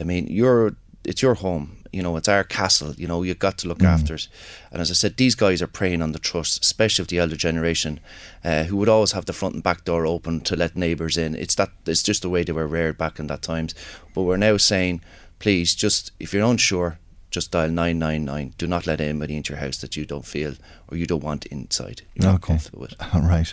I 0.00 0.04
mean, 0.04 0.28
you're 0.28 0.76
it's 1.04 1.20
your 1.20 1.34
home 1.34 1.81
you 1.92 2.02
know, 2.02 2.16
it's 2.16 2.28
our 2.28 2.42
castle. 2.42 2.94
You 2.96 3.06
know, 3.06 3.22
you've 3.22 3.38
got 3.38 3.58
to 3.58 3.68
look 3.68 3.78
mm. 3.78 3.86
after 3.86 4.14
it. 4.14 4.28
And 4.70 4.80
as 4.80 4.90
I 4.90 4.94
said, 4.94 5.16
these 5.16 5.34
guys 5.34 5.60
are 5.60 5.66
preying 5.66 6.02
on 6.02 6.12
the 6.12 6.18
trust, 6.18 6.64
especially 6.64 7.02
of 7.02 7.08
the 7.08 7.18
elder 7.18 7.36
generation, 7.36 8.00
uh, 8.44 8.64
who 8.64 8.76
would 8.76 8.88
always 8.88 9.12
have 9.12 9.26
the 9.26 9.32
front 9.32 9.54
and 9.54 9.62
back 9.62 9.84
door 9.84 10.06
open 10.06 10.40
to 10.42 10.56
let 10.56 10.74
neighbours 10.74 11.16
in. 11.16 11.34
It's 11.34 11.54
that. 11.56 11.70
It's 11.86 12.02
just 12.02 12.22
the 12.22 12.30
way 12.30 12.42
they 12.42 12.52
were 12.52 12.66
reared 12.66 12.98
back 12.98 13.18
in 13.18 13.26
that 13.28 13.42
times. 13.42 13.74
But 14.14 14.22
we're 14.22 14.36
now 14.38 14.56
saying, 14.56 15.02
please, 15.38 15.74
just 15.74 16.12
if 16.18 16.32
you're 16.32 16.44
unsure, 16.44 16.98
just 17.32 17.50
dial 17.50 17.70
999. 17.70 18.54
Do 18.58 18.66
not 18.66 18.86
let 18.86 19.00
anybody 19.00 19.36
into 19.36 19.54
your 19.54 19.60
house 19.60 19.78
that 19.78 19.96
you 19.96 20.04
don't 20.04 20.26
feel 20.26 20.54
or 20.88 20.96
you 20.96 21.06
don't 21.06 21.24
want 21.24 21.46
inside. 21.46 22.02
You're 22.14 22.26
okay. 22.26 22.32
not 22.32 22.42
comfortable 22.42 22.80
with. 22.80 22.94
All 23.14 23.22
right. 23.22 23.52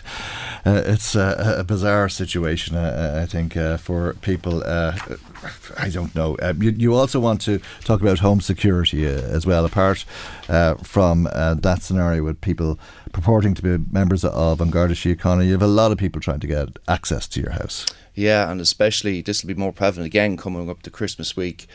Uh, 0.64 0.82
it's 0.84 1.16
uh, 1.16 1.56
a 1.58 1.64
bizarre 1.64 2.08
situation, 2.08 2.76
uh, 2.76 3.14
uh, 3.16 3.22
I 3.22 3.26
think, 3.26 3.56
uh, 3.56 3.78
for 3.78 4.14
people. 4.20 4.62
Uh, 4.64 4.96
I 5.78 5.88
don't 5.88 6.14
know. 6.14 6.36
You, 6.58 6.70
you, 6.70 6.94
also 6.94 7.18
want 7.18 7.40
to 7.42 7.60
talk 7.84 8.02
about 8.02 8.18
home 8.18 8.42
security 8.42 9.06
as 9.06 9.46
well, 9.46 9.64
apart 9.64 10.04
from 10.82 11.24
that 11.24 11.78
scenario 11.80 12.22
with 12.22 12.40
people 12.42 12.78
purporting 13.12 13.54
to 13.54 13.62
be 13.62 13.78
members 13.90 14.22
of 14.24 14.60
An 14.60 14.70
Garda 14.70 14.94
Síochána. 14.94 15.46
You 15.46 15.52
have 15.52 15.62
a 15.62 15.66
lot 15.66 15.92
of 15.92 15.98
people 15.98 16.20
trying 16.20 16.40
to 16.40 16.46
get 16.46 16.68
access 16.86 17.26
to 17.28 17.40
your 17.40 17.52
house. 17.52 17.86
Yeah, 18.14 18.50
and 18.50 18.60
especially 18.60 19.22
this 19.22 19.42
will 19.42 19.48
be 19.48 19.54
more 19.54 19.72
prevalent 19.72 20.06
again 20.06 20.36
coming 20.36 20.68
up 20.68 20.82
to 20.82 20.90
Christmas 20.90 21.36
week. 21.36 21.66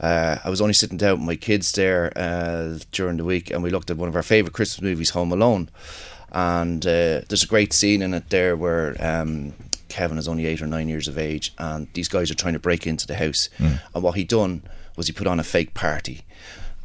Uh, 0.00 0.38
I 0.42 0.50
was 0.50 0.60
only 0.60 0.72
sitting 0.72 0.96
down 0.96 1.18
with 1.18 1.26
my 1.26 1.36
kids 1.36 1.72
there 1.72 2.12
uh, 2.16 2.78
during 2.90 3.18
the 3.18 3.24
week, 3.24 3.50
and 3.50 3.62
we 3.62 3.70
looked 3.70 3.90
at 3.90 3.98
one 3.98 4.08
of 4.08 4.16
our 4.16 4.22
favourite 4.22 4.54
Christmas 4.54 4.82
movies, 4.82 5.10
Home 5.10 5.30
Alone. 5.30 5.68
And 6.32 6.84
uh, 6.86 7.22
there's 7.28 7.42
a 7.42 7.48
great 7.48 7.72
scene 7.72 8.02
in 8.02 8.14
it 8.14 8.30
there 8.30 8.56
where 8.56 8.96
um, 9.00 9.52
Kevin 9.88 10.16
is 10.16 10.28
only 10.28 10.46
eight 10.46 10.62
or 10.62 10.66
nine 10.66 10.88
years 10.88 11.08
of 11.08 11.18
age, 11.18 11.52
and 11.58 11.88
these 11.92 12.08
guys 12.08 12.30
are 12.30 12.34
trying 12.34 12.54
to 12.54 12.60
break 12.60 12.86
into 12.86 13.06
the 13.06 13.16
house. 13.16 13.50
Mm. 13.58 13.80
And 13.94 14.02
what 14.02 14.16
he 14.16 14.24
done 14.24 14.62
was 14.96 15.06
he 15.06 15.12
put 15.12 15.26
on 15.26 15.40
a 15.40 15.44
fake 15.44 15.74
party. 15.74 16.22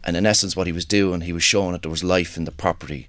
And 0.04 0.18
in 0.18 0.26
essence, 0.26 0.56
what 0.56 0.68
he 0.68 0.74
was 0.74 0.86
doing, 0.86 1.22
he 1.22 1.34
was 1.34 1.44
showing 1.44 1.72
that 1.72 1.82
there 1.82 1.92
was 1.92 2.04
life 2.04 2.38
in 2.38 2.46
the 2.46 2.52
property. 2.52 3.08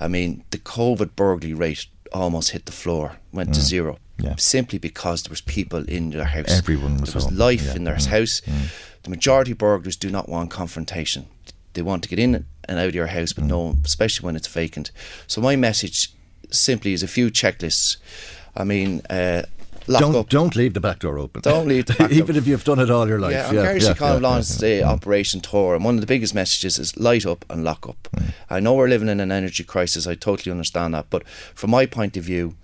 I 0.00 0.08
mean, 0.08 0.44
the 0.50 0.58
COVID 0.58 1.16
burglary 1.16 1.54
rate 1.54 1.86
almost 2.12 2.50
hit 2.50 2.66
the 2.66 2.72
floor, 2.72 3.18
went 3.32 3.50
mm. 3.50 3.54
to 3.54 3.60
zero, 3.60 3.98
yeah. 4.18 4.34
simply 4.36 4.78
because 4.78 5.22
there 5.22 5.30
was 5.30 5.40
people 5.40 5.84
in 5.88 6.10
their 6.10 6.24
house. 6.24 6.50
Everyone 6.50 6.98
was 6.98 7.10
there 7.12 7.18
was 7.18 7.24
home. 7.24 7.36
life 7.36 7.66
yeah. 7.66 7.76
in 7.76 7.84
their 7.84 7.96
mm. 7.96 8.06
house. 8.06 8.40
Mm. 8.42 8.70
The 9.04 9.10
majority 9.10 9.52
of 9.52 9.58
burglars 9.58 9.96
do 9.96 10.10
not 10.10 10.28
want 10.28 10.50
confrontation. 10.50 11.26
They 11.74 11.82
want 11.82 12.02
to 12.04 12.08
get 12.08 12.18
in 12.18 12.46
and 12.64 12.78
out 12.78 12.88
of 12.88 12.94
your 12.94 13.08
house, 13.08 13.32
but 13.32 13.44
no, 13.44 13.76
especially 13.84 14.24
when 14.24 14.36
it's 14.36 14.48
vacant. 14.48 14.90
So 15.26 15.40
my 15.40 15.56
message 15.56 16.12
simply 16.50 16.92
is 16.92 17.02
a 17.02 17.08
few 17.08 17.30
checklists. 17.30 17.96
I 18.56 18.64
mean, 18.64 19.02
uh, 19.10 19.42
don't, 19.86 20.16
up. 20.16 20.28
Don't 20.28 20.56
leave 20.56 20.74
the 20.74 20.80
back 20.80 21.00
door 21.00 21.18
open. 21.18 21.42
Don't 21.42 21.68
leave 21.68 21.86
the 21.86 21.94
back 21.94 22.10
Even 22.12 22.36
if 22.36 22.46
you've 22.46 22.64
done 22.64 22.78
it 22.78 22.90
all 22.90 23.06
your 23.06 23.18
life. 23.18 23.32
Yeah, 23.32 23.48
I'm 23.48 23.54
yeah, 23.54 23.72
yeah, 23.72 23.94
yeah, 24.00 24.12
launched 24.14 24.60
the 24.60 24.82
Operation 24.82 25.40
Thor, 25.40 25.74
and 25.74 25.84
one 25.84 25.96
of 25.96 26.00
the 26.00 26.06
biggest 26.06 26.34
messages 26.34 26.78
is 26.78 26.96
light 26.96 27.26
up 27.26 27.44
and 27.50 27.64
lock 27.64 27.88
up. 27.88 28.08
Mm. 28.16 28.32
I 28.48 28.60
know 28.60 28.74
we're 28.74 28.88
living 28.88 29.08
in 29.08 29.20
an 29.20 29.30
energy 29.30 29.64
crisis. 29.64 30.06
I 30.06 30.14
totally 30.14 30.50
understand 30.50 30.94
that, 30.94 31.10
but 31.10 31.26
from 31.28 31.70
my 31.70 31.86
point 31.86 32.16
of 32.16 32.24
view, 32.24 32.56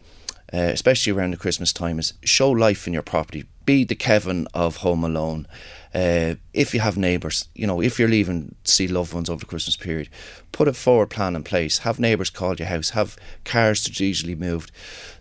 uh, 0.53 0.59
especially 0.59 1.13
around 1.13 1.33
the 1.33 1.37
Christmas 1.37 1.73
time, 1.73 1.99
is 1.99 2.15
show 2.25 2.51
life 2.51 2.87
in 2.87 2.93
your 2.93 3.03
property. 3.03 3.45
Be 3.67 3.85
the 3.85 3.95
Kevin 3.95 4.49
of 4.55 4.77
Home 4.79 5.05
Alone. 5.05 5.47
Uh, 5.93 6.37
if 6.53 6.73
you 6.73 6.79
have 6.79 6.97
neighbours, 6.97 7.49
you 7.55 7.67
know, 7.67 7.81
if 7.81 7.99
you're 7.99 8.09
leaving 8.09 8.55
to 8.63 8.71
see 8.71 8.87
loved 8.87 9.13
ones 9.13 9.29
over 9.29 9.41
the 9.41 9.47
Christmas 9.47 9.77
period, 9.77 10.09
put 10.53 10.69
a 10.69 10.73
forward 10.73 11.11
plan 11.11 11.35
in 11.35 11.43
place. 11.43 11.79
Have 11.79 11.99
neighbours 11.99 12.31
call 12.31 12.55
your 12.55 12.69
house. 12.69 12.91
Have 12.91 13.17
cars 13.45 13.81
strategically 13.81 14.37
moved. 14.37 14.71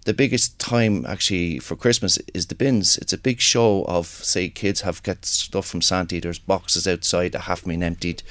The 0.05 0.13
biggest 0.13 0.59
time 0.59 1.05
actually 1.07 1.57
for 1.59 1.75
Christmas 1.75 2.19
is 2.33 2.47
the 2.47 2.55
bins. 2.55 2.97
It's 2.97 3.13
a 3.13 3.17
big 3.17 3.39
show 3.39 3.83
of 3.85 4.05
say 4.05 4.49
kids 4.49 4.81
have 4.81 5.01
got 5.01 5.25
stuff 5.25 5.65
from 5.65 5.81
Santa. 5.81 6.21
There's 6.21 6.39
boxes 6.39 6.87
outside 6.87 7.31
that 7.31 7.41
have 7.41 7.65
been 7.65 7.81
emptied, 7.81 8.21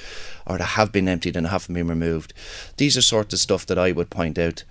or 0.47 0.57
that 0.57 0.63
have 0.63 0.93
been 0.93 1.09
emptied 1.09 1.35
and 1.35 1.47
haven't 1.47 1.75
been 1.75 1.87
removed. 1.87 2.33
These 2.77 2.95
are 2.95 3.01
sort 3.01 3.33
of 3.33 3.39
stuff 3.39 3.65
that 3.65 3.77
I 3.77 3.91
would 3.91 4.09
point 4.09 4.37
out. 4.37 4.63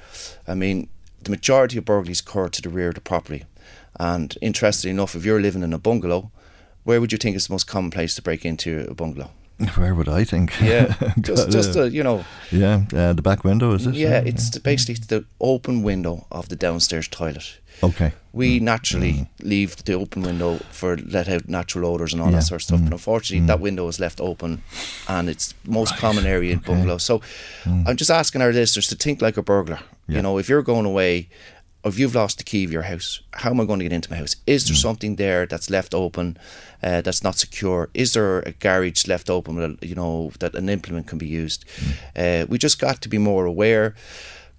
I 0.47 0.55
mean, 0.55 0.89
the 1.23 1.31
majority 1.31 1.77
of 1.77 1.85
burglaries 1.85 2.21
occur 2.21 2.49
to 2.49 2.63
the 2.63 2.71
rear 2.71 2.89
of 2.89 2.95
the 2.95 3.01
property. 3.03 3.45
And 4.01 4.37
interestingly 4.41 4.93
enough, 4.93 5.15
if 5.15 5.25
you're 5.25 5.41
living 5.41 5.63
in 5.63 5.73
a 5.73 5.79
bungalow, 5.79 6.31
where 6.89 7.03
would 7.03 7.13
you 7.13 7.19
think 7.19 7.37
is 7.37 7.49
the 7.49 7.53
most 7.53 7.67
common 7.67 7.91
place 7.91 8.15
to 8.15 8.23
break 8.23 8.47
into 8.47 8.87
a 8.89 8.95
bungalow? 8.95 9.31
Where 9.75 9.95
would 9.95 10.09
I 10.09 10.25
think? 10.25 10.59
Yeah, 10.61 10.95
just 11.21 11.51
just 11.51 11.77
uh, 11.77 11.83
you 11.83 12.03
know. 12.03 12.25
Yeah, 12.51 12.85
uh, 12.95 13.13
the 13.13 13.23
back 13.23 13.45
window 13.45 13.73
is 13.75 13.87
it? 13.87 13.95
Yeah, 13.95 14.23
it's 14.25 14.51
the, 14.51 14.61
basically 14.61 14.95
the 14.95 15.25
open 15.41 15.83
window 15.83 16.27
of 16.31 16.49
the 16.49 16.57
downstairs 16.57 17.09
toilet. 17.09 17.59
Okay. 17.83 18.13
We 18.33 18.59
mm. 18.59 18.63
naturally 18.63 19.13
mm. 19.13 19.29
leave 19.41 19.85
the 19.85 19.95
open 19.95 20.23
window 20.23 20.59
for 20.71 20.97
let 20.97 21.29
out 21.29 21.49
natural 21.49 21.91
odors 21.91 22.13
and 22.13 22.23
all 22.23 22.31
yeah. 22.31 22.37
that 22.37 22.45
sort 22.45 22.61
of 22.61 22.65
stuff, 22.65 22.81
mm. 22.81 22.85
but 22.85 22.93
unfortunately, 22.93 23.45
mm. 23.45 23.49
that 23.49 23.61
window 23.61 23.89
is 23.89 23.99
left 23.99 24.21
open, 24.21 24.63
and 25.09 25.29
it's 25.29 25.55
most 25.65 25.91
right. 25.91 26.01
common 26.01 26.25
area 26.25 26.53
in 26.53 26.59
okay. 26.59 26.73
bungalows. 26.73 27.03
So, 27.03 27.21
mm. 27.65 27.87
I'm 27.87 27.97
just 27.97 28.11
asking 28.11 28.43
our 28.43 28.53
listeners 28.53 28.87
to 28.89 28.95
think 28.95 29.21
like 29.21 29.37
a 29.37 29.43
burglar. 29.43 29.81
Yeah. 30.07 30.17
You 30.17 30.23
know, 30.23 30.39
if 30.39 30.49
you're 30.49 30.63
going 30.63 30.87
away 30.87 31.29
if 31.85 31.99
you've 31.99 32.15
lost 32.15 32.39
the 32.39 32.45
key 32.45 32.65
of 32.65 32.73
your 32.73 32.83
house, 32.83 33.21
how 33.33 33.51
am 33.51 33.61
I 33.61 33.65
going 33.65 33.79
to 33.79 33.85
get 33.85 33.93
into 33.93 34.11
my 34.11 34.17
house? 34.17 34.37
Is 34.47 34.67
there 34.67 34.75
mm. 34.75 34.81
something 34.81 35.17
there 35.17 35.47
that's 35.47 35.71
left 35.71 35.95
open, 35.95 36.37
uh, 36.83 37.01
that's 37.03 37.23
not 37.23 37.37
secure? 37.37 37.89
Is 37.95 38.15
there 38.15 38.41
a 38.41 38.53
garage 38.53 39.07
left 39.07 39.31
open, 39.31 39.79
you 39.81 39.95
know, 39.95 40.33
that 40.41 40.55
an 40.55 40.69
implement 40.69 41.07
can 41.07 41.19
be 41.19 41.29
used? 41.29 41.65
Mm. 41.67 42.43
Uh, 42.43 42.47
we 42.49 42.59
just 42.59 42.81
got 42.81 43.01
to 43.03 43.09
be 43.09 43.19
more 43.19 43.47
aware. 43.47 43.95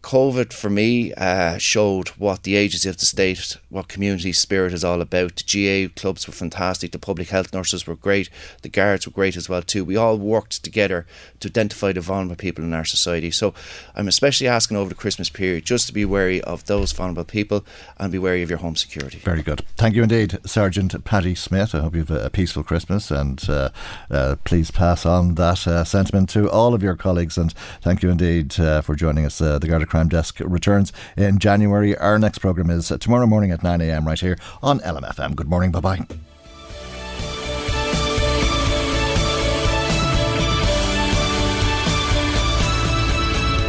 COVID 0.01 0.53
for 0.53 0.69
me 0.69 1.13
uh, 1.15 1.57
showed 1.57 2.09
what 2.09 2.43
the 2.43 2.55
agency 2.55 2.87
of 2.87 2.97
the 2.97 3.05
state, 3.05 3.57
what 3.69 3.89
community 3.89 4.31
spirit 4.31 4.73
is 4.73 4.83
all 4.83 5.01
about. 5.01 5.35
The 5.35 5.87
GAA 5.89 5.93
clubs 5.99 6.25
were 6.25 6.33
fantastic. 6.33 6.91
The 6.91 6.99
public 6.99 7.29
health 7.29 7.53
nurses 7.53 7.85
were 7.85 7.95
great. 7.95 8.29
The 8.61 8.69
guards 8.69 9.05
were 9.05 9.11
great 9.11 9.35
as 9.35 9.49
well 9.49 9.61
too. 9.61 9.83
We 9.83 9.97
all 9.97 10.17
worked 10.17 10.63
together 10.63 11.05
to 11.41 11.49
identify 11.49 11.91
the 11.91 12.01
vulnerable 12.01 12.37
people 12.37 12.63
in 12.63 12.73
our 12.73 12.85
society. 12.85 13.29
So 13.29 13.53
I'm 13.93 14.07
especially 14.07 14.47
asking 14.47 14.77
over 14.77 14.89
the 14.89 14.95
Christmas 14.95 15.29
period 15.29 15.65
just 15.65 15.87
to 15.87 15.93
be 15.93 16.05
wary 16.05 16.41
of 16.41 16.65
those 16.65 16.93
vulnerable 16.93 17.25
people 17.25 17.65
and 17.97 18.11
be 18.11 18.19
wary 18.19 18.41
of 18.41 18.49
your 18.49 18.59
home 18.59 18.77
security. 18.77 19.19
Very 19.19 19.41
good. 19.41 19.65
Thank 19.75 19.95
you 19.95 20.03
indeed, 20.03 20.37
Sergeant 20.45 21.03
Paddy 21.03 21.35
Smith. 21.35 21.75
I 21.75 21.81
hope 21.81 21.93
you 21.93 22.05
have 22.05 22.11
a 22.11 22.29
peaceful 22.29 22.63
Christmas 22.63 23.11
and 23.11 23.47
uh, 23.49 23.69
uh, 24.09 24.37
please 24.45 24.71
pass 24.71 25.05
on 25.05 25.35
that 25.35 25.67
uh, 25.67 25.83
sentiment 25.83 26.29
to 26.29 26.49
all 26.49 26.73
of 26.73 26.81
your 26.81 26.95
colleagues. 26.95 27.37
And 27.37 27.53
thank 27.81 28.01
you 28.01 28.09
indeed 28.09 28.57
uh, 28.59 28.81
for 28.81 28.95
joining 28.95 29.25
us. 29.25 29.41
Uh, 29.41 29.59
the 29.59 29.67
Garda 29.67 29.88
Crime 29.89 30.07
Desk 30.07 30.39
returns 30.39 30.93
in 31.17 31.39
January. 31.39 31.97
Our 31.97 32.19
next 32.19 32.39
programme 32.39 32.69
is 32.69 32.93
tomorrow 32.99 33.25
morning 33.27 33.51
at 33.51 33.61
9am 33.61 34.05
right 34.05 34.19
here 34.19 34.37
on 34.61 34.79
LMFM. 34.79 35.35
Good 35.35 35.49
morning. 35.49 35.71
Bye 35.71 35.79
bye. 35.81 36.05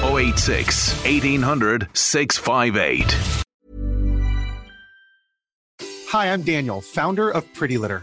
Oh 0.03 0.19
eight 0.19 0.39
six 0.39 0.95
1800 1.05 1.89
658. 1.95 3.17
Hi, 6.09 6.33
I'm 6.33 6.43
Daniel, 6.43 6.81
founder 6.81 7.31
of 7.31 7.45
Pretty 7.55 7.79
Litter. 7.79 8.03